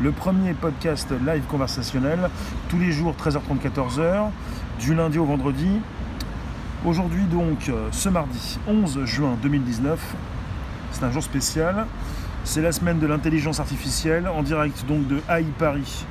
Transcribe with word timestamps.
le 0.00 0.12
premier 0.12 0.54
podcast 0.54 1.12
live 1.26 1.42
conversationnel, 1.48 2.30
tous 2.68 2.78
les 2.78 2.92
jours 2.92 3.16
13h30 3.20 3.58
14h, 3.64 4.28
du 4.78 4.94
lundi 4.94 5.18
au 5.18 5.24
vendredi. 5.24 5.80
Aujourd'hui 6.84 7.24
donc, 7.24 7.68
euh, 7.68 7.88
ce 7.90 8.08
mardi 8.08 8.58
11 8.68 9.04
juin 9.04 9.36
2019, 9.42 9.98
c'est 10.92 11.02
un 11.02 11.10
jour 11.10 11.22
spécial. 11.22 11.86
C'est 12.44 12.62
la 12.62 12.70
semaine 12.70 13.00
de 13.00 13.08
l'intelligence 13.08 13.58
artificielle 13.58 14.28
en 14.28 14.42
direct 14.44 14.86
donc 14.86 15.08
de 15.08 15.16
AI 15.28 15.44
Paris, 15.58 16.04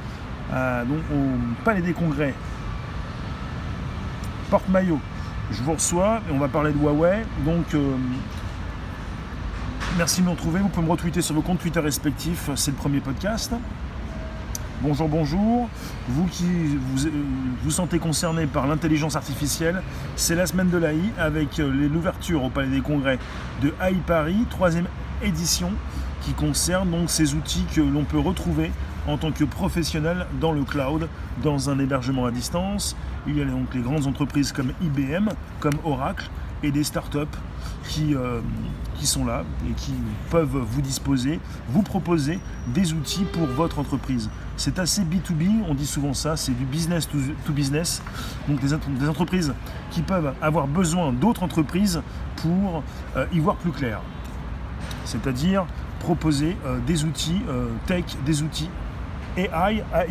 donc 0.50 1.00
au 1.14 1.64
Palais 1.64 1.82
des 1.82 1.94
Congrès, 1.94 2.34
Porte-Maillot. 4.50 5.00
Je 5.52 5.62
vous 5.62 5.74
reçois 5.74 6.22
et 6.28 6.34
on 6.34 6.40
va 6.40 6.48
parler 6.48 6.74
de 6.74 6.80
Huawei. 6.80 7.24
Donc 7.46 7.74
euh, 7.74 7.96
Merci 9.96 10.22
de 10.22 10.26
me 10.26 10.32
retrouver. 10.32 10.60
Vous 10.60 10.70
pouvez 10.70 10.88
me 10.88 10.92
retweeter 10.92 11.22
sur 11.22 11.36
vos 11.36 11.44
comptes 11.44 11.60
Twitter 11.60 11.80
respectifs. 11.80 12.50
C'est 12.56 12.72
le 12.72 12.78
premier 12.78 13.00
podcast. 13.00 13.54
Bonjour, 14.82 15.08
bonjour. 15.08 15.70
Vous 16.10 16.26
qui 16.26 16.46
vous, 16.82 17.06
euh, 17.06 17.70
sentez 17.70 18.00
concerné 18.00 18.48
par 18.48 18.66
l'intelligence 18.66 19.16
artificielle, 19.16 19.84
c'est 20.16 20.34
la 20.34 20.48
semaine 20.48 20.72
de 20.72 20.78
l'AI 20.80 21.00
avec 21.20 21.60
euh, 21.60 21.72
l'ouverture 21.88 22.44
au 22.44 22.50
Palais 22.50 22.70
des 22.70 22.82
Congrès 22.82 23.20
de 23.62 23.72
AI 23.80 23.94
Paris, 24.08 24.48
troisième 24.50 24.88
édition, 25.22 25.72
qui 26.24 26.34
concerne 26.34 26.90
donc 26.90 27.12
ces 27.12 27.36
outils 27.36 27.66
que 27.76 27.82
l'on 27.82 28.04
peut 28.04 28.20
retrouver 28.20 28.72
en 29.08 29.18
tant 29.18 29.32
que 29.32 29.44
professionnel 29.44 30.26
dans 30.42 30.54
le 30.54 30.64
cloud, 30.64 31.08
dans 31.44 31.70
un 31.70 31.78
hébergement 31.78 32.26
à 32.26 32.32
distance. 32.32 32.96
Il 33.28 33.38
y 33.38 33.44
a 33.44 33.46
donc 33.46 33.74
les 33.76 33.82
grandes 33.82 34.08
entreprises 34.08 34.54
comme 34.54 34.74
IBM, 34.82 35.30
comme 35.60 35.76
Oracle, 35.84 36.30
et 36.64 36.72
des 36.72 36.84
startups 36.84 37.38
qui, 37.88 38.16
euh, 38.16 38.40
qui 38.96 39.06
sont 39.06 39.26
là 39.26 39.44
et 39.70 39.74
qui 39.74 39.94
peuvent 40.32 40.58
vous 40.58 40.82
disposer, 40.82 41.40
vous 41.70 41.84
proposer 41.84 42.40
des 42.68 42.94
outils 42.94 43.26
pour 43.26 43.46
votre 43.46 43.80
entreprise. 43.80 44.30
C'est 44.56 44.80
assez 44.80 45.04
B2B, 45.04 45.64
on 45.68 45.76
dit 45.76 45.86
souvent 45.86 46.14
ça, 46.14 46.38
c'est 46.38 46.54
du 46.54 46.66
business 46.66 47.08
to, 47.08 47.54
business. 47.54 48.02
Donc 48.48 48.60
des, 48.62 49.10
entreprises 49.10 49.54
qui 49.92 50.02
peuvent 50.02 50.34
avoir 50.42 50.68
besoin 50.68 51.12
d'autres 51.12 51.44
entreprises 51.44 52.02
pour 52.38 52.84
euh, 53.18 53.26
y 53.34 53.40
voir 53.40 53.58
plus 53.58 53.72
clair. 53.72 54.00
C'est-à-dire 55.06 55.66
proposer 56.00 56.58
euh, 56.66 56.80
des 56.88 57.04
outils 57.04 57.42
tech, 57.86 58.06
des 58.26 58.42
outils 58.42 58.70
AI, 59.36 59.84
AI, 59.94 60.08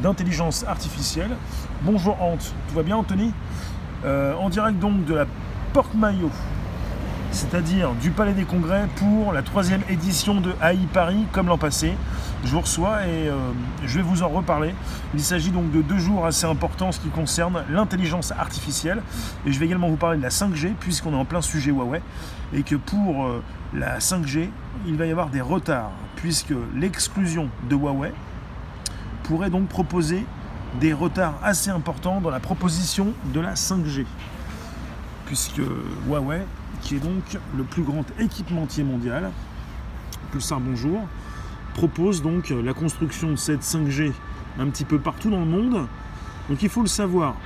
d'intelligence 0.00 0.64
artificielle. 0.64 1.30
Bonjour 1.82 2.20
Ant, 2.22 2.36
tout 2.36 2.74
va 2.74 2.82
bien 2.82 2.96
Anthony? 2.96 3.32
En 4.04 4.48
direct 4.48 4.78
donc 4.78 5.04
de 5.04 5.12
la 5.12 5.26
porte-maillot, 5.72 6.30
c'est-à-dire 7.30 7.92
du 7.94 8.10
Palais 8.10 8.32
des 8.32 8.44
Congrès 8.44 8.88
pour 8.96 9.32
la 9.32 9.42
troisième 9.42 9.82
édition 9.88 10.40
de 10.40 10.52
AI 10.62 10.78
Paris, 10.92 11.26
comme 11.32 11.46
l'an 11.46 11.58
passé. 11.58 11.94
Je 12.44 12.50
vous 12.50 12.60
reçois 12.60 13.06
et 13.06 13.28
euh, 13.28 13.36
je 13.84 13.96
vais 13.96 14.02
vous 14.02 14.22
en 14.22 14.28
reparler. 14.28 14.74
Il 15.14 15.20
s'agit 15.20 15.50
donc 15.50 15.70
de 15.70 15.80
deux 15.80 15.98
jours 15.98 16.26
assez 16.26 16.46
importants 16.46 16.88
en 16.88 16.92
ce 16.92 16.98
qui 16.98 17.08
concerne 17.08 17.64
l'intelligence 17.70 18.32
artificielle. 18.32 19.02
Et 19.46 19.52
je 19.52 19.60
vais 19.60 19.66
également 19.66 19.88
vous 19.88 19.96
parler 19.96 20.18
de 20.18 20.22
la 20.22 20.30
5G, 20.30 20.74
puisqu'on 20.80 21.12
est 21.12 21.16
en 21.16 21.24
plein 21.24 21.42
sujet 21.42 21.70
Huawei, 21.70 22.02
et 22.52 22.62
que 22.62 22.74
pour 22.74 23.26
euh, 23.26 23.42
la 23.72 23.98
5G, 23.98 24.48
il 24.86 24.96
va 24.96 25.06
y 25.06 25.10
avoir 25.10 25.28
des 25.28 25.40
retards, 25.40 25.92
puisque 26.16 26.54
l'exclusion 26.74 27.48
de 27.68 27.76
Huawei 27.76 28.12
pourrait 29.22 29.50
donc 29.50 29.68
proposer 29.68 30.26
des 30.80 30.92
retards 30.92 31.34
assez 31.42 31.70
importants 31.70 32.20
dans 32.20 32.30
la 32.30 32.40
proposition 32.40 33.12
de 33.32 33.40
la 33.40 33.54
5G 33.54 34.06
puisque 35.30 35.62
Huawei, 36.08 36.44
qui 36.82 36.96
est 36.96 36.98
donc 36.98 37.22
le 37.56 37.62
plus 37.62 37.84
grand 37.84 38.04
équipementier 38.18 38.82
mondial, 38.82 39.30
plus 40.32 40.50
un 40.50 40.58
bonjour, 40.58 41.06
propose 41.72 42.20
donc 42.20 42.50
la 42.50 42.74
construction 42.74 43.30
de 43.30 43.36
cette 43.36 43.62
5G 43.62 44.10
un 44.58 44.66
petit 44.66 44.84
peu 44.84 44.98
partout 44.98 45.30
dans 45.30 45.38
le 45.38 45.46
monde. 45.46 45.86
Donc 46.48 46.60
il 46.64 46.68
faut 46.68 46.80
le 46.80 46.88
savoir. 46.88 47.36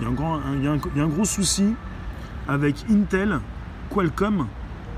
Il 0.00 0.04
y 0.04 0.68
a 0.68 1.02
un, 1.02 1.08
gros 1.08 1.24
souci 1.24 1.74
avec 2.46 2.84
Intel, 2.88 3.40
Qualcomm, 3.90 4.46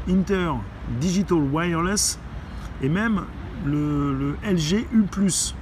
Inter 0.06 0.52
Digital 1.00 1.38
Wireless 1.38 2.18
et 2.82 2.90
même 2.90 3.22
le, 3.64 4.12
le 4.12 4.36
LG 4.52 4.86
U+, 4.92 5.06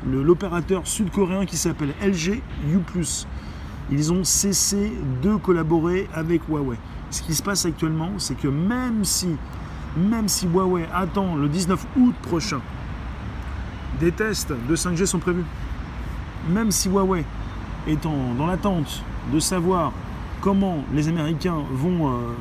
l'opérateur 0.04 0.84
sud-coréen 0.84 1.46
qui 1.46 1.56
s'appelle 1.56 1.94
LG 2.02 2.42
U+ 2.72 2.80
ils 3.90 4.12
ont 4.12 4.24
cessé 4.24 4.92
de 5.22 5.36
collaborer 5.36 6.08
avec 6.14 6.42
Huawei. 6.48 6.76
Ce 7.10 7.22
qui 7.22 7.34
se 7.34 7.42
passe 7.42 7.64
actuellement, 7.66 8.10
c'est 8.18 8.36
que 8.36 8.48
même 8.48 9.04
si, 9.04 9.28
même 9.96 10.28
si 10.28 10.46
Huawei 10.46 10.86
attend 10.92 11.36
le 11.36 11.48
19 11.48 11.86
août 11.98 12.14
prochain, 12.22 12.60
des 14.00 14.10
tests 14.10 14.52
de 14.68 14.76
5G 14.76 15.06
sont 15.06 15.18
prévus. 15.18 15.44
Même 16.48 16.70
si 16.70 16.88
Huawei 16.88 17.24
est 17.86 18.02
dans 18.02 18.46
l'attente 18.46 19.02
de 19.32 19.38
savoir 19.38 19.92
comment 20.40 20.84
les 20.92 21.08
Américains 21.08 21.62
vont, 21.72 22.08
euh, 22.08 22.34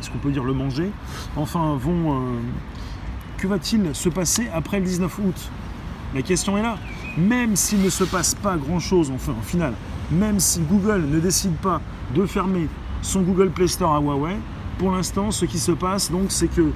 est-ce 0.00 0.10
qu'on 0.10 0.18
peut 0.18 0.30
dire 0.30 0.44
le 0.44 0.52
manger, 0.52 0.90
enfin 1.36 1.74
vont, 1.76 2.12
euh, 2.12 2.40
que 3.36 3.46
va-t-il 3.46 3.94
se 3.94 4.08
passer 4.08 4.48
après 4.54 4.78
le 4.78 4.86
19 4.86 5.18
août? 5.18 5.50
La 6.14 6.22
question 6.22 6.56
est 6.58 6.62
là. 6.62 6.76
Même 7.18 7.56
s'il 7.56 7.82
ne 7.82 7.90
se 7.90 8.04
passe 8.04 8.34
pas 8.34 8.56
grand-chose, 8.56 9.10
enfin 9.12 9.32
en 9.38 9.42
final, 9.42 9.74
même 10.10 10.40
si 10.40 10.60
Google 10.60 11.06
ne 11.08 11.20
décide 11.20 11.54
pas 11.56 11.80
de 12.14 12.26
fermer 12.26 12.68
son 13.02 13.22
Google 13.22 13.50
Play 13.50 13.68
Store 13.68 13.94
à 13.94 14.00
Huawei, 14.00 14.36
pour 14.78 14.92
l'instant, 14.92 15.30
ce 15.30 15.44
qui 15.44 15.58
se 15.58 15.72
passe, 15.72 16.10
donc, 16.10 16.26
c'est 16.28 16.48
que 16.48 16.70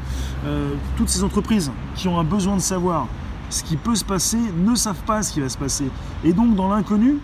euh, 0.44 0.74
toutes 0.96 1.08
ces 1.08 1.24
entreprises 1.24 1.72
qui 1.94 2.06
ont 2.06 2.20
un 2.20 2.24
besoin 2.24 2.56
de 2.56 2.60
savoir 2.60 3.06
ce 3.48 3.64
qui 3.64 3.76
peut 3.76 3.94
se 3.94 4.04
passer 4.04 4.38
ne 4.58 4.74
savent 4.74 5.02
pas 5.06 5.22
ce 5.22 5.32
qui 5.32 5.40
va 5.40 5.48
se 5.48 5.56
passer. 5.56 5.86
Et 6.22 6.34
donc, 6.34 6.54
dans 6.54 6.68
l'inconnu, 6.68 7.16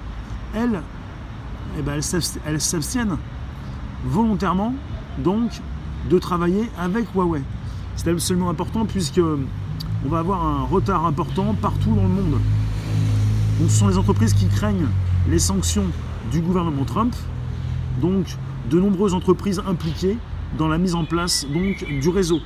elles, 0.54 0.81
eh 1.78 1.82
ben, 1.82 2.00
elles 2.47 2.60
s'abstiennent 2.60 3.19
volontairement 4.06 4.75
donc 5.19 5.60
de 6.09 6.19
travailler 6.19 6.71
avec 6.78 7.15
Huawei. 7.15 7.42
C'est 7.97 8.09
absolument 8.09 8.48
important 8.48 8.87
puisque 8.87 9.21
on 9.21 10.09
va 10.09 10.21
avoir 10.21 10.42
un 10.42 10.65
retard 10.65 11.04
important 11.04 11.54
partout 11.60 11.94
dans 11.94 12.04
le 12.04 12.09
monde. 12.09 12.41
Ce 13.60 13.69
sont 13.69 13.88
les 13.88 13.98
entreprises 13.98 14.32
qui 14.32 14.47
craignent 14.47 14.88
les 15.28 15.38
sanctions 15.38 15.86
du 16.31 16.41
gouvernement 16.41 16.84
Trump, 16.84 17.14
donc 18.00 18.26
de 18.70 18.81
nombreuses 18.81 19.14
entreprises 19.14 19.60
impliquées 19.66 20.16
dans 20.58 20.69
la 20.69 20.78
mise 20.78 20.94
en 20.94 21.04
place 21.04 21.47
donc, 21.53 21.84
du 22.00 22.08
réseau. 22.08 22.41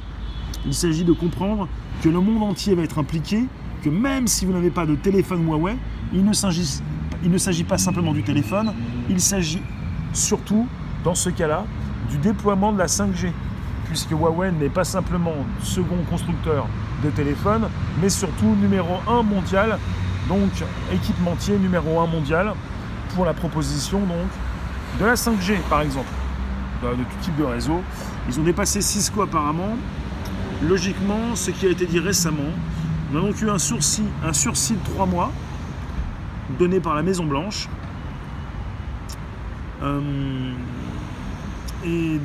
Il 0.67 0.75
s'agit 0.75 1.05
de 1.05 1.13
comprendre 1.13 1.69
que 2.03 2.09
le 2.09 2.21
monde 2.21 2.43
entier 2.43 2.75
va 2.75 2.83
être 2.83 2.99
impliqué, 2.99 3.45
que 3.83 3.91
même 3.91 4.27
si 4.27 4.47
vous 4.47 4.53
n'avez 4.53 4.71
pas 4.71 4.87
de 4.87 4.95
téléphone 4.95 5.45
Huawei, 5.47 5.77
il 6.13 6.25
ne 6.25 6.33
s'agit 6.33 7.65
pas 7.65 7.79
simplement 7.79 8.13
du 8.13 8.23
téléphone, 8.23 8.73
il 9.09 9.21
s'agit 9.21 9.63
surtout, 10.13 10.67
dans 11.03 11.15
ce 11.15 11.31
cas-là, 11.31 11.65
du 12.11 12.19
déploiement 12.19 12.73
de 12.73 12.79
la 12.79 12.87
5G, 12.87 13.31
puisque 13.87 14.11
Huawei 14.11 14.53
n'est 14.53 14.69
pas 14.69 14.85
simplement 14.85 15.35
second 15.63 15.99
constructeur 16.09 16.67
de 17.03 17.11
téléphone, 17.11 17.69
mais 18.01 18.09
surtout 18.09 18.55
numéro 18.61 18.97
1 19.09 19.23
mondial 19.23 19.79
donc 20.29 20.51
équipementier 20.93 21.59
numéro 21.59 22.01
1 22.01 22.07
mondial 22.07 22.53
pour 23.15 23.25
la 23.25 23.35
proposition 23.35 24.01
donc 24.01 24.29
de 24.99 25.05
la 25.05 25.15
5G 25.15 25.59
par 25.69 25.83
exemple, 25.83 26.09
de, 26.83 26.89
tout 26.89 27.17
type 27.23 27.37
de 27.37 27.45
réseau. 27.45 27.83
Ils 28.29 28.39
ont 28.41 28.45
dépassé 28.45 28.81
Cisco 28.81 29.23
apparemment. 29.23 29.77
Logiquement, 30.63 31.35
ce 31.35 31.51
qui 31.51 31.67
a 31.67 31.71
été 31.71 31.85
dit 31.85 31.99
récemment, 31.99 32.53
on 33.13 33.19
a 33.19 33.21
donc 33.21 33.41
eu 33.43 33.51
un 33.51 33.59
sursis, 33.59 34.05
un 34.25 34.33
sursis 34.33 34.75
de 34.75 34.85
3 34.95 35.07
mois 35.07 35.31
donné 36.59 36.81
par 36.81 36.95
la 36.95 37.03
Maison 37.03 37.25
Blanche. 37.25 37.69
Euh, 39.83 40.53
et 41.85 42.21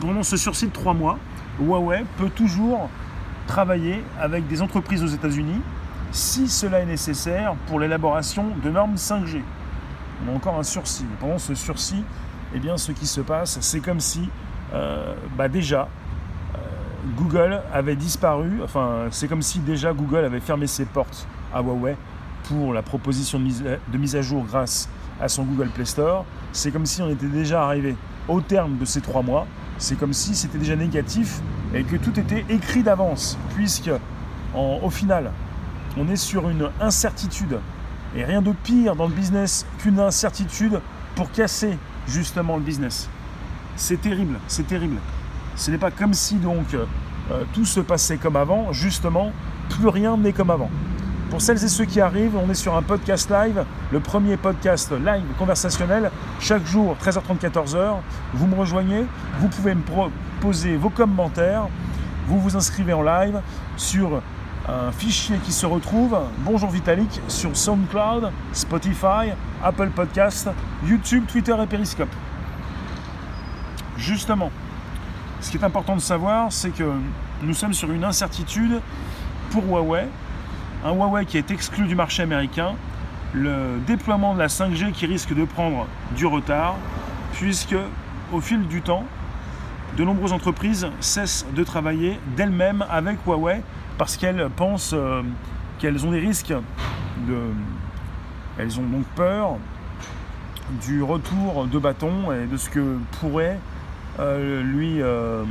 pendant 0.00 0.22
ce 0.22 0.36
sursis 0.36 0.66
de 0.66 0.72
3 0.72 0.94
mois, 0.94 1.18
Huawei 1.60 2.04
peut 2.16 2.30
toujours 2.30 2.88
travailler 3.46 4.02
avec 4.18 4.48
des 4.48 4.62
entreprises 4.62 5.02
aux 5.02 5.08
États-Unis 5.08 5.60
si 6.12 6.48
cela 6.48 6.80
est 6.80 6.86
nécessaire 6.86 7.54
pour 7.66 7.80
l'élaboration 7.80 8.46
de 8.62 8.70
normes 8.70 8.96
5G. 8.96 9.42
On 10.24 10.32
a 10.32 10.36
encore 10.36 10.58
un 10.58 10.62
sursis. 10.62 11.06
pendant 11.20 11.38
ce 11.38 11.54
sursis, 11.54 12.04
eh 12.54 12.58
bien, 12.58 12.76
ce 12.76 12.92
qui 12.92 13.06
se 13.06 13.20
passe, 13.20 13.58
c'est 13.60 13.80
comme 13.80 14.00
si 14.00 14.28
euh, 14.72 15.14
bah 15.36 15.48
déjà 15.48 15.88
euh, 16.54 16.58
Google 17.16 17.62
avait 17.72 17.96
disparu. 17.96 18.60
C'est 19.10 19.28
comme 19.28 19.42
si 19.42 19.60
déjà 19.60 19.92
Google 19.92 20.24
avait 20.24 20.40
fermé 20.40 20.66
ses 20.66 20.84
portes 20.84 21.26
à 21.54 21.62
Huawei 21.62 21.96
pour 22.44 22.72
la 22.72 22.82
proposition 22.82 23.38
de 23.38 23.44
mise, 23.44 23.62
de 23.62 23.98
mise 23.98 24.16
à 24.16 24.22
jour 24.22 24.44
grâce 24.44 24.88
à 25.20 25.28
son 25.28 25.44
Google 25.44 25.68
Play 25.68 25.84
Store. 25.84 26.24
C'est 26.52 26.70
comme 26.70 26.86
si 26.86 27.02
on 27.02 27.10
était 27.10 27.26
déjà 27.26 27.64
arrivé 27.64 27.94
au 28.28 28.40
terme 28.40 28.78
de 28.78 28.84
ces 28.84 29.00
trois 29.00 29.22
mois. 29.22 29.46
C'est 29.78 29.98
comme 29.98 30.12
si 30.12 30.34
c'était 30.34 30.58
déjà 30.58 30.76
négatif 30.76 31.40
et 31.72 31.84
que 31.84 31.96
tout 31.96 32.18
était 32.18 32.44
écrit 32.48 32.82
d'avance, 32.82 33.38
puisque 33.54 33.90
au 34.54 34.90
final, 34.90 35.30
on 35.96 36.08
est 36.08 36.16
sur 36.16 36.48
une 36.48 36.70
incertitude. 36.80 37.58
Et 38.16 38.24
rien 38.24 38.42
de 38.42 38.52
pire 38.52 38.96
dans 38.96 39.06
le 39.06 39.14
business 39.14 39.66
qu'une 39.78 40.00
incertitude 40.00 40.80
pour 41.14 41.30
casser 41.30 41.78
justement 42.06 42.56
le 42.56 42.62
business. 42.62 43.08
C'est 43.76 44.00
terrible, 44.00 44.38
c'est 44.48 44.66
terrible. 44.66 44.96
Ce 45.56 45.70
n'est 45.70 45.78
pas 45.78 45.90
comme 45.90 46.14
si 46.14 46.36
donc 46.36 46.74
euh, 46.74 47.44
tout 47.52 47.64
se 47.64 47.80
passait 47.80 48.16
comme 48.16 48.36
avant. 48.36 48.72
Justement, 48.72 49.32
plus 49.68 49.88
rien 49.88 50.16
n'est 50.16 50.32
comme 50.32 50.50
avant. 50.50 50.70
Pour 51.30 51.40
celles 51.40 51.62
et 51.62 51.68
ceux 51.68 51.84
qui 51.84 52.00
arrivent, 52.00 52.36
on 52.36 52.50
est 52.50 52.54
sur 52.54 52.74
un 52.74 52.82
podcast 52.82 53.30
live, 53.30 53.64
le 53.92 54.00
premier 54.00 54.36
podcast 54.36 54.90
live 54.90 55.22
conversationnel, 55.38 56.10
chaque 56.40 56.66
jour 56.66 56.96
13h30, 57.00 57.38
14h. 57.38 57.98
Vous 58.34 58.46
me 58.48 58.56
rejoignez, 58.56 59.04
vous 59.38 59.46
pouvez 59.46 59.76
me 59.76 59.82
poser 60.40 60.76
vos 60.76 60.90
commentaires, 60.90 61.68
vous 62.26 62.40
vous 62.40 62.56
inscrivez 62.56 62.92
en 62.92 63.02
live 63.02 63.40
sur 63.76 64.20
un 64.70 64.92
fichier 64.92 65.36
qui 65.44 65.52
se 65.52 65.66
retrouve, 65.66 66.16
Bonjour 66.38 66.70
Vitalik, 66.70 67.20
sur 67.28 67.56
SoundCloud, 67.56 68.30
Spotify, 68.52 69.32
Apple 69.62 69.90
Podcast, 69.90 70.48
YouTube, 70.86 71.24
Twitter 71.26 71.56
et 71.60 71.66
Periscope. 71.66 72.10
Justement, 73.96 74.50
ce 75.40 75.50
qui 75.50 75.56
est 75.56 75.64
important 75.64 75.96
de 75.96 76.00
savoir, 76.00 76.52
c'est 76.52 76.70
que 76.70 76.84
nous 77.42 77.54
sommes 77.54 77.74
sur 77.74 77.90
une 77.90 78.04
incertitude 78.04 78.80
pour 79.50 79.64
Huawei, 79.64 80.06
un 80.84 80.92
Huawei 80.92 81.24
qui 81.24 81.36
est 81.36 81.50
exclu 81.50 81.86
du 81.86 81.94
marché 81.94 82.22
américain, 82.22 82.74
le 83.32 83.78
déploiement 83.86 84.34
de 84.34 84.38
la 84.38 84.46
5G 84.46 84.92
qui 84.92 85.06
risque 85.06 85.34
de 85.34 85.44
prendre 85.44 85.86
du 86.16 86.26
retard, 86.26 86.76
puisque 87.32 87.76
au 88.32 88.40
fil 88.40 88.66
du 88.68 88.82
temps, 88.82 89.04
de 89.96 90.04
nombreuses 90.04 90.32
entreprises 90.32 90.86
cessent 91.00 91.46
de 91.54 91.64
travailler 91.64 92.20
d'elles-mêmes 92.36 92.84
avec 92.88 93.18
Huawei 93.26 93.62
parce 94.00 94.16
qu'elles 94.16 94.48
pensent 94.56 94.94
euh, 94.94 95.20
qu'elles 95.78 96.06
ont 96.06 96.10
des 96.10 96.20
risques 96.20 96.54
de. 97.28 97.36
Elles 98.58 98.80
ont 98.80 98.86
donc 98.86 99.04
peur 99.14 99.58
du 100.80 101.02
retour 101.02 101.66
de 101.66 101.78
bâton 101.78 102.32
et 102.32 102.46
de 102.46 102.56
ce 102.56 102.70
que 102.70 102.96
pourrait 103.20 103.58
euh, 104.18 104.62
lui, 104.62 105.02
euh, 105.02 105.44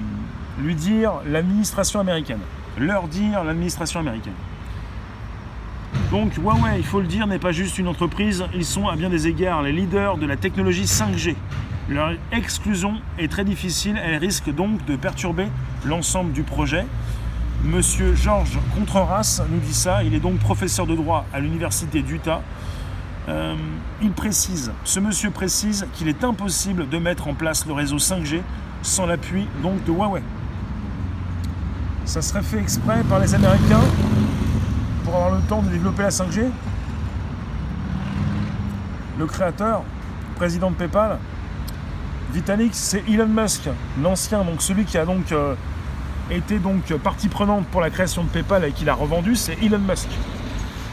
lui 0.64 0.74
dire 0.74 1.22
l'administration 1.28 2.00
américaine. 2.00 2.40
Leur 2.80 3.08
dire 3.08 3.44
l'administration 3.44 4.00
américaine. 4.00 4.34
Donc 6.10 6.34
Huawei, 6.34 6.80
il 6.80 6.86
faut 6.86 7.02
le 7.02 7.08
dire, 7.08 7.28
n'est 7.28 7.38
pas 7.38 7.52
juste 7.52 7.78
une 7.78 7.88
entreprise, 7.88 8.44
ils 8.56 8.66
sont 8.66 8.88
à 8.88 8.96
bien 8.96 9.12
des 9.12 9.28
égards 9.28 9.62
les 9.62 9.72
leaders 9.72 10.18
de 10.18 10.26
la 10.26 10.38
technologie 10.38 10.86
5G. 10.86 11.36
Leur 11.88 12.14
exclusion 12.32 12.96
est 13.20 13.32
très 13.32 13.46
difficile, 13.46 14.00
elle 14.04 14.18
risque 14.18 14.52
donc 14.52 14.84
de 14.86 14.96
perturber 14.96 15.46
l'ensemble 15.86 16.32
du 16.32 16.42
projet. 16.42 16.88
Monsieur 17.64 18.16
Georges 18.16 18.58
Contreras 18.74 19.42
nous 19.50 19.60
dit 19.60 19.74
ça, 19.74 20.02
il 20.04 20.14
est 20.14 20.22
donc 20.22 20.40
professeur 20.40 20.88
de 20.88 20.96
droit 20.96 21.26
à 21.34 21.42
l'université 21.42 22.02
d'Utah. 22.02 22.42
Euh, 23.28 23.56
il 24.02 24.12
précise, 24.12 24.72
ce 24.86 25.02
monsieur 25.02 25.30
précise 25.30 25.86
qu'il 25.94 26.08
est 26.08 26.24
impossible 26.24 26.88
de 26.88 26.98
mettre 26.98 27.28
en 27.28 27.34
place 27.34 27.66
le 27.66 27.74
réseau 27.74 27.98
5G 27.98 28.42
sans 28.82 29.06
l'appui 29.06 29.46
donc 29.62 29.84
de 29.84 29.92
Huawei. 29.92 30.24
Ça 32.06 32.22
serait 32.22 32.44
fait 32.44 32.60
exprès 32.60 33.04
par 33.10 33.20
les 33.20 33.36
Américains 33.36 33.84
pour 35.04 35.16
avoir 35.16 35.32
le 35.36 35.42
temps 35.42 35.62
de 35.62 35.70
développer 35.70 36.04
la 36.04 36.10
5G 36.10 36.46
Le 39.20 39.26
créateur, 39.26 39.84
président 40.38 40.72
de 40.72 40.76
PayPal, 40.76 41.20
Vitalik, 42.34 42.74
c'est 42.74 43.04
Elon 43.10 43.28
Musk, 43.28 43.68
l'ancien, 44.02 44.46
donc 44.46 44.62
celui 44.62 44.86
qui 44.86 44.98
a 44.98 45.06
donc 45.06 45.32
euh, 45.34 45.56
été 46.36 46.60
donc 46.60 46.94
partie 46.98 47.28
prenante 47.28 47.66
pour 47.68 47.82
la 47.82 47.90
création 47.90 48.24
de 48.24 48.30
PayPal 48.30 48.64
et 48.66 48.72
qui 48.72 48.86
l'a 48.86 48.94
revendu, 48.94 49.36
c'est 49.36 49.58
Elon 49.64 49.80
Musk. 49.80 50.08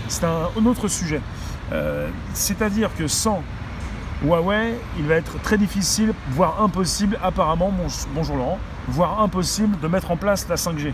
C'est 0.09 0.25
un, 0.25 0.65
autre 0.65 0.89
sujet. 0.89 1.21
Euh, 1.73 2.09
c'est-à-dire 2.33 2.91
que 2.97 3.07
sans 3.09 3.43
Huawei, 4.25 4.75
il 4.99 5.07
va 5.07 5.17
être 5.17 5.41
très 5.43 5.59
difficile, 5.59 6.15
voire 6.31 6.63
impossible, 6.63 7.19
apparemment, 7.23 7.73
bonjour 8.15 8.37
Laurent, 8.37 8.59
voire 8.89 9.21
impossible 9.21 9.79
de 9.81 9.89
mettre 9.89 10.11
en 10.11 10.17
place 10.17 10.47
la 10.49 10.57
5G. 10.57 10.93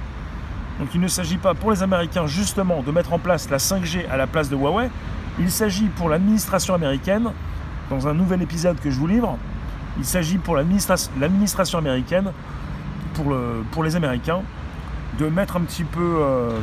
Donc 0.81 0.89
il 0.95 1.01
ne 1.01 1.09
s'agit 1.09 1.37
pas 1.37 1.55
pour 1.55 1.71
les 1.71 1.83
Américains 1.83 2.27
justement 2.27 2.83
de 2.83 2.91
mettre 2.91 3.13
en 3.13 3.19
place 3.19 3.49
la 3.51 3.59
5G 3.59 4.09
à 4.11 4.17
la 4.17 4.27
place 4.27 4.49
de 4.49 4.57
Huawei, 4.57 4.91
il 5.39 5.51
s'agit 5.51 5.87
pour 5.87 6.09
l'administration 6.09 6.75
américaine, 6.75 7.31
dans 7.91 8.09
un 8.09 8.15
nouvel 8.15 8.43
épisode 8.43 8.81
que 8.81 8.91
je 8.91 8.99
vous 8.99 9.07
livre, 9.07 9.37
il 9.99 10.05
s'agit 10.05 10.39
pour 10.39 10.57
l'administration 10.57 11.79
américaine, 11.79 12.33
pour, 13.15 13.31
le, 13.31 13.65
pour, 13.71 13.85
les 13.85 13.97
Américains, 13.97 14.43
de 15.19 15.27
mettre 15.27 15.57
un 15.57 15.61
petit 15.61 15.85
peu, 15.85 16.17
euh, 16.21 16.59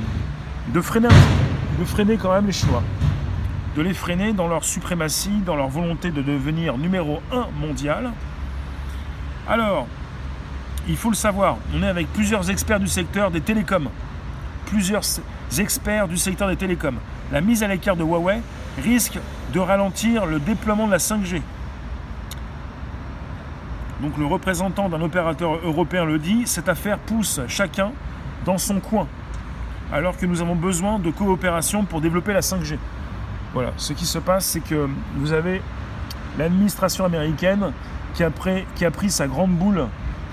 de 0.74 0.82
freiner 0.82 1.10
de 1.80 1.86
freiner 1.86 2.18
quand 2.18 2.34
même 2.34 2.46
les 2.46 2.52
Chinois, 2.52 2.84
de 3.78 3.82
les 3.82 3.94
freiner 3.94 4.34
dans 4.34 4.48
leur 4.48 4.66
suprématie, 4.66 5.42
dans 5.46 5.56
leur 5.56 5.70
volonté 5.70 6.12
de 6.12 6.22
devenir 6.22 6.78
numéro 6.78 7.22
un 7.32 7.48
mondial. 7.60 8.12
Alors, 9.48 9.88
il 10.88 10.98
faut 10.98 11.10
le 11.10 11.16
savoir, 11.16 11.58
on 11.74 11.82
est 11.82 11.88
avec 11.88 12.08
plusieurs 12.12 12.50
experts 12.50 12.80
du 12.80 12.88
secteur 12.88 13.32
des 13.32 13.42
télécoms. 13.42 13.90
Plusieurs 14.66 15.04
experts 15.58 16.08
du 16.08 16.18
secteur 16.18 16.50
des 16.50 16.58
télécoms. 16.58 16.98
La 17.32 17.42
mise 17.42 17.64
à 17.64 17.68
l'écart 17.68 17.96
de 17.96 18.04
Huawei 18.04 18.42
risque 18.84 19.18
de 19.54 19.60
ralentir 19.60 20.26
le 20.26 20.40
déploiement 20.40 20.86
de 20.86 20.92
la 20.92 20.98
5G. 20.98 21.42
Donc 24.02 24.18
le 24.18 24.26
représentant 24.26 24.90
d'un 24.90 25.02
opérateur 25.02 25.60
européen 25.64 26.06
le 26.06 26.20
dit, 26.20 26.44
cette 26.46 26.70
affaire 26.70 26.98
pousse 27.00 27.42
chacun 27.48 27.92
dans 28.46 28.58
son 28.58 28.80
coin, 28.80 29.08
alors 29.92 30.18
que 30.18 30.26
nous 30.26 30.42
avons 30.42 30.56
besoin 30.56 31.00
de 31.00 31.12
coopération 31.12 31.84
pour 31.84 32.00
développer 32.00 32.34
la 32.34 32.40
5G. 32.40 32.78
Voilà, 33.54 33.72
ce 33.78 33.94
qui 33.94 34.06
se 34.06 34.20
passe, 34.20 34.46
c'est 34.46 34.62
que 34.62 34.88
vous 35.18 35.34
avez 35.34 35.62
l'administration 36.38 37.04
américaine 37.04 37.72
qui 38.14 38.24
a, 38.24 38.92
pris 38.92 39.10
sa 39.10 39.28
grande 39.28 39.52
boule 39.52 39.88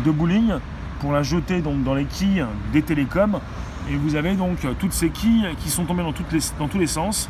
de 0.04 0.10
bowling 0.10 0.52
pour 1.00 1.12
la 1.12 1.22
jeter 1.22 1.62
dans 1.62 1.94
les 1.94 2.04
quilles 2.04 2.46
des 2.72 2.82
télécoms. 2.82 3.40
Et 3.88 3.96
vous 3.96 4.16
avez 4.16 4.34
donc 4.34 4.66
toutes 4.78 4.92
ces 4.92 5.10
quilles 5.10 5.48
qui 5.60 5.70
sont 5.70 5.84
tombées 5.84 6.02
dans 6.02 6.68
tous 6.68 6.78
les 6.78 6.86
sens. 6.86 7.28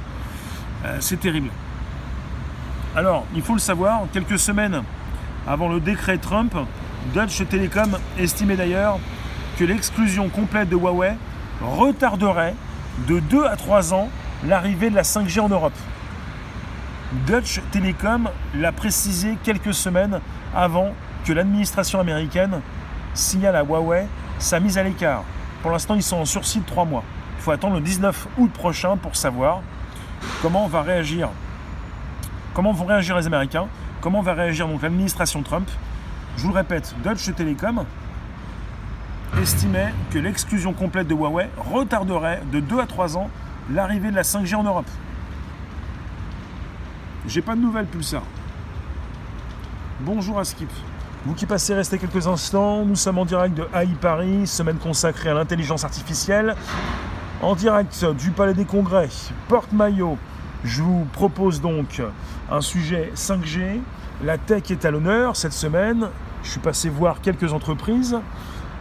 Euh, 0.85 0.97
c'est 1.01 1.21
terrible. 1.21 1.49
Alors, 2.95 3.27
il 3.35 3.43
faut 3.43 3.53
le 3.53 3.61
savoir, 3.61 4.03
quelques 4.13 4.39
semaines 4.39 4.83
avant 5.47 5.69
le 5.69 5.81
décret 5.81 6.19
Trump, 6.19 6.55
Deutsche 7.15 7.47
Telekom 7.49 7.99
estimait 8.19 8.57
d'ailleurs 8.57 8.99
que 9.59 9.65
l'exclusion 9.65 10.29
complète 10.29 10.69
de 10.69 10.77
Huawei 10.77 11.15
retarderait 11.61 12.55
de 13.07 13.21
2 13.21 13.45
à 13.47 13.57
3 13.57 13.95
ans 13.95 14.09
l'arrivée 14.45 14.91
de 14.91 14.97
la 14.97 15.03
5G 15.03 15.41
en 15.41 15.49
Europe. 15.49 15.73
Deutsche 17.27 17.61
Telekom 17.71 18.29
l'a 18.57 18.73
précisé 18.73 19.39
quelques 19.45 19.75
semaines 19.75 20.21
avant 20.55 20.93
que 21.25 21.33
l'administration 21.33 22.01
américaine 22.01 22.61
signale 23.15 23.57
à 23.57 23.63
Huawei 23.63 24.07
sa 24.39 24.61
mise 24.61 24.79
à 24.79 24.83
l'écart. 24.83 25.23
Pour 25.63 25.71
l'instant, 25.71 25.95
ils 25.95 26.03
sont 26.03 26.19
en 26.19 26.25
sursis 26.25 26.61
de 26.61 26.67
3 26.67 26.85
mois. 26.85 27.05
Il 27.39 27.43
faut 27.43 27.53
attendre 27.53 27.77
le 27.77 27.81
19 27.81 28.29
août 28.39 28.53
prochain 28.53 28.97
pour 28.97 29.17
savoir 29.17 29.61
comment 30.43 30.67
va 30.67 30.83
réagir, 30.83 31.29
comment 32.53 32.73
vont 32.73 32.87
réagir 32.87 33.17
les 33.17 33.27
Américains, 33.27 33.69
comment 34.07 34.23
va 34.23 34.35
réagir 34.35 34.69
donc 34.69 34.83
l'administration 34.83 35.43
Trump. 35.43 35.69
Je 36.37 36.43
vous 36.43 36.51
le 36.51 36.55
répète, 36.55 36.95
Deutsche 37.03 37.35
Telekom 37.35 37.85
estimait 39.43 39.93
que 40.13 40.21
l'exclusion 40.21 40.73
complète 40.73 41.09
de 41.09 41.15
Huawei 41.15 41.51
retarderait 41.57 42.41
de 42.53 42.61
2 42.61 42.79
à 42.79 42.87
3 42.87 43.17
ans 43.17 43.29
l'arrivée 43.69 44.13
de 44.13 44.15
la 44.15 44.23
5G 44.23 44.55
en 44.55 44.63
Europe. 44.63 44.87
J'ai 47.27 47.43
pas 47.43 47.57
de 47.57 47.61
nouvelles, 47.61 47.87
Pulsar. 47.87 48.23
Bonjour 50.03 50.39
à 50.39 50.45
Skip. 50.45 50.71
Vous 51.25 51.35
qui 51.35 51.47
passez 51.47 51.75
rester 51.75 51.99
quelques 51.99 52.29
instants, 52.29 52.85
nous 52.85 52.95
sommes 52.95 53.19
en 53.19 53.25
direct 53.25 53.57
de 53.57 53.67
AI 53.75 53.89
Paris, 54.01 54.47
semaine 54.47 54.79
consacrée 54.79 55.31
à 55.31 55.35
l'intelligence 55.35 55.83
artificielle. 55.83 56.55
En 57.43 57.57
direct 57.57 58.05
du 58.17 58.31
Palais 58.31 58.55
des 58.55 58.67
Congrès, 58.67 59.09
Porte-Maillot, 59.49 60.17
je 60.65 60.83
vous 60.83 61.07
propose 61.13 61.61
donc 61.61 62.03
un 62.51 62.61
sujet 62.61 63.13
5G. 63.15 63.81
La 64.25 64.39
tech 64.39 64.71
est 64.71 64.85
à 64.85 64.91
l'honneur 64.91 65.37
cette 65.37 65.53
semaine. 65.53 66.09
Je 66.43 66.51
suis 66.51 66.61
passé 66.61 66.89
voir 66.89 67.21
quelques 67.21 67.53
entreprises, 67.53 68.19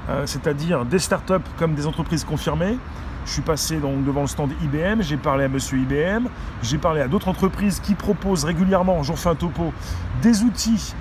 euh, 0.10 0.26
c'est-à-dire 0.26 0.86
des 0.86 1.00
startups 1.00 1.34
comme 1.58 1.76
des 1.76 1.88
entreprises 1.88 2.24
confirmées. 2.24 2.78
Je 3.26 3.32
suis 3.32 3.42
passé 3.42 3.78
donc 3.78 4.06
devant 4.06 4.22
le 4.22 4.28
stand 4.28 4.52
IBM, 4.64 5.02
j'ai 5.02 5.18
parlé 5.18 5.46
à 5.46 5.48
monsieur 5.48 5.80
IBM, 5.80 6.28
j'ai 6.62 6.78
parlé 6.78 7.02
à 7.02 7.08
d'autres 7.08 7.28
entreprises 7.28 7.80
qui 7.80 7.96
proposent 7.96 8.46
régulièrement, 8.46 9.02
j'en 9.02 9.16
fais 9.16 9.30
un 9.30 9.36
topo, 9.36 9.74
des 10.22 10.44
outils 10.44 10.94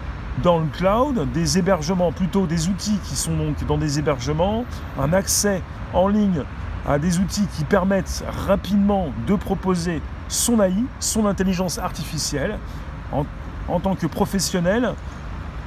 dans 0.43 0.59
le 0.59 0.66
cloud, 0.66 1.31
des 1.33 1.59
hébergements, 1.59 2.12
plutôt 2.12 2.47
des 2.47 2.69
outils 2.69 2.99
qui 3.04 3.14
sont 3.14 3.37
donc 3.37 3.66
dans 3.66 3.76
des 3.76 3.99
hébergements, 3.99 4.64
un 4.99 5.12
accès 5.12 5.61
en 5.93 6.09
ligne 6.09 6.45
à 6.87 6.99
des 6.99 7.19
outils 7.19 7.47
qui 7.57 7.64
permettent 7.64 8.25
rapidement 8.47 9.11
de 9.26 9.35
proposer 9.35 10.00
son 10.28 10.61
AI, 10.61 10.85
son 11.00 11.26
intelligence 11.26 11.78
artificielle, 11.78 12.59
en, 13.12 13.81
tant 13.81 13.95
que 13.95 14.07
professionnel, 14.07 14.95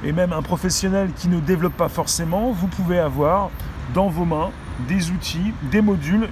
et 0.04 0.12
même 0.12 0.34
un 0.34 0.42
professionnel 0.42 1.12
qui 1.16 1.28
ne 1.28 1.40
développe 1.40 1.76
pas 1.76 1.90
forcément, 1.90 2.52
vous 2.52 2.68
pouvez 2.68 3.00
avoir 3.00 3.50
dans 3.94 4.10
vos 4.10 4.26
mains 4.26 4.52
des 4.88 5.10
outils, 5.12 5.54
des 5.72 5.82
modules 5.82 6.30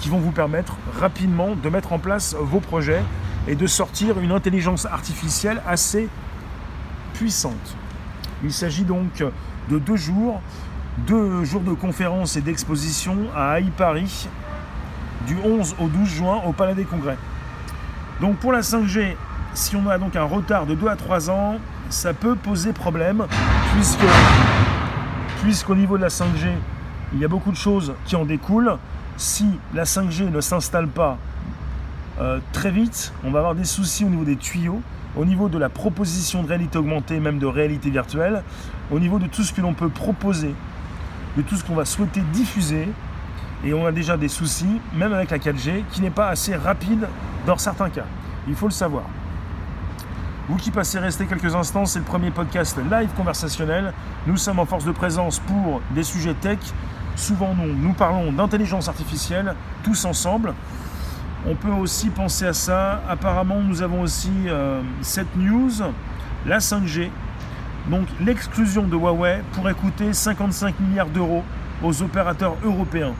qui 0.00 0.08
vont 0.08 0.18
vous 0.18 0.32
permettre 0.32 0.76
rapidement 0.98 1.54
de 1.54 1.68
mettre 1.68 1.92
en 1.92 1.98
place 1.98 2.34
vos 2.38 2.60
projets 2.60 3.02
et 3.46 3.54
de 3.54 3.66
sortir 3.66 4.18
une 4.18 4.32
intelligence 4.32 4.86
artificielle 4.86 5.62
assez 5.66 6.08
puissante. 7.12 7.76
Il 8.42 8.52
s'agit 8.52 8.84
donc 8.84 9.22
de 9.68 9.78
deux 9.78 9.96
jours 9.96 10.40
deux 10.98 11.44
jours 11.44 11.62
de 11.62 11.72
conférences 11.72 12.36
et 12.36 12.40
d'expositions 12.40 13.26
à 13.34 13.52
Haï 13.52 13.70
Paris 13.76 14.28
du 15.26 15.36
11 15.42 15.76
au 15.80 15.88
12 15.88 16.08
juin 16.08 16.42
au 16.46 16.52
Palais 16.52 16.74
des 16.74 16.84
Congrès. 16.84 17.16
Donc 18.20 18.36
pour 18.36 18.52
la 18.52 18.60
5G, 18.60 19.16
si 19.54 19.76
on 19.76 19.88
a 19.88 19.98
donc 19.98 20.16
un 20.16 20.24
retard 20.24 20.66
de 20.66 20.74
2 20.74 20.88
à 20.88 20.96
3 20.96 21.30
ans, 21.30 21.56
ça 21.90 22.14
peut 22.14 22.34
poser 22.34 22.72
problème 22.72 23.24
puisque 23.74 24.04
puisqu'au 25.42 25.74
niveau 25.74 25.96
de 25.96 26.02
la 26.02 26.08
5G, 26.08 26.48
il 27.12 27.20
y 27.20 27.24
a 27.24 27.28
beaucoup 27.28 27.50
de 27.50 27.56
choses 27.56 27.94
qui 28.06 28.16
en 28.16 28.24
découlent. 28.24 28.78
Si 29.16 29.46
la 29.74 29.84
5G 29.84 30.30
ne 30.30 30.40
s'installe 30.40 30.88
pas 30.88 31.18
euh, 32.20 32.40
très 32.52 32.70
vite, 32.70 33.12
on 33.24 33.30
va 33.30 33.40
avoir 33.40 33.54
des 33.54 33.64
soucis 33.64 34.04
au 34.04 34.08
niveau 34.08 34.24
des 34.24 34.36
tuyaux, 34.36 34.80
au 35.16 35.24
niveau 35.24 35.48
de 35.48 35.58
la 35.58 35.68
proposition 35.68 36.42
de 36.42 36.48
réalité 36.48 36.78
augmentée, 36.78 37.20
même 37.20 37.38
de 37.38 37.46
réalité 37.46 37.90
virtuelle, 37.90 38.42
au 38.90 38.98
niveau 38.98 39.18
de 39.18 39.26
tout 39.26 39.42
ce 39.42 39.52
que 39.52 39.60
l'on 39.60 39.74
peut 39.74 39.88
proposer, 39.88 40.54
de 41.36 41.42
tout 41.42 41.56
ce 41.56 41.64
qu'on 41.64 41.74
va 41.74 41.84
souhaiter 41.84 42.22
diffuser. 42.32 42.88
Et 43.64 43.72
on 43.72 43.86
a 43.86 43.92
déjà 43.92 44.16
des 44.16 44.28
soucis, 44.28 44.80
même 44.94 45.12
avec 45.12 45.30
la 45.30 45.38
4G, 45.38 45.84
qui 45.90 46.02
n'est 46.02 46.10
pas 46.10 46.28
assez 46.28 46.54
rapide 46.54 47.08
dans 47.46 47.56
certains 47.56 47.88
cas. 47.88 48.04
Il 48.46 48.54
faut 48.54 48.66
le 48.66 48.72
savoir. 48.72 49.04
Vous 50.48 50.56
qui 50.56 50.70
passez 50.70 50.98
rester 50.98 51.24
quelques 51.24 51.54
instants, 51.54 51.86
c'est 51.86 52.00
le 52.00 52.04
premier 52.04 52.30
podcast 52.30 52.78
live 52.90 53.08
conversationnel. 53.16 53.94
Nous 54.26 54.36
sommes 54.36 54.58
en 54.58 54.66
force 54.66 54.84
de 54.84 54.92
présence 54.92 55.38
pour 55.38 55.80
des 55.94 56.02
sujets 56.02 56.34
tech. 56.34 56.58
Souvent, 57.16 57.54
nous, 57.54 57.74
nous 57.74 57.94
parlons 57.94 58.30
d'intelligence 58.32 58.88
artificielle, 58.88 59.54
tous 59.82 60.04
ensemble. 60.04 60.52
On 61.48 61.54
peut 61.54 61.70
aussi 61.70 62.10
penser 62.10 62.46
à 62.46 62.52
ça. 62.52 63.02
Apparemment, 63.08 63.60
nous 63.60 63.80
avons 63.80 64.02
aussi 64.02 64.32
euh, 64.46 64.82
cette 65.00 65.34
news, 65.36 65.70
la 66.44 66.58
5G. 66.58 67.08
Donc, 67.88 68.06
l'exclusion 68.20 68.82
de 68.82 68.96
Huawei 68.96 69.42
pourrait 69.52 69.74
coûter 69.74 70.12
55 70.12 70.78
milliards 70.80 71.08
d'euros 71.08 71.44
aux 71.82 72.02
opérateurs 72.02 72.56
européens. 72.62 73.14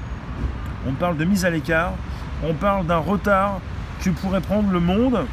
On 0.86 0.92
parle 0.92 1.16
de 1.16 1.24
mise 1.24 1.44
à 1.44 1.50
l'écart. 1.50 1.92
On 2.42 2.54
parle 2.54 2.86
d'un 2.86 2.98
retard 2.98 3.60
que 4.02 4.10
pourrait 4.10 4.40
prendre 4.40 4.70
le 4.70 4.80
monde 4.80 5.24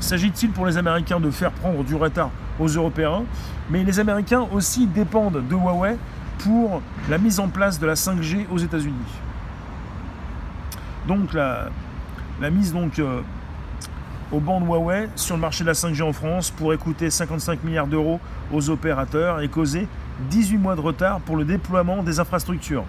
S'agit-il 0.00 0.50
pour 0.50 0.64
les 0.64 0.78
Américains 0.78 1.18
de 1.18 1.30
faire 1.30 1.50
prendre 1.50 1.82
du 1.82 1.94
retard 1.94 2.30
aux 2.60 2.68
Européens? 2.68 3.24
Mais 3.68 3.82
les 3.82 3.98
Américains 3.98 4.46
aussi 4.52 4.86
dépendent 4.86 5.46
de 5.46 5.54
Huawei 5.54 5.96
pour 6.38 6.80
la 7.10 7.18
mise 7.18 7.40
en 7.40 7.48
place 7.48 7.80
de 7.80 7.86
la 7.86 7.94
5G 7.94 8.46
aux 8.50 8.58
États-Unis. 8.58 8.94
Donc 11.08 11.32
la, 11.32 11.70
mise 12.50 12.72
donc, 12.72 12.98
euh, 13.00 13.22
au 14.30 14.38
banc 14.38 14.60
de 14.60 14.66
Huawei 14.66 15.08
sur 15.16 15.34
le 15.34 15.40
marché 15.40 15.64
de 15.64 15.68
la 15.68 15.74
5G 15.74 16.02
en 16.02 16.12
France 16.12 16.50
pourrait 16.50 16.78
coûter 16.78 17.10
55 17.10 17.64
milliards 17.64 17.88
d'euros 17.88 18.20
aux 18.52 18.70
opérateurs 18.70 19.40
et 19.40 19.48
causer 19.48 19.88
18 20.30 20.58
mois 20.58 20.76
de 20.76 20.80
retard 20.80 21.20
pour 21.20 21.36
le 21.36 21.44
déploiement 21.44 22.04
des 22.04 22.20
infrastructures, 22.20 22.84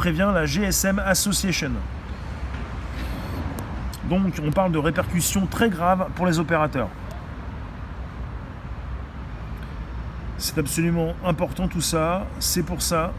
prévient 0.00 0.30
la 0.32 0.46
GSM 0.46 0.98
Association. 0.98 1.72
Donc 4.08 4.40
on 4.42 4.50
parle 4.50 4.72
de 4.72 4.78
répercussions 4.78 5.44
très 5.44 5.68
graves 5.68 6.08
pour 6.14 6.24
les 6.24 6.38
opérateurs. 6.38 6.88
C'est 10.38 10.56
absolument 10.56 11.12
important 11.22 11.68
tout 11.68 11.82
ça. 11.82 12.26
C'est 12.38 12.62
pour 12.62 12.80
ça 12.80 13.12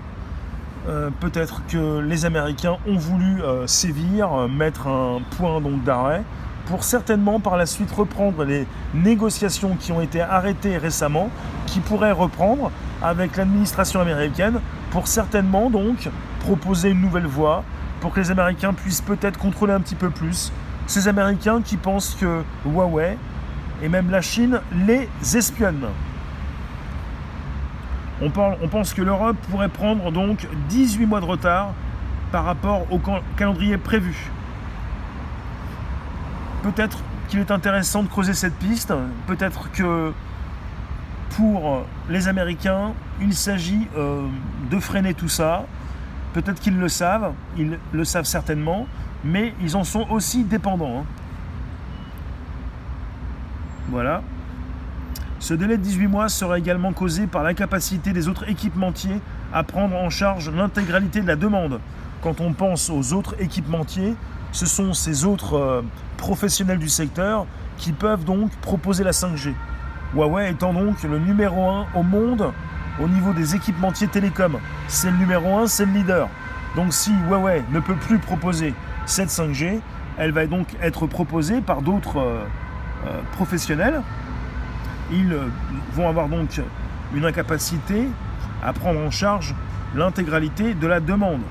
euh, 0.88 1.12
peut-être 1.20 1.62
que 1.68 2.00
les 2.00 2.26
Américains 2.26 2.78
ont 2.88 2.98
voulu 2.98 3.44
euh, 3.44 3.68
sévir, 3.68 4.34
euh, 4.34 4.48
mettre 4.48 4.88
un 4.88 5.20
point 5.38 5.62
d'arrêt, 5.86 6.24
pour 6.66 6.84
certainement 6.84 7.40
par 7.40 7.58
la 7.58 7.68
suite 7.68 7.92
reprendre 7.92 8.44
les 8.44 8.66
négociations 8.96 9.76
qui 9.80 9.92
ont 9.92 10.02
été 10.02 10.20
arrêtées 10.20 10.80
récemment, 10.80 11.30
qui 11.68 11.80
pourraient 11.80 12.12
reprendre 12.12 12.72
avec 13.04 13.38
l'administration 13.38 14.02
américaine, 14.02 14.60
pour 14.90 15.06
certainement 15.06 15.70
donc 15.70 16.10
proposer 16.42 16.90
une 16.90 17.02
nouvelle 17.02 17.28
voie, 17.28 17.64
pour 18.02 18.12
que 18.12 18.20
les 18.20 18.32
Américains 18.32 18.74
puissent 18.74 19.02
peut-être 19.02 19.38
contrôler 19.38 19.74
un 19.74 19.80
petit 19.80 19.96
peu 19.96 20.10
plus 20.10 20.52
ces 20.88 21.08
Américains 21.08 21.62
qui 21.62 21.78
pensent 21.78 22.16
que 22.20 22.44
Huawei 22.66 23.18
et 23.82 23.90
même 23.90 24.12
la 24.12 24.22
Chine 24.22 24.60
les 24.86 25.08
espionnent. 25.36 25.88
On, 28.22 28.30
pense 28.30 28.94
que 28.94 29.02
l'Europe 29.02 29.38
pourrait 29.50 29.70
prendre 29.70 30.12
donc 30.12 30.48
18 30.70 31.06
mois 31.08 31.22
de 31.22 31.26
retard 31.26 31.74
par 32.32 32.44
rapport 32.44 32.86
au 32.92 33.00
calendrier 33.36 33.78
prévu. 33.78 34.16
Peut-être 36.62 37.00
qu'il 37.30 37.40
est 37.40 37.50
intéressant 37.50 38.04
de 38.04 38.08
creuser 38.08 38.36
cette 38.36 38.54
piste. 38.56 38.94
Peut-être 39.26 39.72
que 39.72 40.14
pour 41.36 41.84
les 42.10 42.28
Américains, 42.28 42.94
il 43.22 43.34
s'agit 43.34 43.88
euh, 43.98 44.28
de 44.70 44.80
freiner 44.80 45.16
tout 45.16 45.30
ça. 45.30 45.66
Peut-être 46.34 46.60
qu'ils 46.60 46.78
le 46.78 46.90
savent, 46.90 47.34
ils 47.58 47.78
le 47.92 48.06
savent 48.06 48.26
certainement 48.26 48.88
mais 49.24 49.54
ils 49.62 49.76
en 49.76 49.84
sont 49.84 50.08
aussi 50.10 50.44
dépendants. 50.44 51.00
Hein. 51.00 51.06
Voilà. 53.90 54.22
Ce 55.40 55.54
délai 55.54 55.78
de 55.78 55.84
18 55.84 56.08
mois 56.08 56.30
sera 56.30 56.60
également 56.60 56.94
causé 56.94 57.28
par 57.28 57.44
l'incapacité 57.44 58.14
des 58.14 58.28
autres 58.28 58.48
équipementiers 58.50 59.20
à 59.54 59.64
prendre 59.64 59.96
en 59.96 60.10
charge 60.10 60.50
l'intégralité 60.50 61.22
de 61.22 61.28
la 61.28 61.36
demande. 61.36 61.80
Quand 62.22 62.42
on 62.42 62.54
pense 62.54 62.90
aux 62.90 63.14
autres 63.14 63.36
équipementiers, 63.40 64.16
ce 64.52 64.66
sont 64.66 64.94
ces 64.94 65.26
autres 65.26 65.56
euh, 65.56 65.82
professionnels 66.18 66.78
du 66.78 66.90
secteur 66.90 67.48
qui 67.78 67.92
peuvent 67.92 68.24
donc 68.24 68.52
proposer 68.58 69.04
la 69.04 69.12
5G. 69.12 69.54
Huawei 70.14 70.52
étant 70.52 70.74
donc 70.74 71.02
le 71.04 71.18
numéro 71.18 71.70
1 71.70 71.88
au 71.96 72.04
monde 72.04 72.52
au 73.00 73.08
niveau 73.08 73.34
des 73.34 73.56
équipementiers 73.56 74.08
télécoms. 74.08 74.60
C'est 74.88 75.12
le 75.12 75.18
numéro 75.18 75.58
1, 75.58 75.68
c'est 75.68 75.86
le 75.86 75.92
leader. 75.92 76.30
Donc 76.76 76.94
si 76.94 77.12
Huawei 77.28 77.64
ne 77.72 77.80
peut 77.80 77.96
plus 77.96 78.20
proposer 78.20 78.74
cette 79.06 79.30
5G, 79.30 79.80
elle 80.18 80.32
va 80.32 80.46
donc 80.48 80.68
être 80.82 81.08
proposée 81.08 81.62
par 81.62 81.82
d'autres 81.82 82.20
euh, 82.20 82.44
euh, 83.08 83.22
professionnels. 83.34 84.02
Ils 85.12 85.34
euh, 85.34 85.48
vont 85.94 86.08
avoir 86.08 86.30
donc 86.30 86.62
une 87.14 87.26
incapacité 87.26 88.08
à 88.64 88.74
prendre 88.74 89.00
en 89.00 89.12
charge 89.12 89.56
l'intégralité 89.96 90.74
de 90.74 90.88
la 90.88 91.00
demande. 91.00 91.42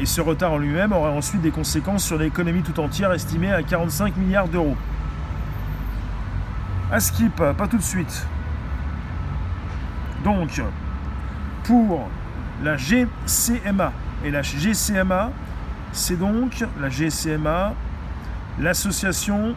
Et 0.00 0.06
ce 0.06 0.20
retard 0.20 0.52
en 0.52 0.58
lui-même 0.58 0.92
aura 0.92 1.10
ensuite 1.10 1.42
des 1.42 1.50
conséquences 1.50 2.04
sur 2.04 2.18
l'économie 2.18 2.62
tout 2.62 2.80
entière 2.80 3.12
estimée 3.12 3.52
à 3.52 3.62
45 3.62 4.16
milliards 4.16 4.48
d'euros. 4.48 4.76
À 6.90 6.98
skip, 6.98 7.36
pas 7.36 7.68
tout 7.68 7.76
de 7.76 7.82
suite. 7.82 8.26
Donc, 10.24 10.62
pour 11.64 12.08
la 12.62 12.76
GCMA 12.76 13.92
et 14.24 14.30
la 14.30 14.42
GCMA, 14.42 15.30
c'est 15.92 16.18
donc 16.18 16.64
la 16.80 16.88
GCMA, 16.88 17.74
l'association 18.60 19.54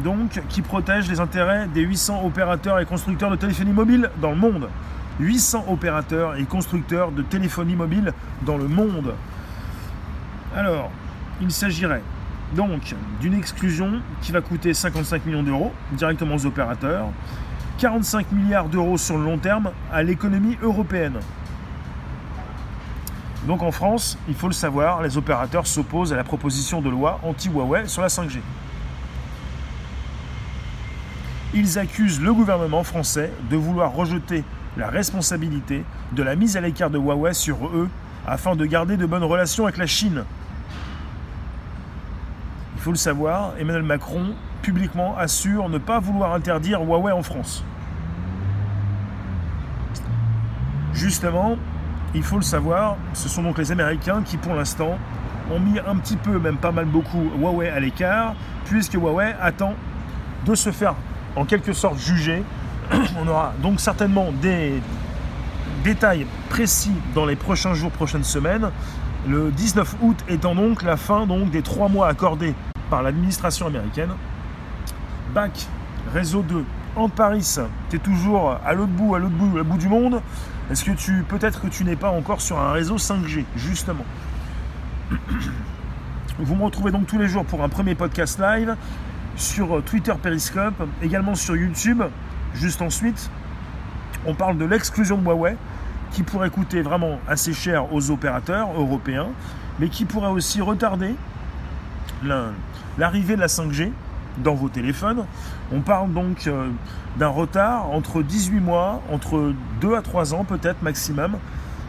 donc 0.00 0.42
qui 0.48 0.62
protège 0.62 1.08
les 1.08 1.20
intérêts 1.20 1.66
des 1.68 1.82
800 1.82 2.24
opérateurs 2.24 2.80
et 2.80 2.86
constructeurs 2.86 3.30
de 3.30 3.36
téléphonie 3.36 3.72
mobile 3.72 4.10
dans 4.20 4.30
le 4.30 4.36
monde. 4.36 4.68
800 5.20 5.66
opérateurs 5.68 6.36
et 6.36 6.44
constructeurs 6.44 7.12
de 7.12 7.22
téléphonie 7.22 7.76
mobile 7.76 8.12
dans 8.42 8.56
le 8.56 8.66
monde. 8.66 9.14
Alors, 10.56 10.90
il 11.40 11.52
s'agirait 11.52 12.02
donc 12.56 12.94
d'une 13.20 13.34
exclusion 13.34 14.00
qui 14.22 14.32
va 14.32 14.40
coûter 14.40 14.74
55 14.74 15.26
millions 15.26 15.42
d'euros 15.42 15.72
directement 15.92 16.34
aux 16.34 16.46
opérateurs, 16.46 17.06
45 17.78 18.32
milliards 18.32 18.68
d'euros 18.68 18.98
sur 18.98 19.18
le 19.18 19.24
long 19.24 19.38
terme 19.38 19.70
à 19.92 20.02
l'économie 20.02 20.56
européenne. 20.62 21.18
Donc 23.46 23.62
en 23.62 23.72
France, 23.72 24.16
il 24.28 24.34
faut 24.34 24.46
le 24.46 24.54
savoir, 24.54 25.02
les 25.02 25.18
opérateurs 25.18 25.66
s'opposent 25.66 26.12
à 26.12 26.16
la 26.16 26.24
proposition 26.24 26.80
de 26.80 26.88
loi 26.88 27.20
anti-Huawei 27.22 27.88
sur 27.88 28.00
la 28.00 28.08
5G. 28.08 28.38
Ils 31.52 31.78
accusent 31.78 32.20
le 32.20 32.32
gouvernement 32.32 32.82
français 32.84 33.30
de 33.50 33.56
vouloir 33.56 33.92
rejeter 33.92 34.44
la 34.76 34.88
responsabilité 34.88 35.84
de 36.12 36.22
la 36.22 36.36
mise 36.36 36.56
à 36.56 36.60
l'écart 36.60 36.90
de 36.90 36.98
Huawei 36.98 37.34
sur 37.34 37.66
eux 37.66 37.88
afin 38.26 38.56
de 38.56 38.64
garder 38.64 38.96
de 38.96 39.06
bonnes 39.06 39.24
relations 39.24 39.64
avec 39.64 39.76
la 39.76 39.86
Chine. 39.86 40.24
Il 42.76 42.80
faut 42.80 42.90
le 42.90 42.96
savoir, 42.96 43.52
Emmanuel 43.58 43.82
Macron 43.82 44.34
publiquement 44.64 45.14
assure 45.18 45.68
ne 45.68 45.76
pas 45.76 46.00
vouloir 46.00 46.32
interdire 46.32 46.80
Huawei 46.80 47.12
en 47.12 47.22
France. 47.22 47.62
Justement, 50.94 51.56
il 52.14 52.22
faut 52.22 52.36
le 52.36 52.42
savoir, 52.42 52.96
ce 53.12 53.28
sont 53.28 53.42
donc 53.42 53.58
les 53.58 53.70
Américains 53.72 54.22
qui, 54.24 54.38
pour 54.38 54.54
l'instant, 54.54 54.96
ont 55.52 55.60
mis 55.60 55.78
un 55.78 55.96
petit 55.96 56.16
peu, 56.16 56.38
même 56.38 56.56
pas 56.56 56.72
mal 56.72 56.86
beaucoup, 56.86 57.30
Huawei 57.38 57.68
à 57.68 57.78
l'écart, 57.78 58.34
puisque 58.64 58.94
Huawei 58.94 59.34
attend 59.40 59.74
de 60.46 60.54
se 60.54 60.70
faire 60.70 60.94
en 61.36 61.44
quelque 61.44 61.74
sorte 61.74 61.98
juger. 61.98 62.42
On 63.20 63.28
aura 63.28 63.52
donc 63.62 63.80
certainement 63.80 64.32
des 64.40 64.80
détails 65.82 66.26
précis 66.48 66.94
dans 67.14 67.26
les 67.26 67.36
prochains 67.36 67.74
jours, 67.74 67.90
prochaines 67.90 68.24
semaines. 68.24 68.70
Le 69.28 69.50
19 69.50 69.96
août 70.00 70.16
étant 70.28 70.54
donc 70.54 70.82
la 70.82 70.96
fin 70.96 71.26
donc, 71.26 71.50
des 71.50 71.62
trois 71.62 71.88
mois 71.88 72.08
accordés 72.08 72.54
par 72.88 73.02
l'administration 73.02 73.66
américaine. 73.66 74.10
BAC, 75.34 75.66
réseau 76.12 76.42
2 76.42 76.64
en 76.94 77.08
Paris, 77.08 77.56
tu 77.90 77.96
es 77.96 77.98
toujours 77.98 78.56
à 78.64 78.72
l'autre 78.72 78.92
bout, 78.92 79.16
à 79.16 79.18
l'autre 79.18 79.34
bout, 79.34 79.58
à 79.58 79.64
bout 79.64 79.78
du 79.78 79.88
monde, 79.88 80.22
est-ce 80.70 80.84
que 80.84 80.92
tu 80.92 81.24
peut-être 81.28 81.60
que 81.60 81.66
tu 81.66 81.84
n'es 81.84 81.96
pas 81.96 82.10
encore 82.10 82.40
sur 82.40 82.56
un 82.56 82.70
réseau 82.70 82.98
5G, 82.98 83.44
justement. 83.56 84.04
Vous 86.38 86.54
me 86.54 86.62
retrouvez 86.62 86.92
donc 86.92 87.08
tous 87.08 87.18
les 87.18 87.26
jours 87.26 87.44
pour 87.44 87.64
un 87.64 87.68
premier 87.68 87.96
podcast 87.96 88.38
live 88.38 88.76
sur 89.34 89.82
Twitter 89.82 90.14
Periscope, 90.22 90.80
également 91.02 91.34
sur 91.34 91.56
YouTube. 91.56 92.04
Juste 92.54 92.80
ensuite, 92.80 93.28
on 94.26 94.34
parle 94.34 94.56
de 94.56 94.64
l'exclusion 94.64 95.18
de 95.18 95.24
Huawei 95.24 95.56
qui 96.12 96.22
pourrait 96.22 96.50
coûter 96.50 96.80
vraiment 96.80 97.18
assez 97.26 97.52
cher 97.52 97.92
aux 97.92 98.12
opérateurs 98.12 98.68
européens, 98.76 99.30
mais 99.80 99.88
qui 99.88 100.04
pourrait 100.04 100.28
aussi 100.28 100.60
retarder 100.60 101.16
l'arrivée 102.96 103.34
de 103.34 103.40
la 103.40 103.48
5G 103.48 103.90
dans 104.38 104.54
vos 104.54 104.68
téléphones. 104.68 105.26
On 105.72 105.80
parle 105.80 106.12
donc 106.12 106.46
euh, 106.46 106.68
d'un 107.18 107.28
retard 107.28 107.90
entre 107.90 108.22
18 108.22 108.60
mois, 108.60 109.02
entre 109.10 109.52
2 109.80 109.94
à 109.94 110.02
3 110.02 110.34
ans 110.34 110.44
peut-être 110.44 110.82
maximum. 110.82 111.36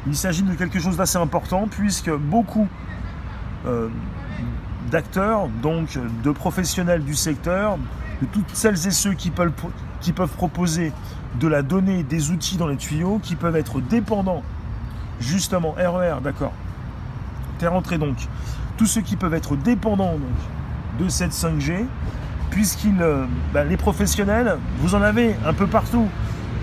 Il 0.08 0.16
s'agit 0.16 0.44
de 0.44 0.54
quelque 0.54 0.80
chose 0.80 0.98
d'assez 0.98 1.18
important 1.18 1.68
puisque 1.70 2.12
beaucoup 2.12 2.68
euh, 3.66 3.90
d'acteurs, 4.92 5.48
donc 5.64 5.98
de 6.24 6.32
professionnels 6.32 7.04
du 7.04 7.16
secteur, 7.16 7.78
de 8.22 8.28
toutes 8.28 8.50
celles 8.54 8.88
et 8.88 8.92
ceux 8.92 9.14
qui 9.14 9.32
peuvent, 9.32 9.52
proposer 10.38 10.94
de 11.40 11.48
la 11.48 11.64
donnée, 11.64 12.04
des 12.04 12.32
outils 12.32 12.58
dans 12.58 12.68
les 12.68 12.78
tuyaux, 12.78 13.20
qui 13.22 13.36
peuvent 13.36 13.56
être 13.56 13.82
dépendants, 13.82 14.44
justement, 15.20 15.72
RER, 15.72 16.18
e 16.20 16.22
d'accord. 16.22 16.54
T'es 17.58 17.68
rentré 17.68 17.98
donc. 17.98 18.16
Tous 18.78 18.86
ceux 18.86 19.02
qui 19.02 19.16
peuvent 19.16 19.34
être 19.34 19.56
dépendants 19.56 20.18
de 21.00 21.10
cette 21.10 21.32
5G, 21.32 21.86
puisqu'ils, 22.50 23.02
euh, 23.02 23.26
bah, 23.54 23.64
les 23.64 23.78
professionnels, 23.78 24.58
vous 24.80 24.96
en 24.96 25.02
avez 25.02 25.36
un 25.46 25.54
peu 25.54 25.68
partout. 25.68 26.08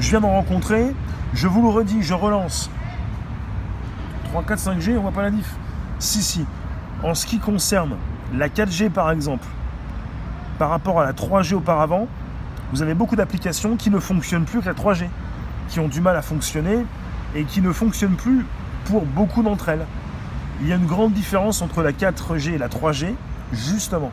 Je 0.00 0.10
viens 0.10 0.20
d'en 0.20 0.30
rencontrer, 0.30 0.94
je 1.34 1.48
vous 1.48 1.62
le 1.62 1.68
redis, 1.68 2.02
je 2.02 2.14
relance. 2.14 2.70
3, 4.24 4.42
4, 4.44 4.58
5G, 4.58 4.96
on 4.96 5.02
voit 5.02 5.12
pas 5.12 5.22
la 5.22 5.30
diff. 5.30 5.54
Si, 5.98 6.22
si. 6.22 6.46
En 7.02 7.14
ce 7.14 7.26
qui 7.26 7.38
concerne 7.38 7.96
la 8.34 8.48
4G 8.48 8.90
par 8.90 9.10
exemple, 9.10 9.46
par 10.58 10.70
rapport 10.70 11.00
à 11.00 11.04
la 11.04 11.12
3G 11.12 11.54
auparavant, 11.54 12.06
vous 12.72 12.82
avez 12.82 12.94
beaucoup 12.94 13.16
d'applications 13.16 13.76
qui 13.76 13.90
ne 13.90 13.98
fonctionnent 13.98 14.44
plus 14.44 14.60
que 14.60 14.66
la 14.66 14.74
3G, 14.74 15.08
qui 15.68 15.80
ont 15.80 15.88
du 15.88 16.00
mal 16.00 16.16
à 16.16 16.22
fonctionner 16.22 16.86
et 17.34 17.44
qui 17.44 17.60
ne 17.60 17.72
fonctionnent 17.72 18.16
plus 18.16 18.46
pour 18.86 19.04
beaucoup 19.04 19.42
d'entre 19.42 19.68
elles. 19.68 19.86
Il 20.60 20.68
y 20.68 20.72
a 20.72 20.76
une 20.76 20.86
grande 20.86 21.12
différence 21.12 21.60
entre 21.60 21.82
la 21.82 21.92
4G 21.92 22.54
et 22.54 22.58
la 22.58 22.68
3G, 22.68 23.14
justement. 23.52 24.12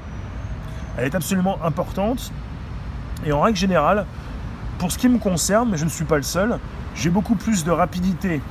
Elle 0.99 1.05
est 1.05 1.15
absolument 1.15 1.57
importante. 1.63 2.33
Et 3.25 3.31
en 3.31 3.39
règle 3.39 3.57
générale, 3.57 4.05
pour 4.79 4.91
ce 4.91 4.97
qui 4.97 5.07
me 5.07 5.17
concerne, 5.17 5.69
mais 5.71 5.77
je 5.77 5.85
ne 5.85 5.89
suis 5.89 6.03
pas 6.03 6.17
le 6.17 6.23
seul, 6.23 6.59
j'ai 6.93 7.09
beaucoup 7.09 7.35
plus 7.35 7.63
de 7.63 7.71
rapidité 7.71 8.41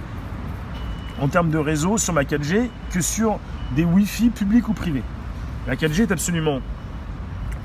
en 1.20 1.28
termes 1.28 1.50
de 1.50 1.58
réseau 1.58 1.98
sur 1.98 2.14
ma 2.14 2.22
4G 2.22 2.70
que 2.90 3.02
sur 3.02 3.38
des 3.76 3.84
Wi-Fi 3.84 4.30
publics 4.30 4.66
ou 4.68 4.72
privés. 4.72 5.02
La 5.66 5.76
4G 5.76 6.02
est 6.02 6.12
absolument 6.12 6.60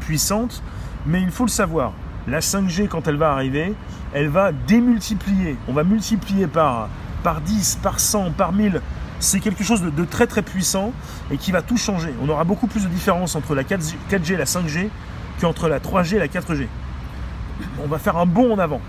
puissante, 0.02 0.62
mais 1.06 1.22
il 1.22 1.32
faut 1.32 1.46
le 1.46 1.50
savoir. 1.50 1.94
La 2.28 2.42
5G, 2.42 2.90
quand 2.90 3.08
elle 3.08 3.16
va 3.16 3.32
arriver, 3.32 3.74
elle 4.14 4.28
va 4.28 4.52
démultiplier. 4.52 5.56
On 5.70 5.74
va 5.74 5.86
multiplier 5.86 6.48
par, 6.48 6.90
par 7.24 7.40
10, 7.40 7.80
par 7.82 8.02
100, 8.02 8.32
par 8.32 8.52
1000. 8.52 8.82
C'est 9.24 9.40
quelque 9.40 9.64
chose 9.64 9.82
de, 9.82 10.04
très 10.04 10.28
très 10.28 10.42
puissant 10.42 10.92
et 11.32 11.38
qui 11.38 11.54
va 11.54 11.62
tout 11.62 11.78
changer. 11.78 12.14
On 12.22 12.28
aura 12.28 12.44
beaucoup 12.44 12.68
plus 12.68 12.84
de 12.84 12.90
différence 12.90 13.38
entre 13.38 13.56
la 13.56 13.64
4G, 13.64 14.34
et 14.34 14.36
la 14.36 14.44
5G 14.44 14.90
qu'entre 15.40 15.70
la 15.70 15.80
3G 15.80 16.16
et 16.16 16.20
la 16.20 16.28
4G. 16.28 16.68
On 17.82 17.88
va 17.88 18.00
faire 18.00 18.18
un 18.18 18.26
bond 18.26 18.52
en 18.52 18.60
avant. 18.60 18.82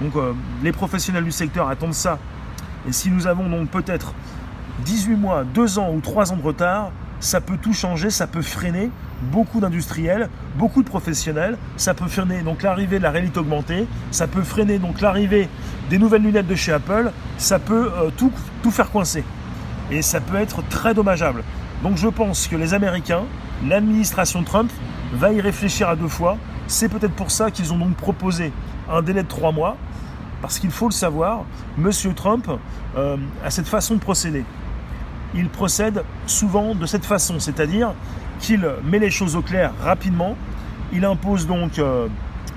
Donc 0.00 0.16
euh, 0.16 0.32
les 0.62 0.72
professionnels 0.72 1.22
du 1.22 1.30
secteur 1.30 1.68
attendent 1.68 1.92
ça. 1.92 2.18
Et 2.88 2.92
si 2.92 3.10
nous 3.10 3.26
avons 3.26 3.46
donc 3.50 3.68
peut-être 3.68 4.14
18 4.86 5.16
mois, 5.16 5.44
2 5.44 5.78
ans 5.78 5.92
ou 5.92 6.00
3 6.00 6.32
ans 6.32 6.36
de 6.36 6.42
retard, 6.42 6.90
ça 7.20 7.42
peut 7.42 7.58
tout 7.58 7.74
changer, 7.74 8.08
ça 8.08 8.26
peut 8.26 8.40
freiner 8.40 8.90
beaucoup 9.20 9.60
d'industriels, 9.60 10.30
beaucoup 10.56 10.82
de 10.82 10.88
professionnels, 10.88 11.58
ça 11.76 11.92
peut 11.92 12.08
freiner 12.08 12.40
donc 12.40 12.62
l'arrivée 12.62 12.96
de 12.96 13.02
la 13.02 13.10
réalité 13.10 13.38
augmentée, 13.38 13.86
ça 14.10 14.28
peut 14.28 14.44
freiner 14.44 14.78
donc 14.78 15.02
l'arrivée 15.02 15.50
des 15.90 15.98
nouvelles 15.98 16.22
lunettes 16.22 16.46
de 16.46 16.54
chez 16.54 16.72
Apple, 16.72 17.12
ça 17.36 17.58
peut 17.58 17.92
euh, 17.94 18.08
tout, 18.16 18.32
tout 18.62 18.70
faire 18.70 18.90
coincer. 18.90 19.22
Et 19.90 20.02
ça 20.02 20.20
peut 20.20 20.36
être 20.36 20.66
très 20.68 20.94
dommageable. 20.94 21.42
Donc 21.82 21.96
je 21.96 22.08
pense 22.08 22.48
que 22.48 22.56
les 22.56 22.74
Américains, 22.74 23.24
l'administration 23.66 24.42
Trump, 24.42 24.70
va 25.12 25.32
y 25.32 25.40
réfléchir 25.40 25.88
à 25.88 25.96
deux 25.96 26.08
fois. 26.08 26.36
C'est 26.66 26.88
peut-être 26.88 27.14
pour 27.14 27.30
ça 27.30 27.50
qu'ils 27.50 27.72
ont 27.72 27.78
donc 27.78 27.94
proposé 27.96 28.52
un 28.90 29.02
délai 29.02 29.22
de 29.22 29.28
trois 29.28 29.52
mois, 29.52 29.76
parce 30.42 30.58
qu'il 30.58 30.70
faut 30.70 30.88
le 30.88 30.92
savoir, 30.92 31.44
M. 31.78 31.90
Trump 32.14 32.48
euh, 32.96 33.16
a 33.44 33.50
cette 33.50 33.68
façon 33.68 33.94
de 33.94 34.00
procéder 34.00 34.44
il 35.34 35.48
procède 35.48 36.04
souvent 36.26 36.74
de 36.74 36.86
cette 36.86 37.04
façon, 37.04 37.38
c'est-à-dire 37.38 37.92
qu'il 38.38 38.68
met 38.84 38.98
les 38.98 39.10
choses 39.10 39.36
au 39.36 39.42
clair 39.42 39.72
rapidement, 39.82 40.36
il 40.92 41.04
impose 41.04 41.46
donc 41.46 41.78
euh, 41.78 42.08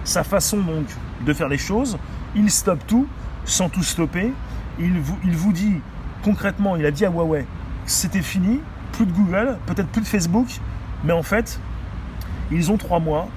sa 0.04 0.24
façon 0.24 0.58
donc 0.58 0.86
de 1.26 1.34
faire 1.34 1.48
les 1.48 1.58
choses, 1.58 1.98
il 2.36 2.52
stoppe 2.52 2.86
tout 2.86 3.08
sans 3.46 3.70
tout 3.70 3.84
stopper, 3.84 4.34
il 4.80 5.00
vous, 5.00 5.18
il 5.24 5.36
vous 5.36 5.54
dit 5.54 5.82
concrètement, 6.28 6.76
il 6.76 6.86
a 6.86 6.92
dit 6.92 7.06
à 7.06 7.10
Huawei, 7.10 7.46
c'était 7.86 8.22
fini, 8.22 8.60
plus 8.92 9.06
de 9.06 9.14
Google, 9.14 9.58
peut-être 9.66 9.88
plus 9.88 10.02
de 10.02 10.08
Facebook, 10.08 10.48
mais 11.06 11.14
en 11.14 11.24
fait, 11.24 11.58
ils 12.52 12.70
ont 12.70 12.76
trois 12.76 13.00
mois, 13.00 13.30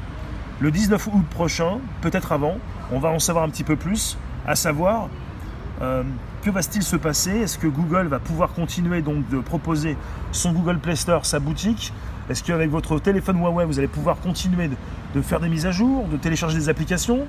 le 0.58 0.72
19 0.72 1.06
août 1.06 1.24
prochain, 1.30 1.78
peut-être 2.00 2.32
avant, 2.32 2.56
on 2.90 2.98
va 2.98 3.10
en 3.10 3.20
savoir 3.20 3.44
un 3.44 3.48
petit 3.48 3.62
peu 3.62 3.76
plus, 3.76 4.18
à 4.44 4.56
savoir 4.56 5.08
euh, 5.82 6.02
que 6.42 6.50
va-t-il 6.50 6.82
se 6.82 6.96
passer? 6.96 7.30
Est-ce 7.30 7.58
que 7.58 7.68
Google 7.68 8.08
va 8.08 8.18
pouvoir 8.18 8.52
continuer 8.54 9.02
donc 9.02 9.28
de 9.28 9.38
proposer 9.38 9.96
son 10.32 10.52
Google 10.52 10.80
Play 10.80 10.96
Store, 10.96 11.24
sa 11.26 11.38
boutique? 11.38 11.92
Est-ce 12.28 12.42
qu'avec 12.42 12.70
votre 12.70 12.98
téléphone 12.98 13.38
Huawei, 13.38 13.66
vous 13.66 13.78
allez 13.78 13.86
pouvoir 13.86 14.18
continuer 14.18 14.68
de, 15.14 15.22
faire 15.22 15.38
des 15.38 15.48
mises 15.48 15.66
à 15.66 15.70
jour, 15.70 16.08
de 16.08 16.16
télécharger 16.16 16.58
des 16.58 16.68
applications? 16.68 17.20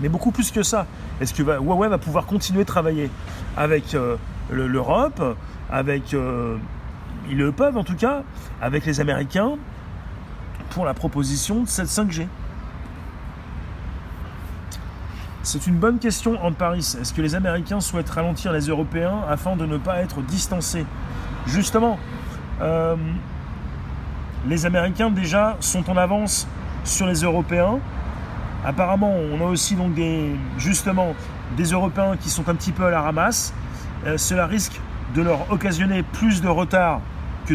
Mais 0.00 0.08
beaucoup 0.08 0.30
plus 0.30 0.50
que 0.50 0.62
ça. 0.62 0.86
Est-ce 1.20 1.34
que 1.34 1.42
Huawei 1.42 1.88
va 1.90 1.98
pouvoir 1.98 2.24
continuer 2.24 2.60
de 2.60 2.68
travailler 2.68 3.10
avec 3.58 3.94
euh, 3.94 4.16
l'Europe, 4.50 5.22
avec... 5.70 6.14
Euh, 6.14 6.56
ils 7.28 7.36
le 7.36 7.52
peuvent 7.52 7.76
en 7.76 7.84
tout 7.84 7.94
cas, 7.94 8.22
avec 8.60 8.86
les 8.86 9.00
Américains, 9.00 9.52
pour 10.70 10.84
la 10.84 10.94
proposition 10.94 11.62
de 11.62 11.68
cette 11.68 11.88
5G 11.88 12.26
c'est 15.42 15.66
une 15.66 15.76
bonne 15.76 15.98
question 15.98 16.42
en 16.44 16.52
Paris. 16.52 16.96
Est-ce 17.00 17.14
que 17.14 17.22
les 17.22 17.34
Américains 17.34 17.80
souhaitent 17.80 18.10
ralentir 18.10 18.52
les 18.52 18.66
Européens 18.66 19.20
afin 19.28 19.56
de 19.56 19.64
ne 19.64 19.78
pas 19.78 19.96
être 19.96 20.20
distancés? 20.20 20.84
Justement, 21.46 21.98
euh, 22.60 22.94
les 24.46 24.66
Américains 24.66 25.10
déjà 25.10 25.56
sont 25.60 25.88
en 25.90 25.96
avance 25.96 26.46
sur 26.84 27.06
les 27.06 27.22
Européens. 27.22 27.78
Apparemment, 28.66 29.14
on 29.32 29.40
a 29.40 29.48
aussi 29.48 29.76
donc 29.76 29.94
des, 29.94 30.36
justement 30.58 31.14
des 31.56 31.72
Européens 31.72 32.16
qui 32.20 32.28
sont 32.28 32.46
un 32.50 32.54
petit 32.54 32.72
peu 32.72 32.84
à 32.84 32.90
la 32.90 33.00
ramasse. 33.00 33.54
Euh, 34.06 34.16
cela 34.16 34.46
risque 34.46 34.80
de 35.14 35.22
leur 35.22 35.50
occasionner 35.52 36.02
plus 36.02 36.40
de 36.40 36.48
retard 36.48 37.00
que 37.46 37.54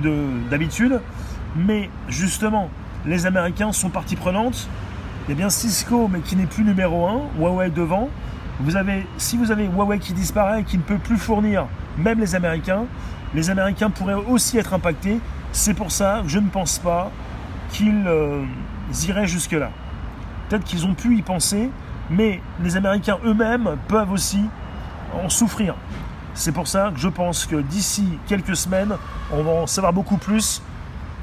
d'habitude. 0.50 1.02
Mais 1.56 1.90
justement, 2.10 2.70
les 3.06 3.26
Américains 3.26 3.72
sont 3.72 3.90
partie 3.90 4.16
prenante 4.16 4.68
il 5.28 5.34
bien 5.34 5.50
Cisco, 5.50 6.08
mais 6.08 6.20
qui 6.20 6.36
n'est 6.36 6.46
plus 6.46 6.64
numéro 6.64 7.08
1, 7.08 7.40
Huawei 7.40 7.72
devant. 7.72 8.10
Si 9.18 9.38
vous 9.38 9.52
avez 9.52 9.66
Huawei 9.66 9.98
qui 9.98 10.14
disparaît 10.14 10.62
et 10.62 10.64
qui 10.64 10.78
ne 10.78 10.84
peut 10.84 11.00
plus 11.00 11.18
fournir 11.18 11.66
même 11.98 12.20
les 12.20 12.36
Américains, 12.36 12.86
les 13.34 13.50
Américains 13.50 13.90
pourraient 13.90 14.14
aussi 14.14 14.60
être 14.60 14.76
impactés. 14.76 15.20
C'est 15.52 15.74
pour 15.74 15.92
ça 15.92 16.22
que 16.24 16.30
je 16.30 16.38
ne 16.38 16.48
pense 16.50 16.78
pas 16.78 17.12
qu'ils 17.72 18.06
euh, 18.06 18.44
iraient 19.08 19.26
jusque-là. 19.26 19.72
Peut-être 20.48 20.64
qu'ils 20.64 20.86
ont 20.86 20.94
pu 20.94 21.18
y 21.18 21.24
penser, 21.24 21.72
mais 22.12 22.40
les 22.62 22.78
Américains 22.78 23.18
eux-mêmes 23.26 23.78
peuvent 23.88 24.12
aussi 24.12 24.46
en 25.12 25.28
souffrir. 25.30 25.74
C'est 26.36 26.52
pour 26.52 26.68
ça 26.68 26.92
que 26.94 27.00
je 27.00 27.08
pense 27.08 27.46
que 27.46 27.56
d'ici 27.56 28.20
quelques 28.28 28.58
semaines, 28.58 28.96
on 29.32 29.42
va 29.42 29.52
en 29.52 29.68
savoir 29.68 29.94
beaucoup 29.94 30.18
plus 30.18 30.62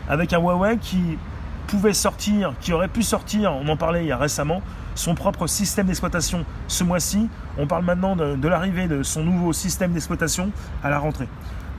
avec 0.09 0.33
un 0.33 0.38
Huawei 0.38 0.79
qui 0.79 1.18
pouvait 1.66 1.92
sortir, 1.92 2.55
qui 2.61 2.72
aurait 2.72 2.88
pu 2.88 3.03
sortir, 3.03 3.53
on 3.53 3.68
en 3.68 3.77
parlait 3.77 4.05
il 4.05 4.09
y 4.09 4.12
a 4.12 4.16
récemment, 4.16 4.62
son 4.94 5.14
propre 5.14 5.46
système 5.46 5.87
d'exploitation 5.87 6.46
ce 6.66 6.83
mois-ci. 6.83 7.29
On 7.59 7.66
parle 7.66 7.85
maintenant 7.85 8.16
de, 8.16 8.48
l'arrivée 8.48 8.88
de 8.88 9.03
son 9.03 9.22
nouveau 9.22 9.53
système 9.53 9.92
d'exploitation 9.92 10.51
à 10.83 10.88
la 10.88 10.98
rentrée. 10.98 11.29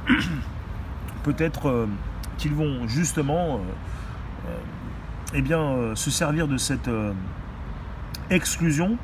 Peut-être 1.24 1.70
euh, 1.70 1.88
qu'ils 2.38 2.54
vont 2.54 2.88
justement 2.88 3.60
euh, 5.34 5.38
euh, 5.38 5.92
eh 5.92 5.96
se 5.96 6.12
servir 6.12 6.48
de 6.48 6.58
cette 6.58 6.90
exclusion 8.30 8.98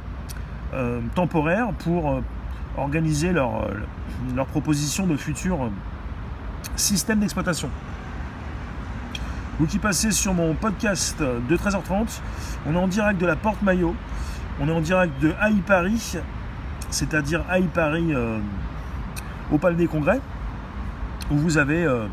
temporaire 1.16 1.70
pour 1.80 2.22
organiser 2.80 3.32
leur, 3.32 3.68
leur 4.36 4.46
proposition 4.46 5.08
de 5.08 5.18
futur 5.18 5.70
système 6.76 7.20
d'exploitation. 7.20 7.70
Vous 9.60 9.68
qui 9.68 9.78
passez 9.78 10.12
sur 10.12 10.34
mon 10.34 10.54
podcast 10.54 11.20
de 11.20 11.58
13h30, 11.58 12.22
on 12.66 12.76
est 12.76 12.78
en 12.78 12.88
direct 12.88 13.20
de 13.20 13.26
la 13.26 13.36
Porte 13.36 13.62
Maillot 13.62 13.94
On 14.62 14.70
est 14.70 14.72
en 14.72 14.80
direct 14.80 15.22
de 15.22 15.34
Haï 15.42 15.56
Paris, 15.56 16.18
c'est-à-dire 16.90 17.44
Haï 17.50 17.64
Paris 17.64 18.14
euh, 18.14 18.40
au 19.52 19.58
Palais 19.58 19.76
des 19.76 19.88
Congrès, 19.88 20.22
où 21.30 21.36
vous 21.36 21.58
avez 21.58 21.84
euh, 21.84 22.06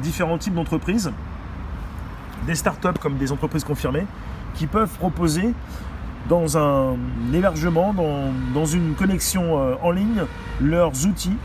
différents 0.00 0.38
types 0.38 0.54
d'entreprises, 0.54 1.10
des 2.46 2.54
startups 2.54 2.98
comme 3.00 3.16
des 3.16 3.32
entreprises 3.32 3.64
confirmées, 3.64 4.06
qui 4.54 4.68
peuvent 4.68 4.96
proposer 4.98 5.54
dans 6.28 6.56
un 6.56 6.96
hébergement, 7.32 7.94
dans, 8.54 8.66
une 8.66 8.94
connexion 8.94 9.58
euh, 9.58 9.74
en 9.82 9.90
ligne, 9.90 10.22
leurs 10.60 11.06
outils, 11.06 11.36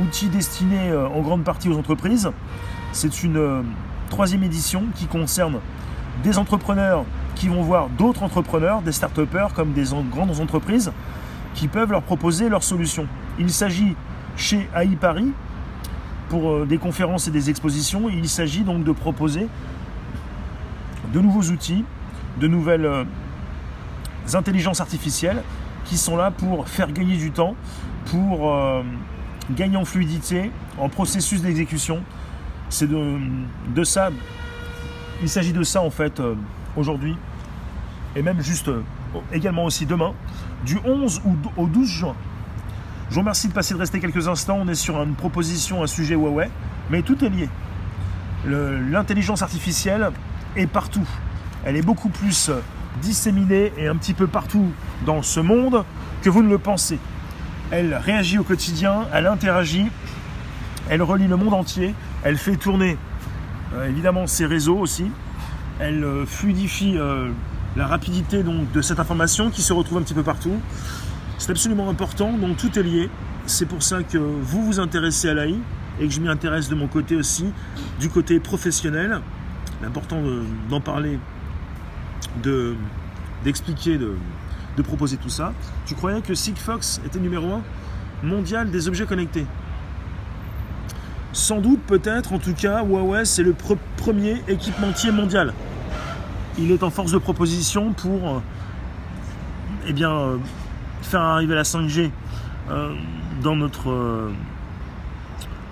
outils 0.00 0.28
destinés 0.28 0.92
en 0.92 1.20
grande 1.20 1.44
partie 1.44 1.68
aux 1.68 1.78
entreprises. 1.78 2.30
C'est 2.92 3.22
une 3.22 3.64
troisième 4.10 4.44
édition 4.44 4.84
qui 4.94 5.06
concerne 5.06 5.58
des 6.22 6.38
entrepreneurs 6.38 7.04
qui 7.34 7.48
vont 7.48 7.62
voir 7.62 7.88
d'autres 7.88 8.22
entrepreneurs, 8.22 8.82
des 8.82 8.92
start 8.92 9.20
comme 9.54 9.72
des 9.72 9.86
grandes 10.10 10.40
entreprises, 10.40 10.92
qui 11.54 11.68
peuvent 11.68 11.90
leur 11.90 12.02
proposer 12.02 12.48
leurs 12.48 12.62
solutions. 12.62 13.06
Il 13.38 13.50
s'agit 13.50 13.96
chez 14.36 14.68
AI 14.74 14.96
Paris, 14.96 15.32
pour 16.28 16.50
euh, 16.50 16.66
des 16.66 16.78
conférences 16.78 17.28
et 17.28 17.30
des 17.30 17.50
expositions, 17.50 18.08
il 18.08 18.28
s'agit 18.28 18.62
donc 18.62 18.84
de 18.84 18.92
proposer 18.92 19.46
de 21.12 21.20
nouveaux 21.20 21.52
outils, 21.52 21.84
de 22.40 22.48
nouvelles 22.48 22.86
euh, 22.86 23.04
intelligences 24.32 24.80
artificielles 24.80 25.42
qui 25.84 25.96
sont 25.98 26.16
là 26.16 26.30
pour 26.30 26.68
faire 26.68 26.90
gagner 26.92 27.16
du 27.16 27.30
temps, 27.30 27.54
pour 28.06 28.52
euh, 28.52 28.82
gagner 29.50 29.76
en 29.76 29.84
fluidité, 29.84 30.50
en 30.78 30.88
processus 30.88 31.42
d'exécution. 31.42 32.02
C'est 32.70 32.88
de, 32.88 33.84
ça, 33.84 34.10
il 35.22 35.28
s'agit 35.28 35.52
de 35.52 35.62
ça 35.62 35.82
en 35.82 35.90
fait 35.90 36.20
aujourd'hui, 36.76 37.16
et 38.16 38.22
même 38.22 38.40
juste 38.40 38.68
euh, 38.68 38.82
également 39.32 39.64
aussi 39.64 39.86
demain, 39.86 40.12
du 40.64 40.78
11 40.84 41.22
au 41.56 41.66
12 41.66 41.88
juin. 41.88 42.14
Je 43.10 43.14
vous 43.14 43.20
remercie 43.20 43.48
de 43.48 43.52
passer 43.52 43.74
de 43.74 43.78
rester 43.78 44.00
quelques 44.00 44.28
instants. 44.28 44.58
On 44.60 44.68
est 44.68 44.74
sur 44.74 45.00
une 45.02 45.14
proposition, 45.14 45.82
un 45.82 45.86
sujet 45.86 46.14
Huawei, 46.14 46.48
mais 46.90 47.02
tout 47.02 47.22
est 47.24 47.28
lié. 47.28 47.48
L'intelligence 48.46 49.42
artificielle 49.42 50.10
est 50.56 50.66
partout. 50.66 51.06
Elle 51.64 51.76
est 51.76 51.82
beaucoup 51.82 52.08
plus 52.08 52.48
euh, 52.48 52.60
disséminée 53.02 53.72
et 53.76 53.88
un 53.88 53.96
petit 53.96 54.14
peu 54.14 54.26
partout 54.26 54.70
dans 55.06 55.22
ce 55.22 55.40
monde 55.40 55.84
que 56.22 56.30
vous 56.30 56.42
ne 56.42 56.48
le 56.48 56.58
pensez. 56.58 56.98
Elle 57.70 57.94
réagit 57.94 58.38
au 58.38 58.44
quotidien, 58.44 59.06
elle 59.12 59.26
interagit, 59.26 59.86
elle 60.88 61.02
relie 61.02 61.26
le 61.26 61.36
monde 61.36 61.54
entier, 61.54 61.94
elle 62.22 62.36
fait 62.36 62.56
tourner 62.56 62.96
euh, 63.74 63.88
évidemment 63.88 64.26
ses 64.26 64.46
réseaux 64.46 64.76
aussi, 64.76 65.06
elle 65.80 66.04
euh, 66.04 66.26
fluidifie 66.26 66.96
euh, 66.96 67.30
la 67.76 67.86
rapidité 67.86 68.42
donc, 68.42 68.70
de 68.72 68.82
cette 68.82 69.00
information 69.00 69.50
qui 69.50 69.62
se 69.62 69.72
retrouve 69.72 69.98
un 69.98 70.02
petit 70.02 70.14
peu 70.14 70.22
partout. 70.22 70.60
C'est 71.38 71.50
absolument 71.50 71.88
important, 71.88 72.32
donc 72.32 72.56
tout 72.56 72.78
est 72.78 72.82
lié. 72.82 73.10
C'est 73.46 73.66
pour 73.66 73.82
ça 73.82 74.02
que 74.02 74.18
vous 74.18 74.64
vous 74.64 74.80
intéressez 74.80 75.28
à 75.28 75.34
l'AI 75.34 75.56
et 76.00 76.06
que 76.06 76.12
je 76.12 76.20
m'y 76.20 76.28
intéresse 76.28 76.68
de 76.68 76.74
mon 76.74 76.86
côté 76.86 77.16
aussi, 77.16 77.46
du 77.98 78.08
côté 78.08 78.40
professionnel. 78.40 79.20
L'important 79.82 80.22
d'en 80.70 80.80
parler, 80.80 81.18
d'expliquer, 83.44 83.98
de, 83.98 84.16
proposer 84.82 85.16
tout 85.16 85.28
ça. 85.28 85.52
Tu 85.86 85.94
croyais 85.94 86.20
que 86.20 86.34
Sigfox 86.34 87.00
était 87.06 87.20
numéro 87.20 87.46
1 87.46 87.62
mondial 88.26 88.70
des 88.70 88.88
objets 88.88 89.06
connectés? 89.06 89.46
Sans 91.32 91.60
doute, 91.60 91.80
peut-être, 91.86 92.32
en 92.32 92.38
tout 92.38 92.54
cas, 92.54 92.84
Huawei, 92.84 93.24
c'est 93.24 93.42
le 93.42 93.54
premier 93.96 94.42
équipementier 94.46 95.10
mondial. 95.10 95.52
Il 96.58 96.70
est 96.70 96.82
en 96.84 96.90
force 96.90 97.10
de 97.10 97.18
proposition 97.18 97.92
pour 97.92 98.36
euh, 98.36 98.40
eh 99.88 99.92
bien, 99.92 100.12
euh, 100.12 100.36
faire 101.02 101.20
arriver 101.20 101.56
la 101.56 101.64
5G 101.64 102.10
euh, 102.70 102.94
dans 103.42 103.56
notre 103.56 104.30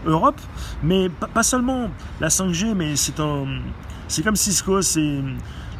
Europe, 0.05 0.41
mais 0.83 1.09
pas, 1.09 1.43
seulement 1.45 1.91
la 2.21 2.29
5G, 2.29 2.75
mais 2.75 2.97
c'est 2.97 3.21
un, 3.21 3.47
c'est 4.09 4.23
comme 4.23 4.37
Cisco, 4.37 4.83
c'est 4.83 5.21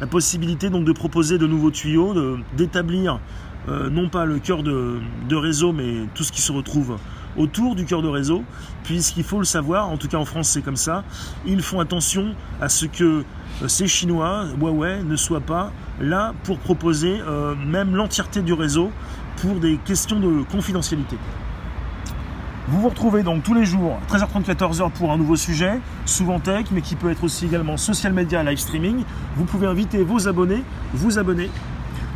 la 0.01 0.07
possibilité 0.07 0.69
donc 0.69 0.85
de 0.85 0.91
proposer 0.91 1.37
de 1.37 1.47
nouveaux 1.47 1.71
tuyaux, 1.71 2.13
d'établir 2.57 3.19
non 3.67 4.09
pas 4.09 4.25
le 4.25 4.39
cœur 4.39 4.61
de, 4.61 4.99
de 5.29 5.35
réseau, 5.35 5.71
mais 5.71 6.07
tout 6.13 6.23
ce 6.23 6.31
qui 6.31 6.41
se 6.41 6.51
retrouve 6.51 6.97
autour 7.37 7.75
du 7.75 7.85
cœur 7.85 8.01
de 8.01 8.07
réseau, 8.07 8.43
puisqu'il 8.83 9.23
faut 9.23 9.39
le 9.39 9.45
savoir, 9.45 9.89
en 9.89 9.97
tout 9.97 10.07
cas 10.07 10.17
en 10.17 10.25
France 10.25 10.49
c'est 10.49 10.61
comme 10.61 10.75
ça, 10.75 11.03
ils 11.45 11.61
font 11.61 11.79
attention 11.79 12.35
à 12.61 12.69
ce 12.69 12.85
que 12.85 13.23
euh, 13.61 13.67
ces 13.67 13.87
Chinois, 13.87 14.45
Huawei, 14.59 15.03
ne 15.03 15.15
soient 15.15 15.41
pas 15.41 15.71
là 15.99 16.33
pour 16.43 16.59
proposer 16.59 17.19
euh, 17.21 17.55
même 17.55 17.95
l'entièreté 17.95 18.41
du 18.41 18.53
réseau 18.53 18.91
pour 19.37 19.59
des 19.59 19.77
questions 19.77 20.19
de 20.19 20.43
confidentialité. 20.43 21.17
Vous 22.69 22.79
vous 22.79 22.89
retrouvez 22.89 23.23
donc 23.23 23.43
tous 23.43 23.53
les 23.53 23.65
jours, 23.65 23.99
13h30, 24.09 24.45
14h 24.45 24.89
pour 24.91 25.11
un 25.11 25.17
nouveau 25.17 25.35
sujet, 25.35 25.81
souvent 26.05 26.39
tech, 26.39 26.67
mais 26.71 26.81
qui 26.81 26.95
peut 26.95 27.11
être 27.11 27.25
aussi 27.25 27.45
également 27.45 27.75
social 27.75 28.13
media, 28.13 28.41
live 28.41 28.57
streaming. 28.57 29.03
Vous 29.35 29.43
pouvez 29.43 29.67
inviter 29.67 30.01
vos 30.01 30.29
abonnés, 30.29 30.63
vous 30.93 31.19
abonner. 31.19 31.49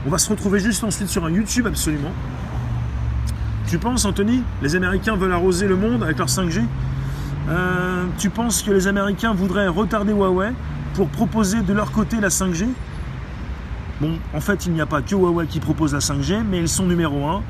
On 0.05 0.10
va 0.10 0.17
se 0.17 0.29
retrouver 0.29 0.60
juste 0.60 0.86
ensuite 0.86 1.10
sur 1.10 1.25
un 1.25 1.29
YouTube 1.29 1.67
absolument. 1.67 2.13
Tu 3.67 3.77
penses, 3.77 4.05
Anthony, 4.05 4.41
les 4.62 4.77
Américains 4.77 5.17
veulent 5.17 5.33
arroser 5.33 5.67
le 5.67 5.75
monde 5.75 6.01
avec 6.01 6.17
leur 6.17 6.29
5G 6.29 6.63
euh, 7.49 8.05
Tu 8.17 8.29
penses 8.29 8.63
que 8.63 8.71
les 8.71 8.88
Américains 8.88 9.33
voudraient 9.33 9.67
retarder 9.67 10.13
Huawei 10.13 10.53
pour 10.93 11.10
proposer 11.10 11.60
de 11.60 11.73
leur 11.73 11.91
côté 11.91 12.21
la 12.21 12.29
5G 12.29 12.67
Bon, 13.99 14.13
en 14.33 14.39
fait, 14.39 14.65
il 14.65 14.71
n'y 14.71 14.79
a 14.79 14.86
pas 14.86 15.01
que 15.01 15.13
Huawei 15.13 15.47
qui 15.47 15.60
propose 15.60 15.93
la 15.93 15.99
5G, 15.99 16.43
mais 16.49 16.60
ils 16.60 16.69
sont 16.69 16.86
numéro 16.86 17.27
1. 17.27 17.41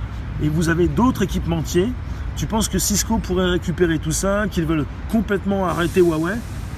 Et 0.42 0.50
vous 0.50 0.70
avez 0.70 0.88
d'autres 0.88 1.22
équipementiers. 1.22 1.92
Tu 2.38 2.46
penses 2.46 2.70
que 2.70 2.78
Cisco 2.78 3.18
pourrait 3.18 3.50
récupérer 3.50 3.98
tout 3.98 4.12
ça, 4.12 4.46
qu'ils 4.50 4.66
veulent 4.66 4.86
complètement 5.12 5.68
arrêter 5.68 6.02
Huawei? 6.02 6.36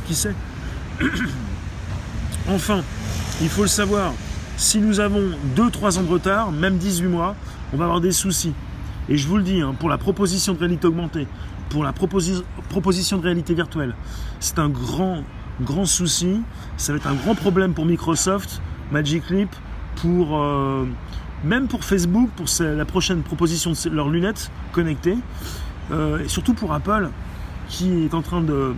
Qui 0.08 0.16
sait? 0.16 0.34
Enfin, 2.48 2.82
il 3.42 3.50
faut 3.50 3.62
le 3.64 3.68
savoir, 3.68 4.14
si 4.58 4.80
nous 4.80 5.00
avons 5.00 5.32
2-3 5.56 6.00
ans 6.00 6.04
de 6.04 6.10
retard, 6.10 6.52
même 6.52 6.78
18 6.78 7.08
mois, 7.08 7.36
on 7.74 7.78
va 7.78 7.84
avoir 7.84 8.02
des 8.02 8.12
soucis. 8.12 8.54
Et 9.08 9.18
je 9.18 9.28
vous 9.28 9.38
le 9.38 9.44
dis, 9.44 9.62
hein, 9.62 9.76
pour 9.78 9.90
la 9.90 10.00
proposition 10.00 10.54
de 10.54 10.60
réalité 10.60 10.88
augmentée, 10.88 11.28
pour 11.70 11.84
la 11.84 11.94
proposition 11.94 13.18
de 13.18 13.24
réalité 13.24 13.54
virtuelle, 13.54 13.94
c'est 14.40 14.58
un 14.58 14.70
grand, 14.70 15.24
grand 15.62 15.86
souci. 15.86 16.42
Ça 16.78 16.94
va 16.94 16.98
être 16.98 17.08
un 17.08 17.16
grand 17.16 17.36
problème 17.36 17.74
pour 17.74 17.86
Microsoft, 17.86 18.62
Magic 18.92 19.30
Leap, 19.30 19.50
pour, 19.98 20.40
euh, 20.40 20.86
même 21.44 21.68
pour 21.68 21.84
Facebook, 21.84 22.30
pour 22.36 22.48
la 22.60 22.86
prochaine 22.86 23.22
proposition 23.22 23.72
de 23.72 23.90
leurs 23.90 24.10
lunettes 24.10 24.52
connectées. 24.72 25.18
Euh, 25.92 26.24
et 26.24 26.28
surtout 26.28 26.54
pour 26.54 26.74
Apple, 26.74 27.10
qui 27.68 28.04
est 28.04 28.14
en 28.14 28.22
train 28.22 28.42
de 28.42 28.74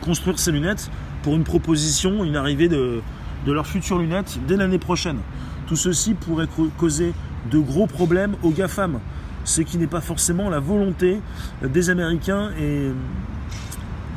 construire 0.00 0.38
ses 0.38 0.52
lunettes 0.52 0.90
pour 1.22 1.34
une 1.34 1.44
proposition, 1.44 2.24
une 2.24 2.36
arrivée 2.36 2.68
de, 2.68 3.00
de 3.46 3.52
leurs 3.52 3.66
futures 3.66 3.98
lunettes 3.98 4.38
dès 4.46 4.56
l'année 4.56 4.78
prochaine. 4.78 5.18
Tout 5.66 5.76
ceci 5.76 6.14
pourrait 6.14 6.48
causer 6.76 7.12
de 7.50 7.58
gros 7.58 7.86
problèmes 7.86 8.36
aux 8.42 8.50
GAFAM 8.50 9.00
ce 9.44 9.60
qui 9.60 9.78
n'est 9.78 9.86
pas 9.86 10.00
forcément 10.00 10.48
la 10.48 10.58
volonté 10.58 11.20
des 11.62 11.90
Américains 11.90 12.50
et 12.58 12.90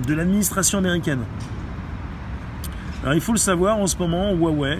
de 0.07 0.13
l'administration 0.13 0.77
américaine. 0.77 1.19
Alors 3.03 3.13
il 3.13 3.21
faut 3.21 3.33
le 3.33 3.37
savoir, 3.37 3.77
en 3.77 3.87
ce 3.87 3.97
moment, 3.97 4.33
Huawei 4.33 4.79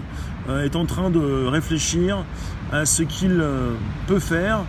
euh, 0.50 0.64
est 0.64 0.76
en 0.76 0.86
train 0.86 1.10
de 1.10 1.46
réfléchir 1.46 2.24
à 2.72 2.86
ce 2.86 3.04
qu'il 3.04 3.40
euh, 3.40 3.74
peut 4.08 4.20
faire 4.20 4.60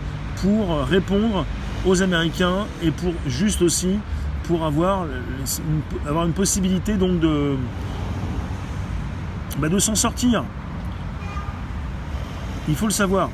pour 0.42 0.80
répondre 0.82 1.44
aux 1.87 2.02
Américains 2.02 2.66
et 2.82 2.90
pour 2.90 3.12
juste 3.26 3.62
aussi 3.62 3.98
pour 4.44 4.64
avoir, 4.64 5.06
avoir 6.06 6.26
une 6.26 6.32
possibilité 6.32 6.94
donc 6.94 7.20
de, 7.20 7.56
bah, 9.58 9.68
de 9.68 9.78
s'en 9.78 9.94
sortir. 9.94 10.44
Il 12.68 12.74
faut 12.74 12.87
le 12.87 12.92
savoir. 12.92 13.30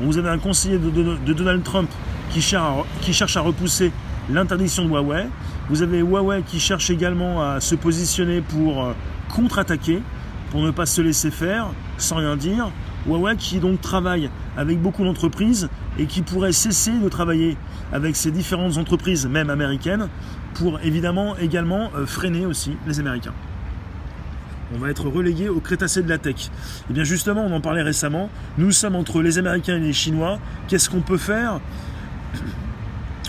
Vous 0.00 0.18
avez 0.18 0.30
un 0.30 0.38
conseiller 0.38 0.78
de, 0.78 1.32
Donald 1.32 1.62
Trump 1.62 1.88
qui 2.30 2.40
cherche, 2.40 3.36
à 3.36 3.40
repousser 3.40 3.92
l'interdiction 4.30 4.84
de 4.84 4.88
Huawei. 4.88 5.26
Vous 5.68 5.82
avez 5.82 5.98
Huawei 5.98 6.42
qui 6.42 6.58
cherche 6.58 6.90
également 6.90 7.42
à 7.42 7.60
se 7.60 7.74
positionner 7.74 8.40
pour 8.40 8.84
euh, 8.84 8.92
contre-attaquer, 9.34 10.02
pour 10.50 10.62
ne 10.62 10.70
pas 10.70 10.86
se 10.86 11.00
laisser 11.02 11.30
faire, 11.30 11.66
sans 11.98 12.16
rien 12.16 12.36
dire. 12.36 12.70
Huawei 13.06 13.36
qui 13.36 13.58
donc 13.58 13.80
travaille 13.80 14.30
avec 14.56 14.80
beaucoup 14.80 15.04
d'entreprises 15.04 15.68
et 15.98 16.06
qui 16.06 16.22
pourrait 16.22 16.52
cesser 16.52 16.92
de 16.92 17.08
travailler 17.08 17.56
avec 17.92 18.16
ces 18.16 18.30
différentes 18.30 18.78
entreprises, 18.78 19.26
même 19.26 19.50
américaines, 19.50 20.08
pour 20.54 20.80
évidemment 20.80 21.36
également 21.36 21.90
euh, 21.96 22.06
freiner 22.06 22.46
aussi 22.46 22.76
les 22.86 23.00
Américains. 23.00 23.34
On 24.74 24.78
va 24.78 24.90
être 24.90 25.06
relégué 25.06 25.48
au 25.48 25.60
Crétacé 25.60 26.02
de 26.02 26.08
la 26.08 26.18
tech. 26.18 26.36
Et 26.36 26.50
eh 26.90 26.92
bien 26.94 27.04
justement, 27.04 27.44
on 27.44 27.52
en 27.52 27.60
parlait 27.60 27.82
récemment, 27.82 28.30
nous 28.56 28.72
sommes 28.72 28.96
entre 28.96 29.20
les 29.20 29.38
Américains 29.38 29.76
et 29.76 29.80
les 29.80 29.92
Chinois, 29.92 30.38
qu'est-ce 30.68 30.88
qu'on 30.88 31.02
peut 31.02 31.18
faire? 31.18 31.60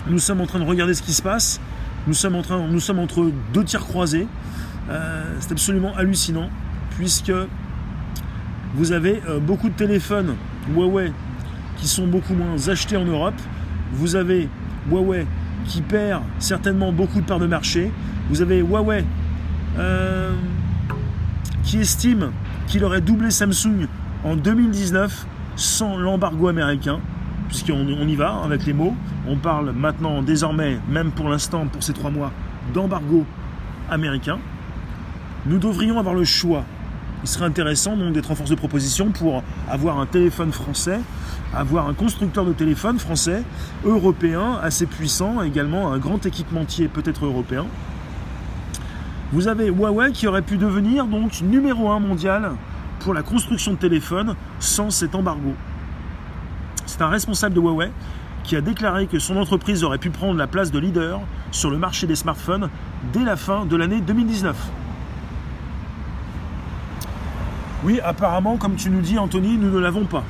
Nous 0.06 0.18
sommes 0.18 0.40
en 0.40 0.46
train 0.46 0.58
de 0.58 0.64
regarder 0.64 0.94
ce 0.94 1.02
qui 1.02 1.12
se 1.12 1.22
passe, 1.22 1.60
nous 2.06 2.14
sommes, 2.14 2.36
entre 2.36 3.30
deux 3.52 3.64
tirs 3.64 3.86
croisés, 3.86 4.26
euh, 4.90 5.22
c'est 5.40 5.52
absolument 5.52 5.94
hallucinant, 5.96 6.50
puisque 6.96 7.32
vous 8.74 8.92
avez 8.92 9.22
euh, 9.28 9.38
beaucoup 9.38 9.68
de 9.68 9.74
téléphones 9.74 10.34
Huawei 10.74 11.12
qui 11.76 11.86
sont 11.86 12.06
beaucoup 12.06 12.34
moins 12.34 12.68
achetés 12.68 12.96
en 12.96 13.04
Europe. 13.04 13.34
Vous 13.92 14.16
avez 14.16 14.48
Huawei 14.90 15.26
qui 15.66 15.80
perd 15.80 16.22
certainement 16.38 16.92
beaucoup 16.92 17.20
de 17.20 17.26
parts 17.26 17.38
de 17.38 17.46
marché. 17.46 17.92
Vous 18.30 18.42
avez 18.42 18.58
Huawei 18.58 19.04
euh, 19.78 20.32
qui 21.62 21.78
estime 21.78 22.32
qu'il 22.66 22.84
aurait 22.84 23.00
doublé 23.00 23.30
Samsung 23.30 23.86
en 24.24 24.36
2019 24.36 25.26
sans 25.56 25.96
l'embargo 25.96 26.48
américain, 26.48 26.98
puisqu'on 27.48 27.86
on 27.86 28.08
y 28.08 28.16
va 28.16 28.40
avec 28.44 28.66
les 28.66 28.72
mots. 28.72 28.94
On 29.28 29.36
parle 29.36 29.72
maintenant, 29.72 30.22
désormais, 30.22 30.78
même 30.88 31.12
pour 31.12 31.28
l'instant, 31.28 31.66
pour 31.66 31.82
ces 31.82 31.92
trois 31.92 32.10
mois, 32.10 32.32
d'embargo 32.72 33.24
américain. 33.88 34.38
Nous 35.46 35.58
devrions 35.58 35.98
avoir 35.98 36.14
le 36.14 36.24
choix. 36.24 36.64
Il 37.24 37.28
serait 37.28 37.46
intéressant 37.46 37.96
donc 37.96 38.12
d'être 38.12 38.30
en 38.30 38.34
force 38.34 38.50
de 38.50 38.54
proposition 38.54 39.08
pour 39.08 39.42
avoir 39.70 39.98
un 39.98 40.04
téléphone 40.04 40.52
français, 40.52 41.00
avoir 41.54 41.88
un 41.88 41.94
constructeur 41.94 42.44
de 42.44 42.52
téléphone 42.52 42.98
français, 42.98 43.42
européen, 43.82 44.58
assez 44.62 44.84
puissant, 44.84 45.40
également 45.40 45.90
un 45.90 45.96
grand 45.96 46.26
équipementier 46.26 46.86
peut-être 46.86 47.24
européen. 47.24 47.64
Vous 49.32 49.48
avez 49.48 49.68
Huawei 49.68 50.12
qui 50.12 50.26
aurait 50.26 50.42
pu 50.42 50.58
devenir 50.58 51.06
donc 51.06 51.40
numéro 51.40 51.90
un 51.90 51.98
mondial 51.98 52.52
pour 53.00 53.14
la 53.14 53.22
construction 53.22 53.72
de 53.72 53.78
téléphones 53.78 54.36
sans 54.60 54.90
cet 54.90 55.14
embargo. 55.14 55.54
C'est 56.84 57.00
un 57.00 57.08
responsable 57.08 57.54
de 57.54 57.60
Huawei 57.60 57.90
qui 58.42 58.54
a 58.54 58.60
déclaré 58.60 59.06
que 59.06 59.18
son 59.18 59.38
entreprise 59.38 59.82
aurait 59.82 59.96
pu 59.96 60.10
prendre 60.10 60.36
la 60.36 60.46
place 60.46 60.70
de 60.70 60.78
leader 60.78 61.20
sur 61.52 61.70
le 61.70 61.78
marché 61.78 62.06
des 62.06 62.16
smartphones 62.16 62.68
dès 63.14 63.24
la 63.24 63.36
fin 63.36 63.64
de 63.64 63.76
l'année 63.76 64.02
2019. 64.02 64.83
Oui, 67.84 68.00
apparemment, 68.02 68.56
comme 68.56 68.76
tu 68.76 68.88
nous 68.88 69.02
dis, 69.02 69.18
Anthony, 69.18 69.58
nous 69.58 69.70
ne 69.70 69.78
l'avons 69.78 70.06
pas. 70.06 70.24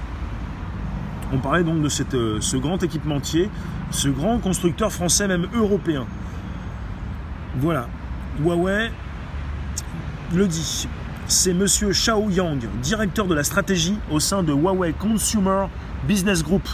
On 1.32 1.38
parlait 1.38 1.62
donc 1.62 1.80
de 1.82 2.16
euh, 2.16 2.40
ce 2.40 2.56
grand 2.56 2.82
équipementier, 2.82 3.48
ce 3.92 4.08
grand 4.08 4.38
constructeur 4.38 4.90
français, 4.90 5.28
même 5.28 5.46
européen. 5.54 6.04
Voilà. 7.58 7.86
Huawei 8.42 8.90
le 10.34 10.48
dit. 10.48 10.88
C'est 11.28 11.54
monsieur 11.54 11.92
Shao 11.92 12.28
Yang, 12.28 12.66
directeur 12.82 13.26
de 13.26 13.34
la 13.34 13.44
stratégie 13.44 13.96
au 14.10 14.18
sein 14.18 14.42
de 14.42 14.52
Huawei 14.52 14.92
Consumer 14.92 15.66
Business 16.08 16.42
Group. 16.42 16.68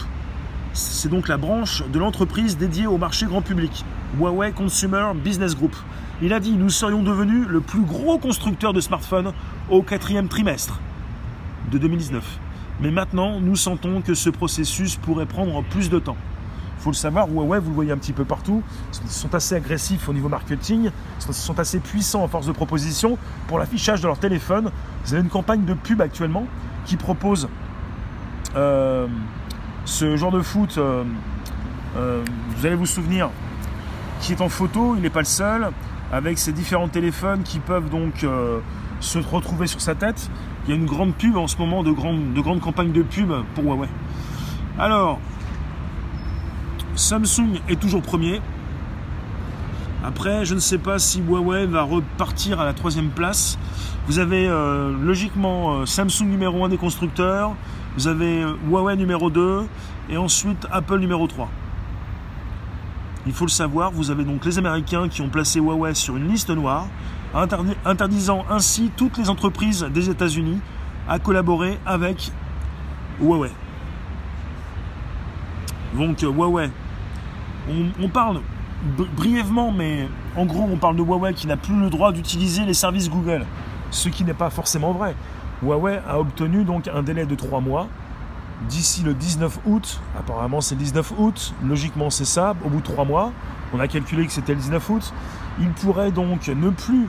C'est 0.73 1.09
donc 1.09 1.27
la 1.27 1.37
branche 1.37 1.83
de 1.93 1.99
l'entreprise 1.99 2.57
dédiée 2.57 2.87
au 2.87 2.97
marché 2.97 3.27
grand 3.27 3.43
public. 3.43 3.85
Huawei 4.19 4.51
Consumer 4.51 5.11
Business 5.15 5.55
Group. 5.55 5.75
Il 6.23 6.33
a 6.33 6.39
dit 6.39 6.53
Nous 6.53 6.69
serions 6.69 7.03
devenus 7.03 7.47
le 7.47 7.61
plus 7.61 7.81
gros 7.81 8.17
constructeur 8.17 8.73
de 8.73 8.81
smartphones 8.81 9.31
au 9.71 9.81
quatrième 9.81 10.27
trimestre 10.27 10.79
de 11.71 11.77
2019. 11.77 12.23
Mais 12.81 12.91
maintenant, 12.91 13.39
nous 13.39 13.55
sentons 13.55 14.01
que 14.01 14.13
ce 14.13 14.29
processus 14.29 14.97
pourrait 14.97 15.25
prendre 15.25 15.63
plus 15.63 15.89
de 15.89 15.97
temps. 15.97 16.17
Faut 16.79 16.89
le 16.89 16.95
savoir, 16.95 17.29
Huawei, 17.29 17.59
vous 17.59 17.69
le 17.69 17.75
voyez 17.75 17.91
un 17.91 17.97
petit 17.97 18.11
peu 18.11 18.25
partout, 18.25 18.63
sont 19.07 19.33
assez 19.33 19.55
agressifs 19.55 20.09
au 20.09 20.13
niveau 20.13 20.29
marketing, 20.29 20.89
sont 21.19 21.59
assez 21.59 21.79
puissants 21.79 22.23
en 22.23 22.27
force 22.27 22.47
de 22.47 22.51
proposition 22.51 23.17
pour 23.47 23.59
l'affichage 23.59 24.01
de 24.01 24.07
leur 24.07 24.17
téléphone. 24.17 24.71
Vous 25.05 25.13
avez 25.13 25.23
une 25.23 25.29
campagne 25.29 25.63
de 25.63 25.73
pub 25.73 26.01
actuellement 26.01 26.47
qui 26.85 26.97
propose 26.97 27.47
euh, 28.55 29.07
ce 29.85 30.17
genre 30.17 30.31
de 30.31 30.41
foot. 30.41 30.75
Euh, 30.77 31.03
euh, 31.97 32.23
vous 32.57 32.65
allez 32.65 32.75
vous 32.75 32.87
souvenir, 32.87 33.29
qui 34.21 34.33
est 34.33 34.41
en 34.41 34.49
photo, 34.49 34.95
il 34.95 35.03
n'est 35.03 35.09
pas 35.09 35.19
le 35.19 35.25
seul, 35.25 35.69
avec 36.11 36.39
ses 36.39 36.51
différents 36.51 36.89
téléphones 36.89 37.43
qui 37.43 37.59
peuvent 37.59 37.89
donc 37.89 38.25
se 39.01 39.19
retrouver 39.19 39.67
sur 39.67 39.81
sa 39.81 39.95
tête. 39.95 40.29
Il 40.65 40.69
y 40.69 40.73
a 40.73 40.75
une 40.75 40.85
grande 40.85 41.13
pub 41.13 41.35
en 41.35 41.47
ce 41.47 41.57
moment, 41.57 41.83
de 41.83 41.91
grandes, 41.91 42.33
de 42.33 42.41
grandes 42.41 42.61
campagnes 42.61 42.91
de 42.91 43.01
pub 43.01 43.31
pour 43.55 43.65
Huawei. 43.65 43.89
Alors, 44.79 45.19
Samsung 46.95 47.59
est 47.67 47.79
toujours 47.79 48.01
premier. 48.01 48.41
Après, 50.03 50.45
je 50.45 50.55
ne 50.55 50.59
sais 50.59 50.77
pas 50.77 50.97
si 50.97 51.21
Huawei 51.21 51.65
va 51.65 51.83
repartir 51.83 52.59
à 52.59 52.65
la 52.65 52.73
troisième 52.73 53.09
place. 53.09 53.57
Vous 54.07 54.19
avez 54.19 54.47
euh, 54.47 54.91
logiquement 54.99 55.73
euh, 55.73 55.85
Samsung 55.85 56.25
numéro 56.25 56.65
1 56.65 56.69
des 56.69 56.77
constructeurs, 56.77 57.55
vous 57.95 58.07
avez 58.07 58.41
euh, 58.41 58.53
Huawei 58.67 58.95
numéro 58.95 59.29
2 59.29 59.63
et 60.09 60.17
ensuite 60.17 60.67
Apple 60.71 60.99
numéro 60.99 61.27
3. 61.27 61.49
Il 63.27 63.33
faut 63.33 63.45
le 63.45 63.51
savoir, 63.51 63.91
vous 63.91 64.09
avez 64.09 64.23
donc 64.23 64.43
les 64.43 64.57
Américains 64.57 65.07
qui 65.07 65.21
ont 65.21 65.29
placé 65.29 65.59
Huawei 65.59 65.93
sur 65.93 66.17
une 66.17 66.27
liste 66.27 66.49
noire, 66.49 66.87
interdisant 67.33 68.45
ainsi 68.49 68.91
toutes 68.95 69.17
les 69.17 69.29
entreprises 69.29 69.83
des 69.93 70.09
États-Unis 70.09 70.59
à 71.07 71.19
collaborer 71.19 71.79
avec 71.85 72.31
Huawei. 73.21 73.51
Donc 75.95 76.21
Huawei, 76.21 76.69
on, 78.01 78.07
parle 78.09 78.41
brièvement, 79.15 79.71
mais 79.71 80.07
en 80.35 80.45
gros 80.45 80.67
on 80.71 80.77
parle 80.77 80.95
de 80.95 81.03
Huawei 81.03 81.33
qui 81.33 81.47
n'a 81.47 81.57
plus 81.57 81.79
le 81.79 81.89
droit 81.89 82.11
d'utiliser 82.11 82.63
les 82.65 82.73
services 82.73 83.09
Google, 83.09 83.45
ce 83.91 84.09
qui 84.09 84.23
n'est 84.23 84.33
pas 84.33 84.49
forcément 84.49 84.91
vrai. 84.91 85.15
Huawei 85.63 85.99
a 86.07 86.19
obtenu 86.19 86.63
donc 86.63 86.87
un 86.87 87.03
délai 87.03 87.25
de 87.25 87.35
3 87.35 87.61
mois 87.61 87.87
d'ici 88.69 89.03
le 89.03 89.13
19 89.13 89.59
août. 89.65 90.01
Apparemment, 90.17 90.61
c'est 90.61 90.75
le 90.75 90.81
19 90.81 91.13
août. 91.17 91.53
Logiquement, 91.63 92.09
c'est 92.09 92.25
ça. 92.25 92.55
Au 92.65 92.69
bout 92.69 92.79
de 92.79 92.83
trois 92.83 93.05
mois, 93.05 93.31
on 93.73 93.79
a 93.79 93.87
calculé 93.87 94.25
que 94.25 94.31
c'était 94.31 94.53
le 94.53 94.59
19 94.59 94.89
août. 94.89 95.13
Il 95.59 95.69
pourrait 95.69 96.11
donc 96.11 96.47
ne 96.47 96.69
plus 96.69 97.03
euh, 97.03 97.07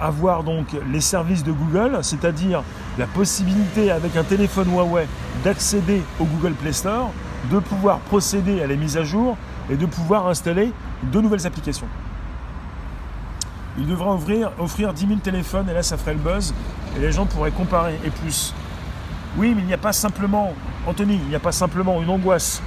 avoir 0.00 0.44
donc 0.44 0.66
les 0.90 1.00
services 1.00 1.44
de 1.44 1.52
Google, 1.52 1.98
c'est-à-dire 2.02 2.62
la 2.98 3.06
possibilité 3.06 3.90
avec 3.90 4.16
un 4.16 4.24
téléphone 4.24 4.68
Huawei 4.72 5.06
d'accéder 5.42 6.02
au 6.20 6.24
Google 6.24 6.52
Play 6.52 6.72
Store, 6.72 7.10
de 7.50 7.58
pouvoir 7.58 7.98
procéder 8.00 8.62
à 8.62 8.66
la 8.66 8.76
mise 8.76 8.96
à 8.96 9.04
jour 9.04 9.36
et 9.70 9.76
de 9.76 9.86
pouvoir 9.86 10.26
installer 10.28 10.72
de 11.12 11.20
nouvelles 11.20 11.46
applications. 11.46 11.88
Il 13.78 13.86
devra 13.86 14.14
offrir, 14.14 14.52
offrir 14.58 14.92
10 14.92 15.08
000 15.08 15.20
téléphones 15.20 15.68
et 15.68 15.74
là 15.74 15.82
ça 15.82 15.96
ferait 15.96 16.14
le 16.14 16.20
buzz 16.20 16.54
et 16.96 17.00
les 17.00 17.10
gens 17.10 17.26
pourraient 17.26 17.50
comparer 17.50 17.98
et 18.04 18.10
plus. 18.10 18.54
Oui, 19.36 19.52
mais 19.54 19.62
il 19.62 19.66
n'y 19.66 19.74
a 19.74 19.78
pas 19.78 19.92
simplement, 19.92 20.52
Anthony, 20.86 21.14
il 21.14 21.28
n'y 21.28 21.34
a 21.34 21.40
pas 21.40 21.52
simplement 21.52 22.00
une 22.00 22.08
angoisse 22.08 22.62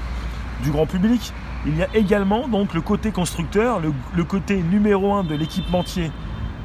du 0.64 0.72
grand 0.72 0.86
public, 0.86 1.32
il 1.66 1.78
y 1.78 1.84
a 1.84 1.88
également 1.94 2.48
donc 2.48 2.74
le 2.74 2.82
côté 2.82 3.12
constructeur, 3.12 3.80
le, 3.80 4.24
côté 4.24 4.62
numéro 4.62 5.14
un 5.14 5.24
de 5.24 5.36
l'équipementier, 5.36 6.12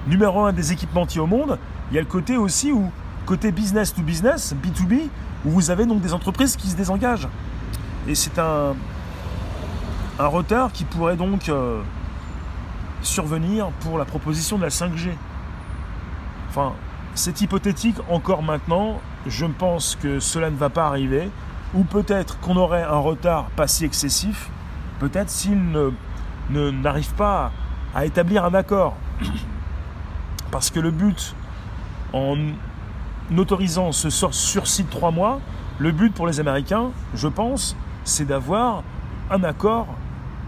numéro 0.07 0.45
un 0.45 0.53
des 0.53 0.73
équipementiers 0.73 1.21
au 1.21 1.27
monde. 1.27 1.59
Il 1.91 1.95
y 1.95 1.99
a 1.99 2.01
le 2.01 2.07
côté 2.07 2.37
aussi 2.37 2.73
où, 2.73 2.91
côté 3.27 3.53
business 3.53 3.95
to 3.95 4.03
business, 4.03 4.55
B2B, 4.55 5.09
où 5.45 5.51
vous 5.51 5.71
avez 5.71 5.87
donc 5.87 6.01
des 6.01 6.12
entreprises 6.12 6.57
qui 6.57 6.69
se 6.69 6.77
désengagent. 6.77 7.29
Et 8.09 8.15
c'est 8.15 8.38
un, 8.38 8.75
un 10.19 10.27
retard 10.27 10.73
qui 10.73 10.85
pourrait 10.85 11.17
donc 11.17 11.49
euh, 11.49 11.81
survenir 13.03 13.69
pour 13.81 13.99
la 13.99 14.05
proposition 14.05 14.59
de 14.59 14.62
la 14.62 14.69
5G. 14.69 15.11
Enfin, 16.49 16.73
c'est 17.15 17.41
hypothétique 17.41 17.97
encore 18.09 18.43
maintenant. 18.43 19.01
Je 19.27 19.47
pense 19.47 19.97
que 20.01 20.21
cela 20.21 20.51
ne 20.51 20.57
va 20.57 20.69
pas 20.69 20.87
arriver. 20.87 21.31
Ou 21.75 21.85
peut-être 21.85 22.38
qu'on 22.41 22.57
aurait 22.57 22.83
un 22.83 22.99
retard 22.99 23.47
pas 23.57 23.67
si 23.67 23.85
excessif. 23.85 24.51
Peut-être 25.01 25.31
s'il 25.31 25.59
ne, 25.71 26.71
n'arrive 26.71 27.12
pas 27.15 27.51
à 27.95 28.05
établir 28.05 28.45
un 28.45 28.55
accord. 28.55 28.97
Parce 30.53 30.71
que 30.71 30.79
le 30.79 30.93
but, 30.93 31.35
en 32.12 32.37
autorisant 33.37 33.91
ce 33.91 34.11
sursis 34.11 34.85
de 34.85 34.91
trois 34.91 35.11
mois, 35.11 35.41
le 35.79 35.91
but 35.91 36.15
pour 36.15 36.29
les 36.29 36.38
Américains, 36.38 36.91
je 37.15 37.27
pense, 37.27 37.77
c'est 38.05 38.27
d'avoir 38.27 38.85
un 39.31 39.43
accord 39.43 39.88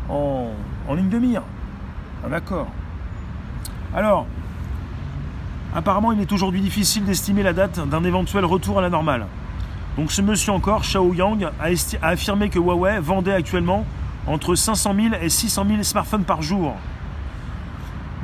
en, 0.09 0.51
ligne 0.95 1.09
de 1.09 1.19
mire. 1.19 1.43
Un 2.25 2.33
accord. 2.33 2.69
Alors, 3.93 4.27
Apparemment, 5.77 6.12
il 6.12 6.21
est 6.21 6.31
aujourd'hui 6.31 6.61
difficile 6.61 7.05
d'estimer 7.05 7.43
la 7.43 7.53
date 7.53 7.81
d'un 7.88 8.05
éventuel 8.05 8.45
retour 8.45 8.79
à 8.79 8.83
la 8.83 8.90
normale. 8.90 9.27
Donc 9.97 10.12
ce 10.12 10.23
monsieur 10.23 10.53
encore, 10.53 10.85
Shao 10.85 11.12
Yang, 11.12 11.47
a, 11.47 12.07
affirmé 12.07 12.49
que 12.49 12.61
Huawei 12.61 13.01
vendait 13.01 13.33
actuellement 13.33 13.85
entre 14.29 14.55
500 14.55 14.95
000 14.95 15.14
et 15.21 15.29
600 15.29 15.67
000 15.69 15.83
smartphones 15.83 16.23
par 16.23 16.43
jour. 16.43 16.75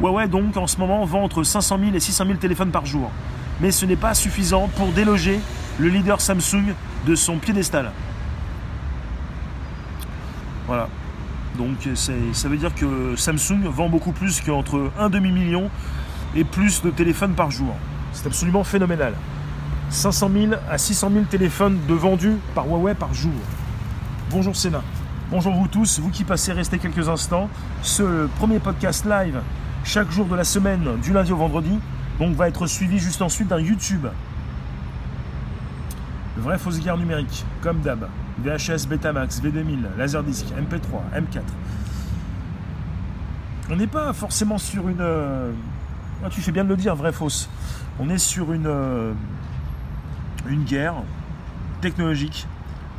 Huawei 0.01 0.29
donc 0.29 0.57
en 0.57 0.67
ce 0.67 0.79
moment 0.79 1.05
vend 1.05 1.25
entre 1.25 1.43
500 1.43 1.79
000 1.79 1.95
et 1.95 2.01
600 2.01 2.27
000 2.27 2.39
téléphones 2.39 2.71
par 2.71 2.87
jour. 2.87 3.11
Mais 3.61 3.71
ce 3.71 3.85
n'est 3.85 3.97
pas 3.97 4.15
suffisant 4.15 4.69
pour 4.77 4.93
déloger 4.93 5.41
le 5.79 5.89
leader 5.89 6.21
Samsung 6.21 6.75
de 7.07 7.15
son 7.15 7.37
piédestal. 7.37 7.93
Voilà. 10.67 10.89
Donc 11.59 11.89
ça 11.95 12.49
veut 12.49 12.57
dire 12.57 12.75
que 12.75 13.15
Samsung 13.17 13.65
vend 13.65 13.89
beaucoup 13.89 14.13
plus 14.13 14.41
qu'entre 14.41 14.91
un 14.99 15.11
demi-million 15.11 15.71
et 16.35 16.45
plus 16.45 16.81
de 16.83 16.91
téléphones 16.91 17.35
par 17.35 17.51
jour. 17.51 17.75
C'est 18.13 18.27
absolument 18.27 18.65
phénoménal. 18.65 19.15
500 19.91 20.31
000 20.33 20.53
à 20.71 20.79
600 20.79 21.11
000 21.13 21.25
téléphones 21.25 21.79
de 21.89 21.95
vendus 21.95 22.37
par 22.55 22.67
Huawei 22.67 22.95
par 22.95 23.13
jour. 23.13 23.33
Bonjour 24.31 24.55
Sénat. 24.55 24.83
Bonjour 25.31 25.53
vous 25.53 25.69
tous, 25.69 25.99
vous 25.99 26.11
qui 26.11 26.25
passez 26.25 26.53
rester 26.53 26.79
quelques 26.79 27.09
instants. 27.09 27.49
Ce 27.83 28.27
premier 28.39 28.61
podcast 28.61 29.05
live 29.05 29.41
chaque 29.85 30.11
jour 30.11 30.27
de 30.27 30.37
la 30.37 30.45
semaine, 30.45 30.99
du 31.03 31.13
lundi 31.13 31.33
au 31.33 31.37
vendredi, 31.37 31.79
donc 32.19 32.35
va 32.35 32.49
être 32.49 32.67
suivi 32.67 32.99
juste 32.99 33.23
ensuite 33.23 33.49
d'un 33.49 33.61
YouTube. 33.61 34.07
Vraie 36.37 36.59
fausse 36.59 36.81
guerre 36.81 36.97
numérique, 36.97 37.45
comme 37.61 37.81
d'hab. 37.81 38.09
VHS, 38.39 38.87
Betamax, 38.89 39.43
V2000, 39.43 39.97
Laserdisc, 39.99 40.47
MP3, 40.47 41.21
M4. 41.21 41.43
On 43.71 43.77
n'est 43.77 43.87
pas 43.87 44.13
forcément 44.13 44.59
sur 44.59 44.89
une. 44.89 45.01
Euh, 45.01 45.53
ah, 46.25 46.29
tu 46.31 46.41
fais 46.41 46.53
bien 46.53 46.65
de 46.65 46.69
le 46.69 46.77
dire, 46.77 46.95
vraie 46.97 47.13
fausse. 47.13 47.49
On 47.99 48.09
est 48.09 48.19
sur 48.19 48.53
une, 48.53 48.67
euh, 48.67 49.13
une 50.49 50.65
guerre 50.65 50.95
technologique 51.81 52.47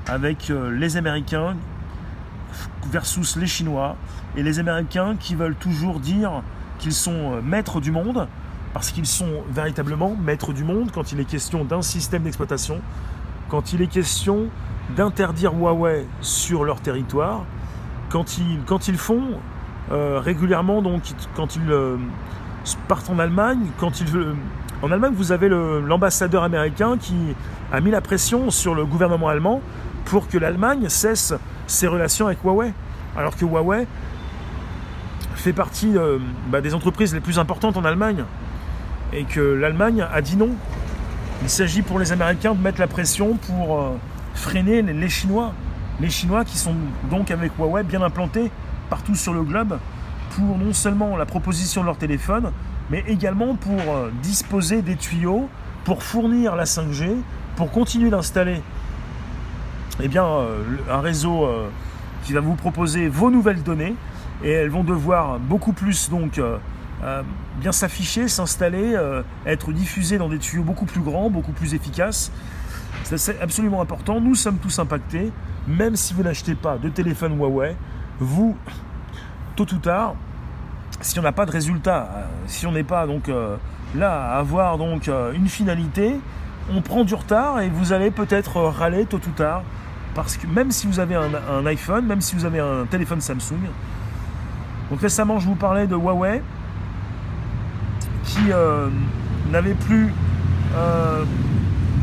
avec 0.08 0.50
euh, 0.50 0.72
les 0.72 0.98
Américains 0.98 1.56
versus 2.91 3.36
les 3.36 3.48
Chinois 3.48 3.96
et 4.36 4.44
les 4.44 4.60
Américains 4.60 5.15
qui 5.20 5.36
veulent 5.36 5.56
toujours 5.56 6.00
dire 6.00 6.44
qu'ils 6.82 6.94
sont 6.94 7.41
maîtres 7.41 7.80
du 7.80 7.91
monde 7.91 8.28
parce 8.74 8.91
qu'ils 8.91 9.06
sont 9.06 9.44
véritablement 9.50 10.15
maîtres 10.15 10.54
du 10.54 10.63
monde 10.63 10.91
quand 10.94 11.12
il 11.12 11.20
est 11.20 11.26
question 11.26 11.63
d'un 11.63 11.82
système 11.82 12.24
d'exploitation, 12.24 12.82
quand 13.50 13.74
il 13.74 13.82
est 13.82 13.88
question 13.88 14.48
d'interdire 14.96 15.54
Huawei 15.54 16.06
sur 16.22 16.63
leur 16.63 16.82
territoire, 16.82 17.44
quand 18.10 18.38
ils, 18.38 18.98
font 18.98 19.22
euh, 19.91 20.20
régulièrement, 20.20 20.82
donc 20.82 21.04
quand 21.36 21.56
ils 21.56 21.72
euh, 21.72 21.98
partent 22.88 23.10
en 23.10 23.20
Allemagne, 23.20 23.67
quand 23.80 24.02
ils, 24.02 24.17
euh, 24.17 24.34
en 24.82 24.91
Allemagne, 24.91 25.13
vous 25.15 25.32
avez 25.32 25.48
l'ambassadeur 25.48 26.44
américain 26.44 26.98
qui 26.98 27.15
a 27.72 27.80
mis 27.80 27.91
la 27.91 28.02
pression 28.02 28.50
sur 28.50 28.76
le 28.76 28.86
gouvernement 28.86 29.30
allemand 29.30 29.62
pour 30.06 30.28
que 30.28 30.38
l'Allemagne 30.38 30.89
cesse 30.89 31.34
ses 31.67 31.88
relations 31.88 32.26
avec 32.26 32.44
Huawei. 32.44 32.74
Alors 33.15 33.36
que 33.36 33.46
Huawei 33.46 33.86
fait 35.41 35.54
partie 35.54 35.93
bah, 36.49 36.62
des 36.62 36.73
entreprises 36.73 37.13
les 37.13 37.19
plus 37.19 37.39
importantes 37.39 37.77
en 37.77 37.84
Allemagne 37.84 38.23
et 39.13 39.23
que 39.23 39.39
l'Allemagne 39.39 40.06
a 40.12 40.21
dit 40.21 40.38
non. 40.38 40.49
Il 41.43 41.49
s'agit 41.49 41.82
pour 41.82 41.99
les 41.99 42.12
Américains 42.12 42.54
de 42.54 42.62
mettre 42.62 42.80
la 42.80 42.88
pression 42.88 43.36
pour 43.36 43.80
euh, 43.80 43.89
freiner 44.34 44.82
les 44.82 45.10
Chinois. 45.10 45.54
Les 45.99 46.10
Chinois 46.10 46.45
qui 46.45 46.58
sont 46.58 46.75
donc 47.10 47.32
avec 47.32 47.51
Huawei 47.58 47.84
bien 47.84 48.01
implantés 48.01 48.51
partout 48.89 49.15
sur 49.15 49.34
le 49.34 49.43
globe 49.43 49.80
pour 50.32 50.58
non 50.58 50.73
seulement 50.73 51.17
la 51.17 51.25
proposition 51.25 51.82
de 51.82 51.88
leur 51.88 51.97
téléphone, 51.97 52.51
mais 52.89 53.04
également 53.08 53.56
pour 53.56 53.80
euh, 53.80 54.12
disposer 54.21 54.82
des 54.82 54.95
tuyaux, 54.95 55.49
pour 55.84 56.04
fournir 56.04 56.56
la 56.56 56.63
5G, 56.63 57.15
pour 57.56 57.71
continuer 57.71 58.10
d'installer 58.10 58.62
eh 60.01 60.10
euh, 60.15 60.63
un 60.89 61.01
réseau 61.01 61.47
qui 62.23 62.34
va 62.34 62.39
vous 62.39 62.56
proposer 62.56 63.10
vos 63.10 63.30
nouvelles 63.30 63.62
données 63.62 63.95
et 64.43 64.51
elles 64.51 64.69
vont 64.69 64.84
devoir 64.84 65.39
beaucoup 65.39 65.73
plus 65.73 66.10
donc 66.10 66.39
euh, 67.04 67.23
bien 67.60 67.71
s'afficher, 67.71 68.27
s'installer, 68.27 68.93
euh, 68.95 69.23
être 69.47 69.71
diffusé 69.71 70.19
dans 70.19 70.30
des 70.30 70.38
tuyaux 70.38 70.63
beaucoup 70.63 70.86
plus 70.86 71.01
grands, 71.01 71.32
beaucoup 71.32 71.51
plus 71.51 71.73
efficaces. 71.73 72.32
C'est 73.04 73.41
absolument 73.41 73.82
important. 73.82 74.21
Nous 74.21 74.36
sommes 74.36 74.58
tous 74.58 74.77
impactés, 74.77 75.32
même 75.67 75.95
si 75.95 76.13
vous 76.13 76.21
n'achetez 76.21 76.54
pas 76.54 76.77
de 76.77 76.89
téléphone 76.89 77.38
Huawei, 77.38 77.75
vous, 78.19 78.56
tôt 79.56 79.65
ou 79.73 79.77
tard, 79.77 80.13
si 81.01 81.17
on 81.17 81.23
n'a 81.23 81.32
pas 81.32 81.47
de 81.47 81.51
résultat, 81.51 82.10
euh, 82.13 82.25
si 82.45 82.67
on 82.67 82.71
n'est 82.71 82.84
pas 82.84 83.08
donc 83.08 83.32
là 83.95 84.34
à 84.34 84.38
avoir 84.38 84.77
donc 84.77 85.10
une 85.34 85.47
finalité, 85.47 86.19
on 86.71 86.82
prend 86.82 87.04
du 87.04 87.15
retard 87.15 87.62
et 87.62 87.69
vous 87.69 87.93
allez 87.93 88.12
peut-être 88.12 88.62
râler 88.62 89.06
tôt 89.06 89.17
ou 89.17 89.32
tard, 89.32 89.63
parce 90.13 90.38
que 90.38 90.45
même 90.45 90.71
si 90.71 90.86
vous 90.86 90.99
avez 90.99 91.15
un 91.15 91.65
iPhone, 91.65 92.06
même 92.06 92.21
si 92.21 92.36
vous 92.36 92.45
avez 92.45 92.60
un 92.60 92.86
téléphone 92.86 93.21
Samsung, 93.21 93.60
donc 94.91 94.99
récemment 94.99 95.39
je 95.39 95.47
vous 95.47 95.56
parlais 95.56 95.88
de 95.88 95.95
Huawei, 95.95 96.43
qui 98.25 98.51
euh, 98.51 98.89
n'avait 99.49 99.73
plus 99.73 100.13
euh, 100.75 101.23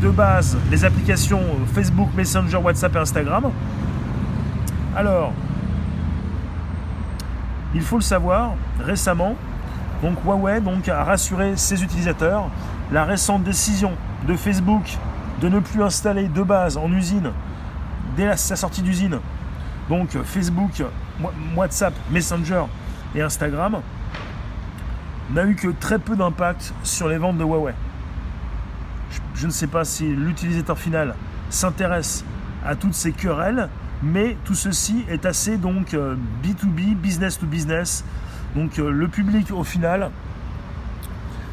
de 0.01 0.09
base 0.09 0.57
les 0.71 0.83
applications 0.83 1.41
Facebook, 1.73 2.09
Messenger, 2.15 2.57
WhatsApp 2.57 2.95
et 2.95 2.99
Instagram. 2.99 3.51
Alors, 4.95 5.33
il 7.75 7.81
faut 7.81 7.97
le 7.97 8.01
savoir, 8.01 8.55
récemment, 8.79 9.35
donc 10.01 10.17
Huawei 10.25 10.59
a 10.89 11.03
rassuré 11.03 11.53
ses 11.57 11.83
utilisateurs. 11.83 12.49
La 12.91 13.05
récente 13.05 13.43
décision 13.43 13.91
de 14.27 14.35
Facebook 14.35 14.97
de 15.41 15.47
ne 15.47 15.59
plus 15.59 15.83
installer 15.83 16.27
de 16.27 16.41
base 16.41 16.75
en 16.75 16.91
usine 16.91 17.31
dès 18.17 18.35
sa 18.35 18.55
sortie 18.55 18.81
d'usine, 18.81 19.19
donc 19.89 20.17
Facebook, 20.23 20.83
WhatsApp, 21.55 21.93
Messenger 22.11 22.63
et 23.15 23.21
Instagram, 23.21 23.81
n'a 25.31 25.45
eu 25.45 25.55
que 25.55 25.67
très 25.67 25.99
peu 25.99 26.15
d'impact 26.15 26.73
sur 26.83 27.07
les 27.07 27.17
ventes 27.17 27.37
de 27.37 27.43
Huawei. 27.43 27.73
Je, 29.35 29.45
ne 29.45 29.51
sais 29.51 29.67
pas 29.67 29.85
si 29.85 30.07
l'utilisateur 30.07 30.77
final 30.77 31.15
s'intéresse 31.49 32.25
à 32.65 32.75
toutes 32.75 32.93
ces 32.93 33.11
querelles, 33.11 33.69
mais 34.03 34.37
tout 34.45 34.55
ceci 34.55 35.05
est 35.09 35.25
assez 35.25 35.57
donc 35.57 35.93
B2B, 35.93 35.95
euh, 35.95 36.95
business 36.95 37.39
to 37.39 37.45
business. 37.45 38.03
Donc 38.55 38.79
euh, 38.79 38.91
le 38.91 39.07
public 39.07 39.51
au 39.51 39.63
final, 39.63 40.11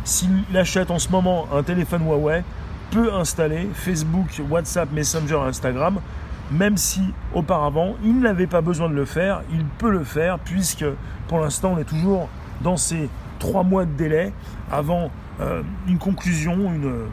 s'il 0.05 0.45
achète 0.55 0.91
en 0.91 0.99
ce 0.99 1.11
moment 1.11 1.49
un 1.53 1.63
téléphone 1.63 2.03
Huawei, 2.05 2.45
peut 2.91 3.13
installer 3.13 3.69
Facebook, 3.75 4.41
WhatsApp, 4.49 4.91
Messenger, 4.93 5.41
Instagram, 5.47 6.01
même 6.51 6.77
si 6.77 7.01
auparavant 7.35 7.97
il 8.05 8.21
n'avait 8.21 8.47
pas 8.47 8.61
besoin 8.61 8.89
de 8.89 8.95
le 8.95 9.05
faire, 9.05 9.43
il 9.51 9.65
peut 9.65 9.91
le 9.91 10.05
faire 10.05 10.39
puisque 10.39 10.85
pour 11.29 11.41
l'instant 11.41 11.73
on 11.75 11.79
est 11.79 11.85
toujours 11.85 12.29
dans 12.61 12.77
ces 12.77 13.09
trois 13.39 13.63
mois 13.63 13.85
de 13.85 13.93
délai 13.93 14.33
avant 14.71 15.11
euh, 15.41 15.63
une 15.89 15.99
conclusion, 15.99 16.73
une, 16.73 17.07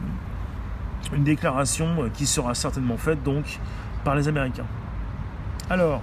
une 1.14 1.24
déclaration 1.24 2.10
qui 2.14 2.26
sera 2.26 2.54
certainement 2.54 2.96
faite 2.96 3.22
donc 3.22 3.58
par 4.04 4.14
les 4.14 4.28
Américains. 4.28 4.66
Alors, 5.70 6.02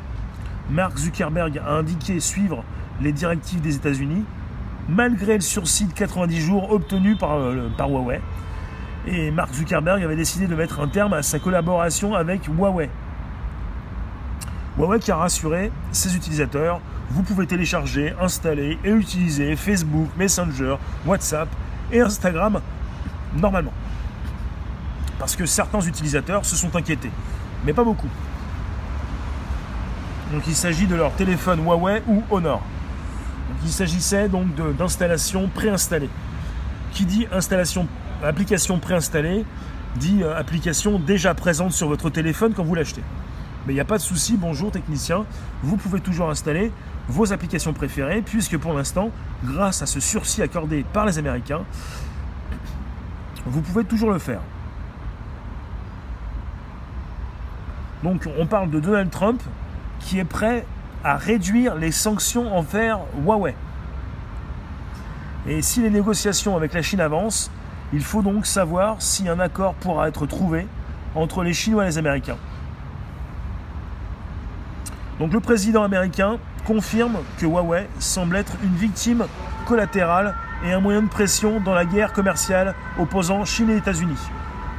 Mark 0.70 0.98
Zuckerberg 0.98 1.58
a 1.60 1.72
indiqué 1.72 2.20
suivre 2.20 2.64
les 3.02 3.12
directives 3.12 3.62
des 3.62 3.76
États-Unis, 3.76 4.24
malgré 4.90 5.36
le 5.36 5.42
sursis 5.42 5.86
de 5.86 5.94
90 5.94 6.42
jours 6.42 6.72
obtenu 6.72 7.16
par, 7.16 7.34
euh, 7.34 7.70
par 7.78 7.90
Huawei. 7.90 8.22
Et 9.08 9.32
Mark 9.32 9.54
Zuckerberg 9.54 10.04
avait 10.04 10.16
décidé 10.16 10.48
de 10.48 10.56
mettre 10.56 10.80
un 10.80 10.88
terme 10.88 11.14
à 11.14 11.24
sa 11.24 11.40
collaboration 11.40 12.16
avec 12.16 12.46
Huawei. 12.46 12.90
Huawei 14.78 15.00
qui 15.00 15.12
a 15.12 15.18
rassuré 15.18 15.72
ses 15.92 16.16
utilisateurs 16.16 16.82
vous 17.14 17.24
pouvez 17.24 17.46
télécharger, 17.46 18.14
installer 18.22 18.80
et 18.86 18.90
utiliser 18.90 19.56
Facebook, 19.58 20.08
Messenger, 20.18 20.78
WhatsApp 21.06 21.50
et 21.92 22.00
Instagram 22.00 22.62
normalement. 23.36 23.74
Parce 25.20 25.36
que 25.36 25.46
certains 25.46 25.82
utilisateurs 25.82 26.46
se 26.46 26.56
sont 26.56 26.74
inquiétés, 26.76 27.12
mais 27.66 27.74
pas 27.74 27.84
beaucoup. 27.84 28.08
Donc 30.32 30.44
il 30.48 30.56
s'agit 30.56 30.88
de 30.88 30.96
leur 30.96 31.14
téléphone 31.14 31.64
Huawei 31.66 32.02
ou 32.08 32.24
Honor. 32.32 32.62
il 33.64 33.72
s'agissait 33.72 34.30
donc 34.30 34.48
d'installation 34.78 35.50
préinstallée. 35.54 36.10
Qui 36.94 37.06
dit 37.06 37.28
installation, 37.32 37.88
application 38.24 38.80
préinstallée, 38.80 39.46
dit 39.98 40.24
euh, 40.24 40.38
application 40.38 40.98
déjà 41.00 41.34
présente 41.34 41.74
sur 41.74 41.90
votre 41.90 42.10
téléphone 42.10 42.54
quand 42.54 42.64
vous 42.64 42.76
l'achetez. 42.76 43.04
Mais 43.66 43.74
il 43.74 43.76
n'y 43.76 43.82
a 43.82 43.86
pas 43.86 43.98
de 43.98 44.04
souci, 44.04 44.38
bonjour 44.38 44.72
technicien, 44.72 45.26
vous 45.62 45.78
pouvez 45.78 46.00
toujours 46.00 46.30
installer 46.30 46.72
vos 47.08 47.32
applications 47.32 47.74
préférées, 47.74 48.22
puisque 48.22 48.58
pour 48.58 48.74
l'instant, 48.74 49.12
grâce 49.44 49.82
à 49.82 49.86
ce 49.86 50.00
sursis 50.00 50.42
accordé 50.42 50.84
par 50.94 51.06
les 51.06 51.20
Américains, 51.20 51.62
vous 53.46 53.62
pouvez 53.62 53.84
toujours 53.84 54.12
le 54.12 54.20
faire. 54.20 54.42
Donc 58.04 58.28
on 58.40 58.48
parle 58.48 58.72
de 58.72 58.80
Donald 58.80 59.12
Trump 59.12 59.42
qui 60.00 60.18
est 60.18 60.26
prêt 60.26 60.66
à 61.04 61.18
réduire 61.18 61.76
les 61.76 61.92
sanctions 61.92 62.56
envers 62.56 63.00
Huawei. 63.24 63.56
Et 65.48 65.62
si 65.62 65.82
les 65.82 65.90
négociations 65.90 66.56
avec 66.56 66.74
la 66.74 66.82
Chine 66.82 67.00
avancent, 67.00 67.52
il 67.94 68.04
faut 68.04 68.22
donc 68.22 68.46
savoir 68.46 69.02
si 69.02 69.28
un 69.28 69.40
accord 69.40 69.74
pourra 69.76 70.08
être 70.08 70.26
trouvé 70.26 70.68
entre 71.14 71.44
les 71.44 71.54
Chinois 71.54 71.84
et 71.84 71.88
les 71.88 71.98
Américains. 71.98 72.38
Donc 75.22 75.34
le 75.34 75.40
président 75.40 75.84
américain 75.84 76.40
confirme 76.66 77.20
que 77.38 77.46
Huawei 77.46 77.88
semble 78.00 78.38
être 78.38 78.54
une 78.64 78.74
victime 78.74 79.26
collatérale 79.68 80.34
et 80.66 80.74
un 80.74 80.80
moyen 80.80 81.04
de 81.04 81.10
pression 81.10 81.60
dans 81.60 81.76
la 81.76 81.86
guerre 81.86 82.12
commerciale 82.12 82.74
opposant 82.98 83.46
Chine 83.46 83.70
et 83.70 83.78
États-Unis. 83.78 84.18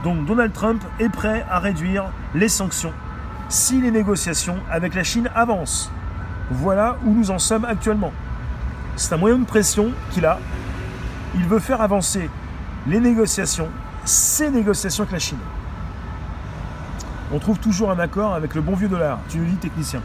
Donc 0.03 0.27
Donald 0.27 0.53
Trump 0.53 0.83
est 0.99 1.11
prêt 1.11 1.47
à 1.49 1.61
réduire 1.61 2.07
les 2.35 2.49
sanctions 2.49 2.93
si 3.49 3.81
les 3.81 3.93
négociations 3.93 4.57
avec 4.69 4.97
la 4.97 5.05
Chine 5.05 5.31
avancent. 5.33 5.93
Voilà 6.51 6.97
où 7.07 7.13
nous 7.13 7.31
en 7.31 7.39
sommes 7.39 7.65
actuellement. 7.65 8.13
C'est 8.97 9.15
un 9.15 9.19
moyen 9.19 9.39
de 9.39 9.47
pression 9.47 9.93
qu'il 10.11 10.27
a. 10.27 10.41
Il 11.37 11.45
veut 11.45 11.61
faire 11.61 11.81
avancer 11.81 12.29
les 12.89 12.99
négociations, 12.99 13.69
ces 14.05 14.51
négociations 14.51 15.05
avec 15.05 15.13
la 15.13 15.21
Chine. 15.21 15.39
On 17.33 17.39
trouve 17.39 17.61
toujours 17.61 17.93
un 17.93 17.99
accord 18.01 18.35
avec 18.35 18.57
le 18.57 18.61
bon 18.61 18.75
vieux 18.75 18.89
dollar, 18.89 19.21
tu 19.29 19.39
le 19.39 19.45
dis 19.45 19.55
technicien. 19.55 20.03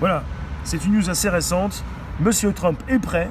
Voilà, 0.00 0.22
c'est 0.62 0.84
une 0.84 0.94
news 0.94 1.10
assez 1.10 1.28
récente. 1.28 1.82
Monsieur 2.20 2.52
Trump 2.52 2.80
est 2.88 3.00
prêt 3.00 3.30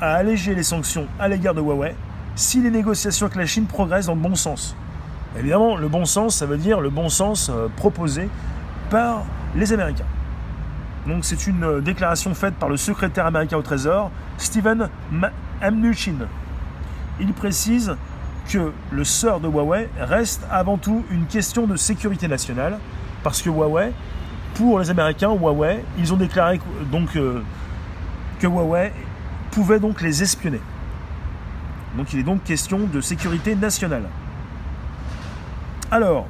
à 0.00 0.14
alléger 0.14 0.54
les 0.54 0.62
sanctions 0.62 1.06
à 1.18 1.28
l'égard 1.28 1.54
de 1.54 1.60
Huawei 1.60 1.94
si 2.34 2.60
les 2.60 2.70
négociations 2.70 3.26
avec 3.26 3.36
la 3.36 3.46
Chine 3.46 3.66
progressent 3.66 4.06
dans 4.06 4.14
le 4.14 4.20
bon 4.20 4.34
sens. 4.34 4.76
Évidemment, 5.38 5.76
le 5.76 5.88
bon 5.88 6.04
sens, 6.06 6.36
ça 6.36 6.46
veut 6.46 6.56
dire 6.56 6.80
le 6.80 6.88
bon 6.88 7.08
sens 7.08 7.50
euh, 7.50 7.68
proposé 7.76 8.28
par 8.88 9.24
les 9.54 9.72
Américains. 9.72 10.06
Donc 11.06 11.24
c'est 11.24 11.46
une 11.46 11.64
euh, 11.64 11.80
déclaration 11.80 12.34
faite 12.34 12.54
par 12.54 12.68
le 12.68 12.76
secrétaire 12.76 13.26
américain 13.26 13.58
au 13.58 13.62
Trésor, 13.62 14.10
Stephen 14.38 14.88
Mnuchin. 15.62 16.26
Il 17.20 17.32
précise 17.32 17.96
que 18.48 18.72
le 18.90 19.04
sort 19.04 19.40
de 19.40 19.48
Huawei 19.48 19.88
reste 19.98 20.46
avant 20.50 20.78
tout 20.78 21.04
une 21.10 21.26
question 21.26 21.66
de 21.66 21.76
sécurité 21.76 22.28
nationale, 22.28 22.78
parce 23.22 23.42
que 23.42 23.50
Huawei, 23.50 23.92
pour 24.56 24.80
les 24.80 24.88
Américains, 24.88 25.30
Huawei, 25.30 25.84
ils 25.98 26.12
ont 26.14 26.16
déclaré 26.16 26.58
donc 26.90 27.14
euh, 27.16 27.42
que 28.40 28.46
Huawei 28.46 28.90
pouvait 29.50 29.78
donc 29.78 30.00
les 30.00 30.22
espionner. 30.22 30.60
Donc 31.96 32.12
il 32.14 32.20
est 32.20 32.24
donc 32.24 32.42
question 32.42 32.80
de 32.90 33.00
sécurité 33.02 33.54
nationale. 33.54 34.04
Alors, 35.90 36.26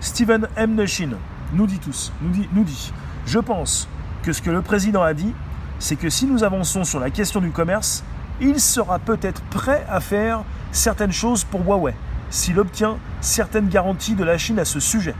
Stephen 0.00 0.48
M. 0.56 0.74
Nushin 0.74 1.10
nous 1.52 1.66
dit 1.66 1.78
tous, 1.78 2.12
nous 2.22 2.30
dit, 2.30 2.48
nous 2.52 2.64
dit, 2.64 2.92
je 3.26 3.38
pense 3.38 3.88
que 4.22 4.32
ce 4.32 4.40
que 4.40 4.50
le 4.50 4.62
président 4.62 5.02
a 5.02 5.12
dit, 5.12 5.34
c'est 5.78 5.96
que 5.96 6.08
si 6.08 6.26
nous 6.26 6.44
avançons 6.44 6.84
sur 6.84 6.98
la 6.98 7.10
question 7.10 7.40
du 7.40 7.50
commerce, 7.50 8.04
il 8.40 8.58
sera 8.58 8.98
peut-être 8.98 9.42
prêt 9.42 9.86
à 9.90 10.00
faire 10.00 10.44
certaines 10.72 11.12
choses 11.12 11.44
pour 11.44 11.60
Huawei, 11.60 11.94
s'il 12.30 12.58
obtient 12.58 12.96
certaines 13.20 13.68
garanties 13.68 14.14
de 14.14 14.24
la 14.24 14.38
Chine 14.38 14.58
à 14.58 14.64
ce 14.64 14.80
sujet. 14.80 15.14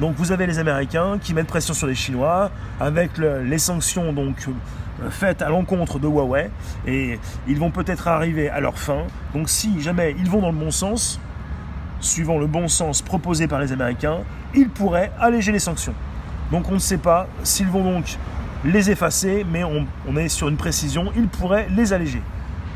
Donc 0.00 0.14
vous 0.16 0.32
avez 0.32 0.46
les 0.46 0.58
Américains 0.58 1.18
qui 1.20 1.34
mettent 1.34 1.46
pression 1.46 1.74
sur 1.74 1.86
les 1.86 1.94
Chinois 1.94 2.50
avec 2.80 3.10
les 3.18 3.58
sanctions 3.58 4.12
donc 4.12 4.48
euh, 4.48 5.10
faites 5.10 5.42
à 5.42 5.48
l'encontre 5.48 5.98
de 5.98 6.06
Huawei 6.06 6.50
et 6.86 7.18
ils 7.46 7.58
vont 7.58 7.70
peut-être 7.70 8.08
arriver 8.08 8.48
à 8.48 8.60
leur 8.60 8.78
fin. 8.78 9.04
Donc 9.34 9.48
si 9.48 9.80
jamais 9.80 10.14
ils 10.18 10.30
vont 10.30 10.40
dans 10.40 10.52
le 10.52 10.58
bon 10.58 10.70
sens, 10.70 11.20
suivant 12.00 12.38
le 12.38 12.46
bon 12.46 12.68
sens 12.68 13.02
proposé 13.02 13.46
par 13.48 13.60
les 13.60 13.72
Américains, 13.72 14.20
ils 14.54 14.68
pourraient 14.68 15.12
alléger 15.20 15.52
les 15.52 15.58
sanctions. 15.58 15.94
Donc 16.50 16.68
on 16.68 16.74
ne 16.74 16.78
sait 16.78 16.98
pas 16.98 17.26
s'ils 17.42 17.68
vont 17.68 17.84
donc 17.84 18.18
les 18.64 18.90
effacer, 18.90 19.44
mais 19.50 19.64
on, 19.64 20.16
est 20.16 20.28
sur 20.28 20.48
une 20.48 20.56
précision, 20.56 21.10
ils 21.16 21.28
pourraient 21.28 21.66
les 21.70 21.92
alléger. 21.92 22.22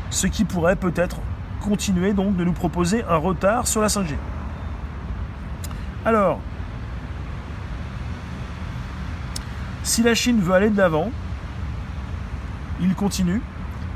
Ce 0.09 0.27
qui 0.27 0.43
pourrait 0.43 0.75
peut-être 0.75 1.17
continuer 1.61 2.13
donc 2.13 2.35
de 2.35 2.43
nous 2.43 2.53
proposer 2.53 3.03
un 3.09 3.17
retard 3.17 3.67
sur 3.67 3.81
la 3.81 3.87
5G. 3.87 4.15
Alors, 6.05 6.39
si 9.87 10.03
la 10.03 10.15
Chine 10.15 10.41
veut 10.41 10.53
aller 10.53 10.69
de 10.69 10.77
l'avant, 10.77 11.09
il 12.81 12.93
continue. 12.93 13.41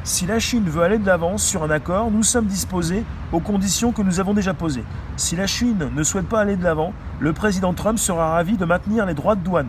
Si 0.05 0.25
la 0.25 0.39
Chine 0.39 0.63
veut 0.63 0.83
aller 0.83 0.97
de 0.97 1.05
l'avant 1.05 1.37
sur 1.37 1.63
un 1.63 1.69
accord, 1.69 2.09
nous 2.09 2.23
sommes 2.23 2.45
disposés 2.45 3.03
aux 3.33 3.41
conditions 3.41 3.91
que 3.91 4.01
nous 4.01 4.21
avons 4.21 4.33
déjà 4.33 4.53
posées. 4.53 4.85
Si 5.17 5.35
la 5.35 5.47
Chine 5.47 5.89
ne 5.93 6.03
souhaite 6.03 6.29
pas 6.29 6.39
aller 6.39 6.55
de 6.55 6.63
l'avant, 6.63 6.93
le 7.19 7.33
président 7.33 7.73
Trump 7.73 7.99
sera 7.99 8.31
ravi 8.31 8.55
de 8.55 8.63
maintenir 8.63 9.05
les 9.05 9.13
droits 9.13 9.35
de 9.35 9.43
douane 9.43 9.67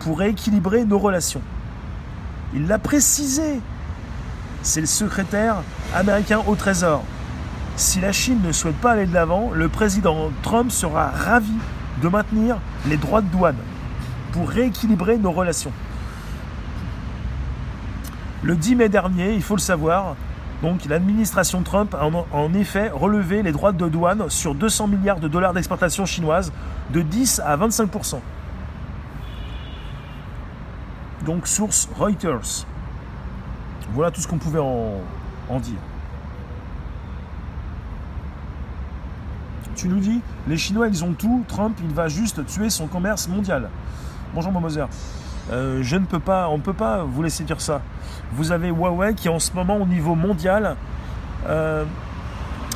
pour 0.00 0.18
rééquilibrer 0.18 0.84
nos 0.84 0.98
relations. 0.98 1.42
Il 2.52 2.66
l'a 2.66 2.80
précisé. 2.80 3.60
C'est 4.62 4.80
le 4.80 4.88
secrétaire 4.88 5.62
américain 5.94 6.42
au 6.48 6.56
Trésor. 6.56 7.04
Si 7.76 8.00
la 8.00 8.10
Chine 8.10 8.40
ne 8.44 8.50
souhaite 8.50 8.76
pas 8.80 8.90
aller 8.90 9.06
de 9.06 9.14
l'avant, 9.14 9.52
le 9.54 9.68
président 9.68 10.32
Trump 10.42 10.72
sera 10.72 11.10
ravi 11.10 11.54
de 12.02 12.08
maintenir 12.08 12.58
les 12.88 12.96
droits 12.96 13.22
de 13.22 13.28
douane 13.28 13.56
pour 14.32 14.48
rééquilibrer 14.48 15.18
nos 15.18 15.32
relations. 15.32 15.72
Le 18.42 18.56
10 18.56 18.76
mai 18.76 18.88
dernier, 18.88 19.34
il 19.34 19.42
faut 19.42 19.56
le 19.56 19.60
savoir, 19.60 20.16
donc 20.62 20.84
l'administration 20.86 21.62
Trump 21.62 21.94
a 21.94 22.06
en 22.06 22.54
effet 22.54 22.90
relevé 22.90 23.42
les 23.42 23.52
droits 23.52 23.72
de 23.72 23.88
douane 23.88 24.28
sur 24.28 24.54
200 24.54 24.88
milliards 24.88 25.20
de 25.20 25.28
dollars 25.28 25.52
d'exportation 25.52 26.06
chinoise 26.06 26.52
de 26.90 27.02
10 27.02 27.40
à 27.44 27.56
25% 27.56 28.18
Donc 31.26 31.46
source 31.46 31.88
Reuters. 31.98 32.66
Voilà 33.92 34.10
tout 34.10 34.20
ce 34.20 34.28
qu'on 34.28 34.38
pouvait 34.38 34.60
en, 34.60 35.00
en 35.48 35.60
dire. 35.60 35.78
Tu 39.76 39.88
nous 39.88 39.98
dis, 39.98 40.20
les 40.46 40.58
Chinois 40.58 40.88
ils 40.88 41.04
ont 41.04 41.12
tout, 41.12 41.42
Trump 41.48 41.78
il 41.82 41.94
va 41.94 42.08
juste 42.08 42.44
tuer 42.46 42.68
son 42.68 42.86
commerce 42.86 43.28
mondial. 43.28 43.70
Bonjour 44.32 44.52
Momoser. 44.52 44.84
Euh, 45.50 45.80
je 45.82 45.96
ne 45.96 46.06
peux 46.06 46.20
pas, 46.20 46.48
on 46.50 46.58
ne 46.58 46.62
peut 46.62 46.72
pas 46.72 47.02
vous 47.02 47.20
laisser 47.20 47.42
dire 47.42 47.60
ça. 47.60 47.82
Vous 48.32 48.52
avez 48.52 48.68
Huawei 48.68 49.14
qui 49.14 49.28
en 49.28 49.40
ce 49.40 49.52
moment 49.54 49.76
au 49.76 49.86
niveau 49.86 50.14
mondial, 50.14 50.76
euh, 51.48 51.84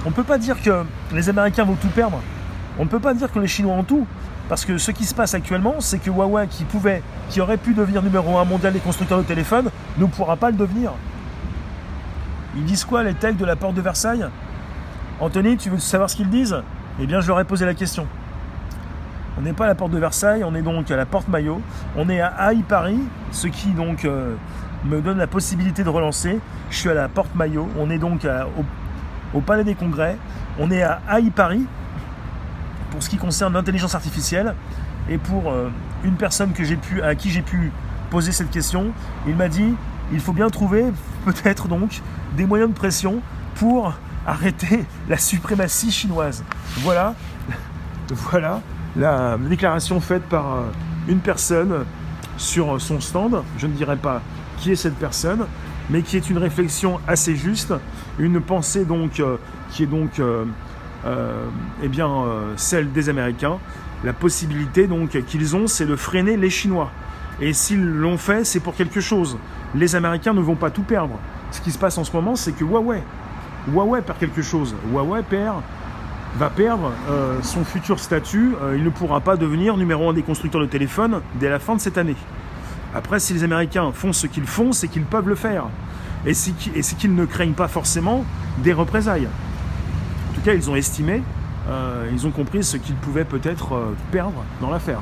on 0.04 0.08
ne 0.08 0.14
peut 0.14 0.24
pas 0.24 0.36
dire 0.36 0.60
que 0.60 0.84
les 1.12 1.28
Américains 1.28 1.62
vont 1.62 1.76
tout 1.76 1.88
perdre. 1.88 2.18
On 2.76 2.84
ne 2.84 2.88
peut 2.88 2.98
pas 2.98 3.14
dire 3.14 3.30
que 3.30 3.38
les 3.38 3.46
Chinois 3.46 3.74
ont 3.74 3.84
tout. 3.84 4.04
Parce 4.48 4.64
que 4.64 4.78
ce 4.78 4.90
qui 4.90 5.04
se 5.04 5.14
passe 5.14 5.32
actuellement, 5.34 5.76
c'est 5.78 5.98
que 5.98 6.10
Huawei, 6.10 6.48
qui 6.48 6.64
pouvait, 6.64 7.02
qui 7.30 7.40
aurait 7.40 7.56
pu 7.56 7.72
devenir 7.72 8.02
numéro 8.02 8.36
un 8.36 8.44
mondial 8.44 8.72
des 8.72 8.80
constructeurs 8.80 9.18
de 9.18 9.22
téléphones, 9.22 9.70
ne 9.96 10.06
pourra 10.06 10.36
pas 10.36 10.50
le 10.50 10.56
devenir. 10.56 10.90
Ils 12.56 12.64
disent 12.64 12.84
quoi 12.84 13.04
les 13.04 13.14
techs 13.14 13.36
de 13.36 13.44
la 13.44 13.54
porte 13.54 13.74
de 13.74 13.80
Versailles? 13.80 14.26
Anthony, 15.20 15.56
tu 15.56 15.70
veux 15.70 15.78
savoir 15.78 16.10
ce 16.10 16.16
qu'ils 16.16 16.30
disent? 16.30 16.56
Eh 16.98 17.06
bien, 17.06 17.20
je 17.20 17.28
leur 17.28 17.38
ai 17.38 17.44
posé 17.44 17.64
la 17.64 17.74
question. 17.74 18.08
On 19.36 19.42
n'est 19.42 19.52
pas 19.52 19.64
à 19.64 19.68
la 19.68 19.74
porte 19.74 19.90
de 19.90 19.98
Versailles, 19.98 20.44
on 20.44 20.54
est 20.54 20.62
donc 20.62 20.90
à 20.90 20.96
la 20.96 21.06
porte 21.06 21.28
Maillot. 21.28 21.60
On 21.96 22.08
est 22.08 22.20
à 22.20 22.28
Haï 22.28 22.62
Paris, 22.62 23.00
ce 23.32 23.48
qui 23.48 23.70
donc 23.70 24.04
euh, 24.04 24.34
me 24.84 25.00
donne 25.00 25.18
la 25.18 25.26
possibilité 25.26 25.82
de 25.82 25.88
relancer. 25.88 26.38
Je 26.70 26.76
suis 26.76 26.88
à 26.88 26.94
la 26.94 27.08
porte 27.08 27.34
Maillot. 27.34 27.68
On 27.78 27.90
est 27.90 27.98
donc 27.98 28.26
au, 29.34 29.40
Palais 29.40 29.64
des 29.64 29.74
Congrès. 29.74 30.16
On 30.58 30.70
est 30.70 30.82
à 30.82 31.00
Haï 31.08 31.30
Paris 31.30 31.66
pour 32.90 33.02
ce 33.02 33.10
qui 33.10 33.16
concerne 33.16 33.54
l'intelligence 33.54 33.96
artificielle. 33.96 34.54
Et 35.08 35.18
pour 35.18 35.50
euh, 35.50 35.68
une 36.04 36.14
personne 36.14 36.52
à 37.02 37.14
qui 37.16 37.30
j'ai 37.30 37.42
pu 37.42 37.72
poser 38.10 38.30
cette 38.30 38.50
question, 38.50 38.92
il 39.26 39.34
m'a 39.34 39.48
dit 39.48 39.74
il 40.12 40.20
faut 40.20 40.32
bien 40.32 40.48
trouver 40.48 40.84
peut-être 41.24 41.66
donc 41.66 42.02
des 42.36 42.46
moyens 42.46 42.70
de 42.70 42.76
pression 42.76 43.20
pour 43.56 43.94
arrêter 44.26 44.84
la 45.08 45.18
suprématie 45.18 45.90
chinoise. 45.90 46.44
Voilà, 46.78 47.14
voilà 48.08 48.60
la 48.96 49.36
déclaration 49.38 50.00
faite 50.00 50.22
par 50.24 50.54
euh, 50.54 50.60
une 51.08 51.18
personne 51.18 51.84
sur 52.36 52.80
son 52.80 53.00
stand. 53.00 53.42
Je 53.58 53.66
ne 53.66 53.72
dirai 53.72 53.96
pas 53.96 54.22
qui 54.58 54.72
est 54.72 54.76
cette 54.76 54.96
personne, 54.96 55.46
mais 55.90 56.02
qui 56.02 56.16
est 56.16 56.30
une 56.30 56.38
réflexion 56.38 57.00
assez 57.06 57.36
juste, 57.36 57.74
une 58.18 58.40
pensée 58.40 58.84
donc 58.84 59.20
euh, 59.20 59.36
qui 59.70 59.82
est 59.82 59.86
donc 59.86 60.20
euh, 60.20 60.44
eh 61.82 61.88
bien 61.88 62.08
celle 62.56 62.92
des 62.92 63.08
Américains. 63.08 63.58
La 64.04 64.12
possibilité 64.12 64.86
donc 64.86 65.22
qu'ils 65.26 65.56
ont, 65.56 65.66
c'est 65.66 65.86
de 65.86 65.96
freiner 65.96 66.36
les 66.36 66.50
Chinois. 66.50 66.90
Et 67.40 67.52
s'ils 67.52 67.84
l'ont 67.84 68.16
fait, 68.16 68.44
c'est 68.44 68.60
pour 68.60 68.74
quelque 68.74 69.00
chose. 69.00 69.36
Les 69.74 69.96
Américains 69.96 70.32
ne 70.32 70.40
vont 70.40 70.54
pas 70.54 70.70
tout 70.70 70.82
perdre. 70.82 71.18
Ce 71.50 71.60
qui 71.60 71.72
se 71.72 71.78
passe 71.78 71.98
en 71.98 72.04
ce 72.04 72.12
moment, 72.12 72.36
c'est 72.36 72.52
que 72.52 72.64
Huawei, 72.64 73.02
Huawei 73.68 74.02
perd 74.02 74.18
quelque 74.18 74.42
chose. 74.42 74.74
Huawei 74.90 75.22
perd 75.22 75.56
va 76.36 76.50
perdre 76.50 76.90
euh, 77.08 77.40
son 77.42 77.64
futur 77.64 78.00
statut. 78.00 78.54
Euh, 78.62 78.76
il 78.76 78.84
ne 78.84 78.90
pourra 78.90 79.20
pas 79.20 79.36
devenir 79.36 79.76
numéro 79.76 80.08
un 80.08 80.12
des 80.12 80.22
constructeurs 80.22 80.60
de 80.60 80.66
téléphones 80.66 81.20
dès 81.38 81.48
la 81.48 81.58
fin 81.58 81.76
de 81.76 81.80
cette 81.80 81.98
année. 81.98 82.16
Après, 82.94 83.20
si 83.20 83.34
les 83.34 83.44
Américains 83.44 83.92
font 83.92 84.12
ce 84.12 84.26
qu'ils 84.26 84.46
font, 84.46 84.72
c'est 84.72 84.88
qu'ils 84.88 85.04
peuvent 85.04 85.28
le 85.28 85.34
faire. 85.34 85.64
Et 86.26 86.34
c'est 86.34 86.52
qu'ils 86.96 87.14
ne 87.14 87.24
craignent 87.26 87.52
pas 87.52 87.68
forcément 87.68 88.24
des 88.58 88.72
représailles. 88.72 89.28
En 90.30 90.34
tout 90.34 90.40
cas, 90.40 90.54
ils 90.54 90.70
ont 90.70 90.76
estimé, 90.76 91.22
euh, 91.68 92.08
ils 92.12 92.26
ont 92.26 92.30
compris 92.30 92.64
ce 92.64 92.76
qu'ils 92.76 92.94
pouvaient 92.94 93.24
peut-être 93.24 93.92
perdre 94.10 94.44
dans 94.60 94.70
l'affaire. 94.70 95.00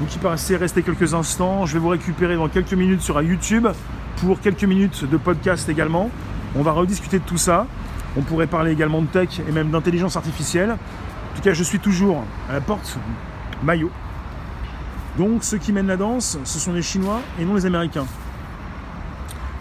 Donc 0.00 0.14
il 0.14 0.18
paraissait 0.18 0.56
rester 0.56 0.82
quelques 0.82 1.14
instants. 1.14 1.66
Je 1.66 1.74
vais 1.74 1.78
vous 1.78 1.88
récupérer 1.88 2.36
dans 2.36 2.48
quelques 2.48 2.72
minutes 2.72 3.02
sur 3.02 3.20
YouTube 3.20 3.68
pour 4.16 4.40
quelques 4.40 4.64
minutes 4.64 5.08
de 5.08 5.16
podcast 5.16 5.68
également. 5.68 6.10
On 6.56 6.62
va 6.62 6.72
rediscuter 6.72 7.18
de 7.18 7.24
tout 7.24 7.38
ça. 7.38 7.66
On 8.16 8.20
pourrait 8.22 8.46
parler 8.46 8.72
également 8.72 9.00
de 9.00 9.06
tech 9.06 9.40
et 9.46 9.52
même 9.52 9.70
d'intelligence 9.70 10.16
artificielle. 10.16 10.70
En 10.70 11.36
tout 11.36 11.42
cas, 11.42 11.54
je 11.54 11.62
suis 11.62 11.78
toujours 11.78 12.22
à 12.50 12.52
la 12.52 12.60
porte 12.60 12.98
maillot. 13.62 13.90
Donc, 15.18 15.44
ceux 15.44 15.58
qui 15.58 15.72
mènent 15.72 15.86
la 15.86 15.96
danse, 15.96 16.38
ce 16.44 16.58
sont 16.58 16.72
les 16.72 16.82
Chinois 16.82 17.20
et 17.40 17.44
non 17.44 17.54
les 17.54 17.66
Américains. 17.66 18.06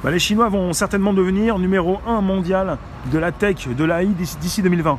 Bah, 0.04 0.12
les 0.12 0.20
Chinois 0.20 0.50
vont 0.50 0.74
certainement 0.74 1.14
devenir 1.14 1.60
numéro 1.60 2.00
1 2.08 2.22
mondial 2.22 2.78
de 3.12 3.18
la 3.18 3.32
tech, 3.32 3.68
de 3.68 3.84
l'AI 3.84 4.08
d'ici 4.08 4.62
2020. 4.62 4.98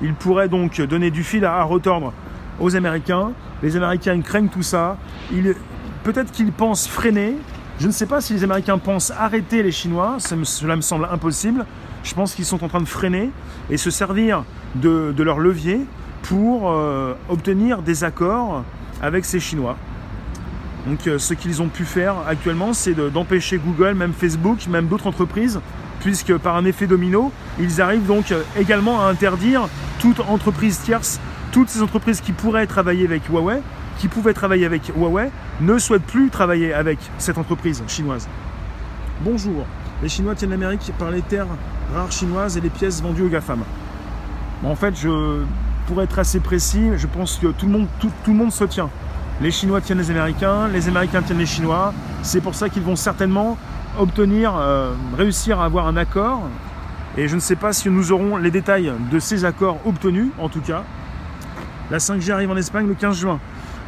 Ils 0.00 0.14
pourraient 0.14 0.48
donc 0.48 0.80
donner 0.80 1.10
du 1.10 1.24
fil 1.24 1.44
à 1.44 1.62
retordre 1.64 2.12
aux 2.60 2.76
Américains. 2.76 3.32
Les 3.62 3.76
Américains 3.76 4.20
craignent 4.20 4.48
tout 4.48 4.62
ça. 4.62 4.96
Peut-être 6.04 6.30
qu'ils 6.30 6.52
pensent 6.52 6.86
freiner. 6.86 7.34
Je 7.80 7.86
ne 7.86 7.92
sais 7.92 8.06
pas 8.06 8.20
si 8.20 8.32
les 8.32 8.44
Américains 8.44 8.78
pensent 8.78 9.10
arrêter 9.10 9.62
les 9.62 9.72
Chinois. 9.72 10.16
Cela 10.18 10.76
me 10.76 10.80
semble 10.80 11.08
impossible 11.10 11.66
je 12.04 12.14
pense 12.14 12.34
qu'ils 12.34 12.44
sont 12.44 12.64
en 12.64 12.68
train 12.68 12.80
de 12.80 12.88
freiner 12.88 13.30
et 13.70 13.76
se 13.76 13.90
servir 13.90 14.44
de, 14.74 15.14
leur 15.18 15.38
levier 15.38 15.80
pour 16.22 16.70
euh, 16.70 17.14
obtenir 17.28 17.82
des 17.82 18.04
accords 18.04 18.64
avec 19.02 19.24
ces 19.24 19.40
Chinois. 19.40 19.76
Donc 20.86 21.06
euh, 21.06 21.18
ce 21.18 21.34
qu'ils 21.34 21.60
ont 21.60 21.68
pu 21.68 21.84
faire 21.84 22.14
actuellement, 22.26 22.72
c'est 22.72 22.94
d'empêcher 22.94 23.58
Google, 23.58 23.94
même 23.94 24.12
Facebook, 24.12 24.66
même 24.68 24.86
d'autres 24.86 25.06
entreprises, 25.06 25.60
puisque 26.00 26.36
par 26.36 26.56
un 26.56 26.64
effet 26.64 26.86
domino, 26.86 27.32
ils 27.58 27.80
arrivent 27.80 28.06
donc 28.06 28.32
euh, 28.32 28.42
également 28.58 29.00
à 29.00 29.08
interdire 29.08 29.68
toute 30.00 30.20
entreprise 30.20 30.80
tierce 30.80 31.20
toutes 31.52 31.68
ces 31.68 31.82
entreprises 31.82 32.20
qui 32.20 32.32
pourraient 32.32 32.66
travailler 32.66 33.04
avec 33.04 33.26
Huawei, 33.28 33.60
qui 33.98 34.08
pouvaient 34.08 34.34
travailler 34.34 34.66
avec 34.66 34.92
Huawei, 34.94 35.30
ne 35.60 35.78
souhaitent 35.78 36.06
plus 36.06 36.30
travailler 36.30 36.72
avec 36.72 36.98
cette 37.18 37.38
entreprise 37.38 37.82
chinoise. 37.88 38.28
Bonjour, 39.22 39.66
les 40.02 40.08
Chinois 40.08 40.34
tiennent 40.34 40.50
l'Amérique 40.50 40.92
par 40.98 41.10
les 41.10 41.22
terres 41.22 41.46
rares 41.94 42.12
chinoises 42.12 42.56
et 42.56 42.60
les 42.60 42.70
pièces 42.70 43.02
vendues 43.02 43.22
aux 43.22 43.28
GAFAM. 43.28 43.62
en 44.64 44.74
fait, 44.74 44.94
je, 44.96 45.42
pour 45.86 46.02
être 46.02 46.18
assez 46.18 46.40
précis, 46.40 46.90
je 46.96 47.06
pense 47.06 47.38
que 47.38 47.48
tout 47.48 47.66
le 47.66 47.72
monde, 47.72 47.86
le 48.44 48.50
se 48.50 48.64
tient. 48.64 48.90
Les 49.40 49.50
Chinois 49.50 49.80
tiennent 49.80 49.98
les 49.98 50.10
Américains, 50.10 50.68
les 50.68 50.88
Américains 50.88 51.22
tiennent 51.22 51.38
les 51.38 51.46
Chinois. 51.46 51.94
C'est 52.22 52.40
pour 52.40 52.54
ça 52.54 52.68
qu'ils 52.68 52.82
vont 52.82 52.96
certainement 52.96 53.56
euh, 53.98 54.92
réussir 55.16 55.60
à 55.60 55.64
avoir 55.64 55.86
un 55.86 55.96
accord. 55.96 56.42
Et 57.16 57.26
je 57.26 57.34
ne 57.34 57.40
sais 57.40 57.56
pas 57.56 57.72
si 57.72 57.88
nous 57.88 58.12
aurons 58.12 58.36
les 58.36 58.50
détails 58.50 58.92
de 59.10 59.18
ces 59.18 59.44
accords 59.44 59.78
obtenus, 59.86 60.28
en 60.38 60.48
tout 60.48 60.60
cas. 60.60 60.84
La 61.90 61.98
5G 61.98 62.32
arrive 62.32 62.50
en 62.50 62.56
Espagne 62.56 62.86
le 62.86 62.94
15 62.94 63.16
juin. 63.16 63.40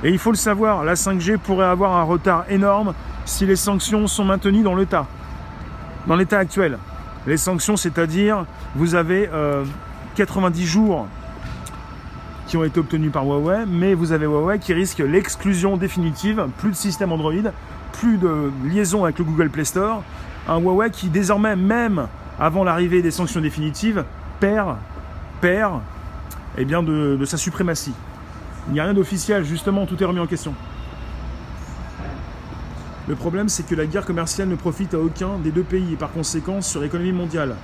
Et 0.03 0.11
il 0.11 0.19
faut 0.19 0.31
le 0.31 0.37
savoir, 0.37 0.85
la 0.85 0.95
5G 0.95 1.37
pourrait 1.37 1.67
avoir 1.67 1.97
un 1.97 2.03
retard 2.03 2.45
énorme 2.49 2.95
si 3.27 3.45
les 3.45 3.57
sanctions 3.57 4.07
sont 4.07 4.25
maintenues 4.25 4.63
dans 4.63 4.75
l'état, 4.75 5.07
dans 6.07 6.17
l'état 6.17 6.39
actuel. 6.39 6.79
Les 7.27 7.37
sanctions, 7.37 7.77
c'est-à-dire, 7.77 8.47
vous 8.75 8.95
avez 8.95 9.29
90 10.17 10.63
euh, 10.63 10.67
jours 10.67 11.07
qui 12.47 12.57
ont 12.57 12.65
été 12.65 12.81
obtenus 12.81 13.13
par 13.13 13.25
Huawei, 13.25 13.65
mais 13.67 13.95
vous 13.95 14.13
avez 14.13 14.27
Huawei 14.27 14.59
qui 14.59 14.73
risque 14.73 14.99
l'exclusion 14.99 15.77
définitive, 15.77 16.47
plus 16.59 16.71
de 16.71 16.77
système 16.77 17.13
Android, 17.13 17.33
plus 17.93 18.17
de 18.17 18.51
liaison 18.65 19.05
avec 19.05 19.19
le 19.19 19.25
Google 19.25 19.51
Play 19.51 19.65
Store, 19.65 20.03
un 20.49 20.59
Huawei 20.59 20.91
qui 20.91 21.09
désormais, 21.09 21.55
même 21.55 22.09
avant 22.39 22.65
l'arrivée 22.65 23.03
des 23.03 23.11
sanctions 23.11 23.41
définitives, 23.41 24.05
perd, 24.41 24.77
perd 25.41 25.81
eh 26.57 26.65
bien 26.65 26.83
de, 26.83 27.17
de 27.21 27.25
sa 27.25 27.37
suprématie. 27.37 27.95
Il 28.69 28.75
n'y 28.75 28.81
a 28.81 28.85
rien 28.85 28.95
d'officiel, 28.95 29.45
justement, 29.45 29.87
tout 29.87 30.03
est 30.03 30.07
remis 30.07 30.21
en 30.21 30.27
question. 30.27 30.55
Le 33.11 33.17
problème, 33.17 33.49
c'est 33.49 33.67
que 33.67 33.75
la 33.75 33.87
guerre 33.87 34.07
commerciale 34.07 34.47
ne 34.47 34.55
profite 34.55 34.95
à 34.95 34.99
aucun 35.01 35.31
des 35.43 35.51
deux 35.51 35.65
pays 35.65 35.95
et 35.95 35.97
par 35.97 36.13
conséquent 36.13 36.61
sur 36.61 36.81
l'économie 36.81 37.11
mondiale. 37.11 37.57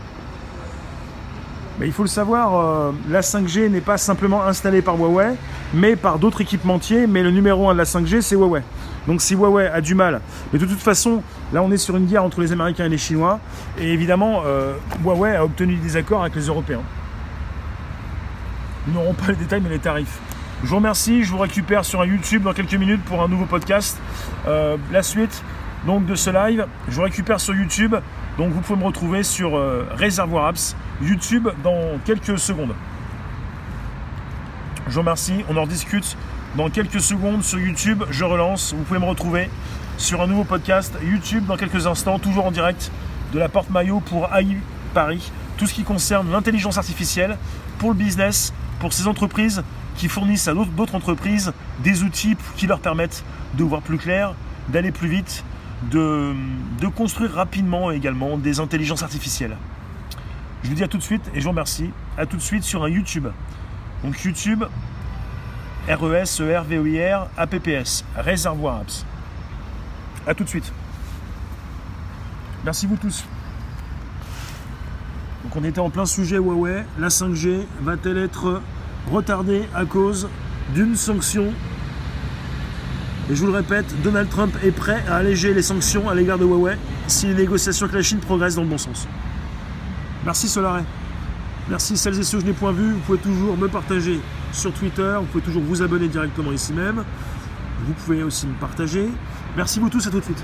Mais 1.79 1.87
il 1.87 1.93
faut 1.93 2.03
le 2.03 2.09
savoir, 2.09 2.57
euh, 2.57 2.93
la 3.09 3.21
5G 3.21 3.69
n'est 3.69 3.81
pas 3.81 3.97
simplement 3.97 4.43
installée 4.43 4.83
par 4.83 4.97
Huawei, 4.97 5.37
mais 5.73 5.95
par 5.95 6.19
d'autres 6.19 6.41
équipementiers. 6.41 7.07
Mais 7.07 7.23
le 7.23 7.31
numéro 7.31 7.71
1 7.71 7.75
de 7.75 7.79
la 7.79 7.85
5G, 7.85 8.23
c'est 8.23 8.35
Huawei. 8.35 8.65
Donc 9.07 9.23
si 9.23 9.37
Huawei 9.37 9.69
a 9.69 9.81
du 9.81 9.95
mal, 9.95 10.21
mais 10.53 10.59
de 10.59 10.67
toute 10.67 10.81
façon, 10.81 11.23
là 11.53 11.63
on 11.63 11.71
est 11.71 11.77
sur 11.77 11.97
une 11.97 12.07
guerre 12.07 12.25
entre 12.25 12.41
les 12.41 12.51
Américains 12.51 12.87
et 12.87 12.89
les 12.89 12.99
Chinois, 12.99 13.39
et 13.79 13.93
évidemment, 13.93 14.43
euh, 14.45 14.75
Huawei 15.05 15.37
a 15.37 15.45
obtenu 15.45 15.77
des 15.77 15.97
accords 15.97 16.23
avec 16.23 16.35
les 16.35 16.49
Européens. 16.49 16.83
Nous 18.89 18.95
n'aurons 18.95 19.15
pas 19.15 19.29
les 19.29 19.37
détails, 19.37 19.61
mais 19.63 19.71
les 19.71 19.79
tarifs. 19.79 20.19
Je 20.67 20.71
vous 20.71 20.79
remercie, 20.79 21.23
je 21.23 21.31
vous 21.31 21.39
récupère 21.39 21.85
sur 21.85 22.01
un 22.01 22.07
YouTube 22.07 22.43
dans 22.43 22.53
quelques 22.53 22.75
minutes 22.75 23.05
pour 23.05 23.23
un 23.23 23.29
nouveau 23.29 23.45
podcast. 23.45 23.97
Euh, 24.49 24.77
la 24.91 25.05
suite 25.05 25.45
donc 25.87 26.07
de 26.07 26.17
ce 26.17 26.29
live, 26.29 26.67
je 26.89 26.97
vous 26.97 27.03
récupère 27.03 27.39
sur 27.39 27.55
YouTube. 27.55 27.95
Donc 28.37 28.51
vous 28.51 28.61
pouvez 28.63 28.81
me 28.81 28.85
retrouver 28.85 29.23
sur 29.23 29.57
euh, 29.57 29.87
Réservoir 29.93 30.47
Apps, 30.47 30.75
YouTube 31.01 31.49
dans 31.63 32.01
quelques 32.05 32.37
secondes. 32.41 32.75
Je 34.89 34.95
vous 34.95 35.03
remercie, 35.03 35.45
on 35.49 35.57
en 35.57 35.69
discute 35.69 36.17
dans 36.57 36.69
quelques 36.69 37.01
secondes 37.01 37.45
sur 37.45 37.61
YouTube. 37.61 38.03
Je 38.11 38.25
relance, 38.25 38.75
vous 38.75 38.83
pouvez 38.83 38.99
me 38.99 39.07
retrouver 39.07 39.49
sur 39.99 40.21
un 40.21 40.27
nouveau 40.27 40.43
podcast 40.43 40.99
YouTube 41.01 41.47
dans 41.47 41.57
quelques 41.57 41.87
instants, 41.87 42.19
toujours 42.19 42.45
en 42.45 42.51
direct 42.51 42.91
de 43.33 43.39
la 43.39 43.49
porte 43.49 43.71
maillot 43.71 44.01
pour 44.01 44.35
AI 44.35 44.57
Paris. 44.95 45.31
Tout 45.59 45.69
ce 45.69 45.75
qui 45.75 45.85
concerne 45.85 46.33
l'intelligence 46.33 46.77
artificielle 46.77 47.39
pour 47.79 47.91
le 47.91 47.95
business, 47.95 48.53
pour 48.81 48.93
ces 48.93 49.07
entreprises 49.07 49.63
qui 49.97 50.09
fournissent 50.09 50.49
à 50.49 50.55
d'autres 50.55 50.95
entreprises 50.95 51.53
des 51.83 52.03
outils 52.03 52.37
qui 52.57 52.67
leur 52.67 52.81
permettent 52.81 53.25
de 53.55 53.65
voir 53.65 53.83
plus 53.83 53.99
clair, 53.99 54.35
d'aller 54.69 54.93
plus 54.93 55.09
vite, 55.09 55.45
de, 55.91 56.35
construire 56.95 57.33
rapidement 57.33 57.91
également 57.91 58.37
des 58.37 58.61
intelligences 58.61 59.03
artificielles. 59.03 59.57
Je 60.63 60.69
vous 60.69 60.75
dis 60.75 60.85
à 60.85 60.89
tout 60.89 60.99
de 60.99 61.03
suite 61.03 61.23
et 61.35 61.41
je 61.41 61.45
vous 61.45 61.51
remercie. 61.51 61.91
À 62.17 62.27
tout 62.27 62.37
de 62.37 62.43
suite 62.43 62.65
sur 62.65 62.83
un 62.85 62.89
YouTube. 62.89 63.29
Donc 64.03 64.23
YouTube, 64.23 64.65
R-E-S-E-R-V-O-I-R, 65.89 67.29
A-P-P-S, 67.37 68.05
Réservoir 68.17 68.81
Apps. 68.81 69.05
A 70.27 70.35
tout 70.35 70.45
de 70.45 70.49
suite. 70.49 70.73
Merci 72.65 72.87
vous 72.87 72.97
tous. 72.97 73.25
Donc 75.45 75.55
on 75.55 75.63
était 75.63 75.79
en 75.79 75.91
plein 75.91 76.07
sujet 76.07 76.37
Huawei. 76.37 76.85
La 76.99 77.09
5G 77.09 77.65
va-t-elle 77.83 78.19
être 78.19 78.61
retardée 79.11 79.63
à 79.75 79.85
cause 79.85 80.29
d'une 80.75 80.97
sanction 80.97 81.53
et 83.29 83.35
je 83.35 83.41
vous 83.41 83.47
le 83.47 83.53
répète, 83.53 83.87
Donald 84.05 84.29
Trump 84.29 84.55
est 84.63 84.71
prêt 84.71 85.03
à 85.09 85.17
alléger 85.17 85.53
les 85.53 85.63
sanctions 85.63 86.09
à 86.09 86.15
l'égard 86.15 86.39
de 86.39 86.45
Huawei 86.45 86.77
si 87.09 87.27
les 87.27 87.35
négociations 87.35 87.87
avec 87.87 87.97
la 87.97 88.03
Chine 88.03 88.19
progressent 88.19 88.55
dans 88.55 88.63
le 88.63 88.69
bon 88.69 88.79
sens. 88.79 89.09
Merci 90.25 90.49
Solaré. 90.49 90.83
Merci 91.69 91.97
celles 91.97 92.19
et 92.21 92.23
ceux 92.23 92.39
que 92.39 92.45
je 92.45 92.49
n'ai 92.49 92.57
point 92.57 92.71
vus. 92.71 92.93
Vous 92.93 93.01
pouvez 93.01 93.19
toujours 93.19 93.57
me 93.57 93.67
partager 93.67 94.21
sur 94.53 94.73
Twitter. 94.73 95.17
Vous 95.19 95.27
pouvez 95.27 95.43
toujours 95.43 95.63
vous 95.63 95.83
abonner 95.83 96.07
directement 96.07 96.53
ici 96.53 96.73
même. 96.73 97.03
Vous 97.85 97.93
pouvez 97.95 98.23
aussi 98.23 98.47
me 98.47 98.55
partager. 98.55 99.09
Merci 99.57 99.81
vous 99.81 99.89
tous, 99.89 100.07
à 100.07 100.11
tout 100.11 100.21
de 100.21 100.25
suite. 100.25 100.43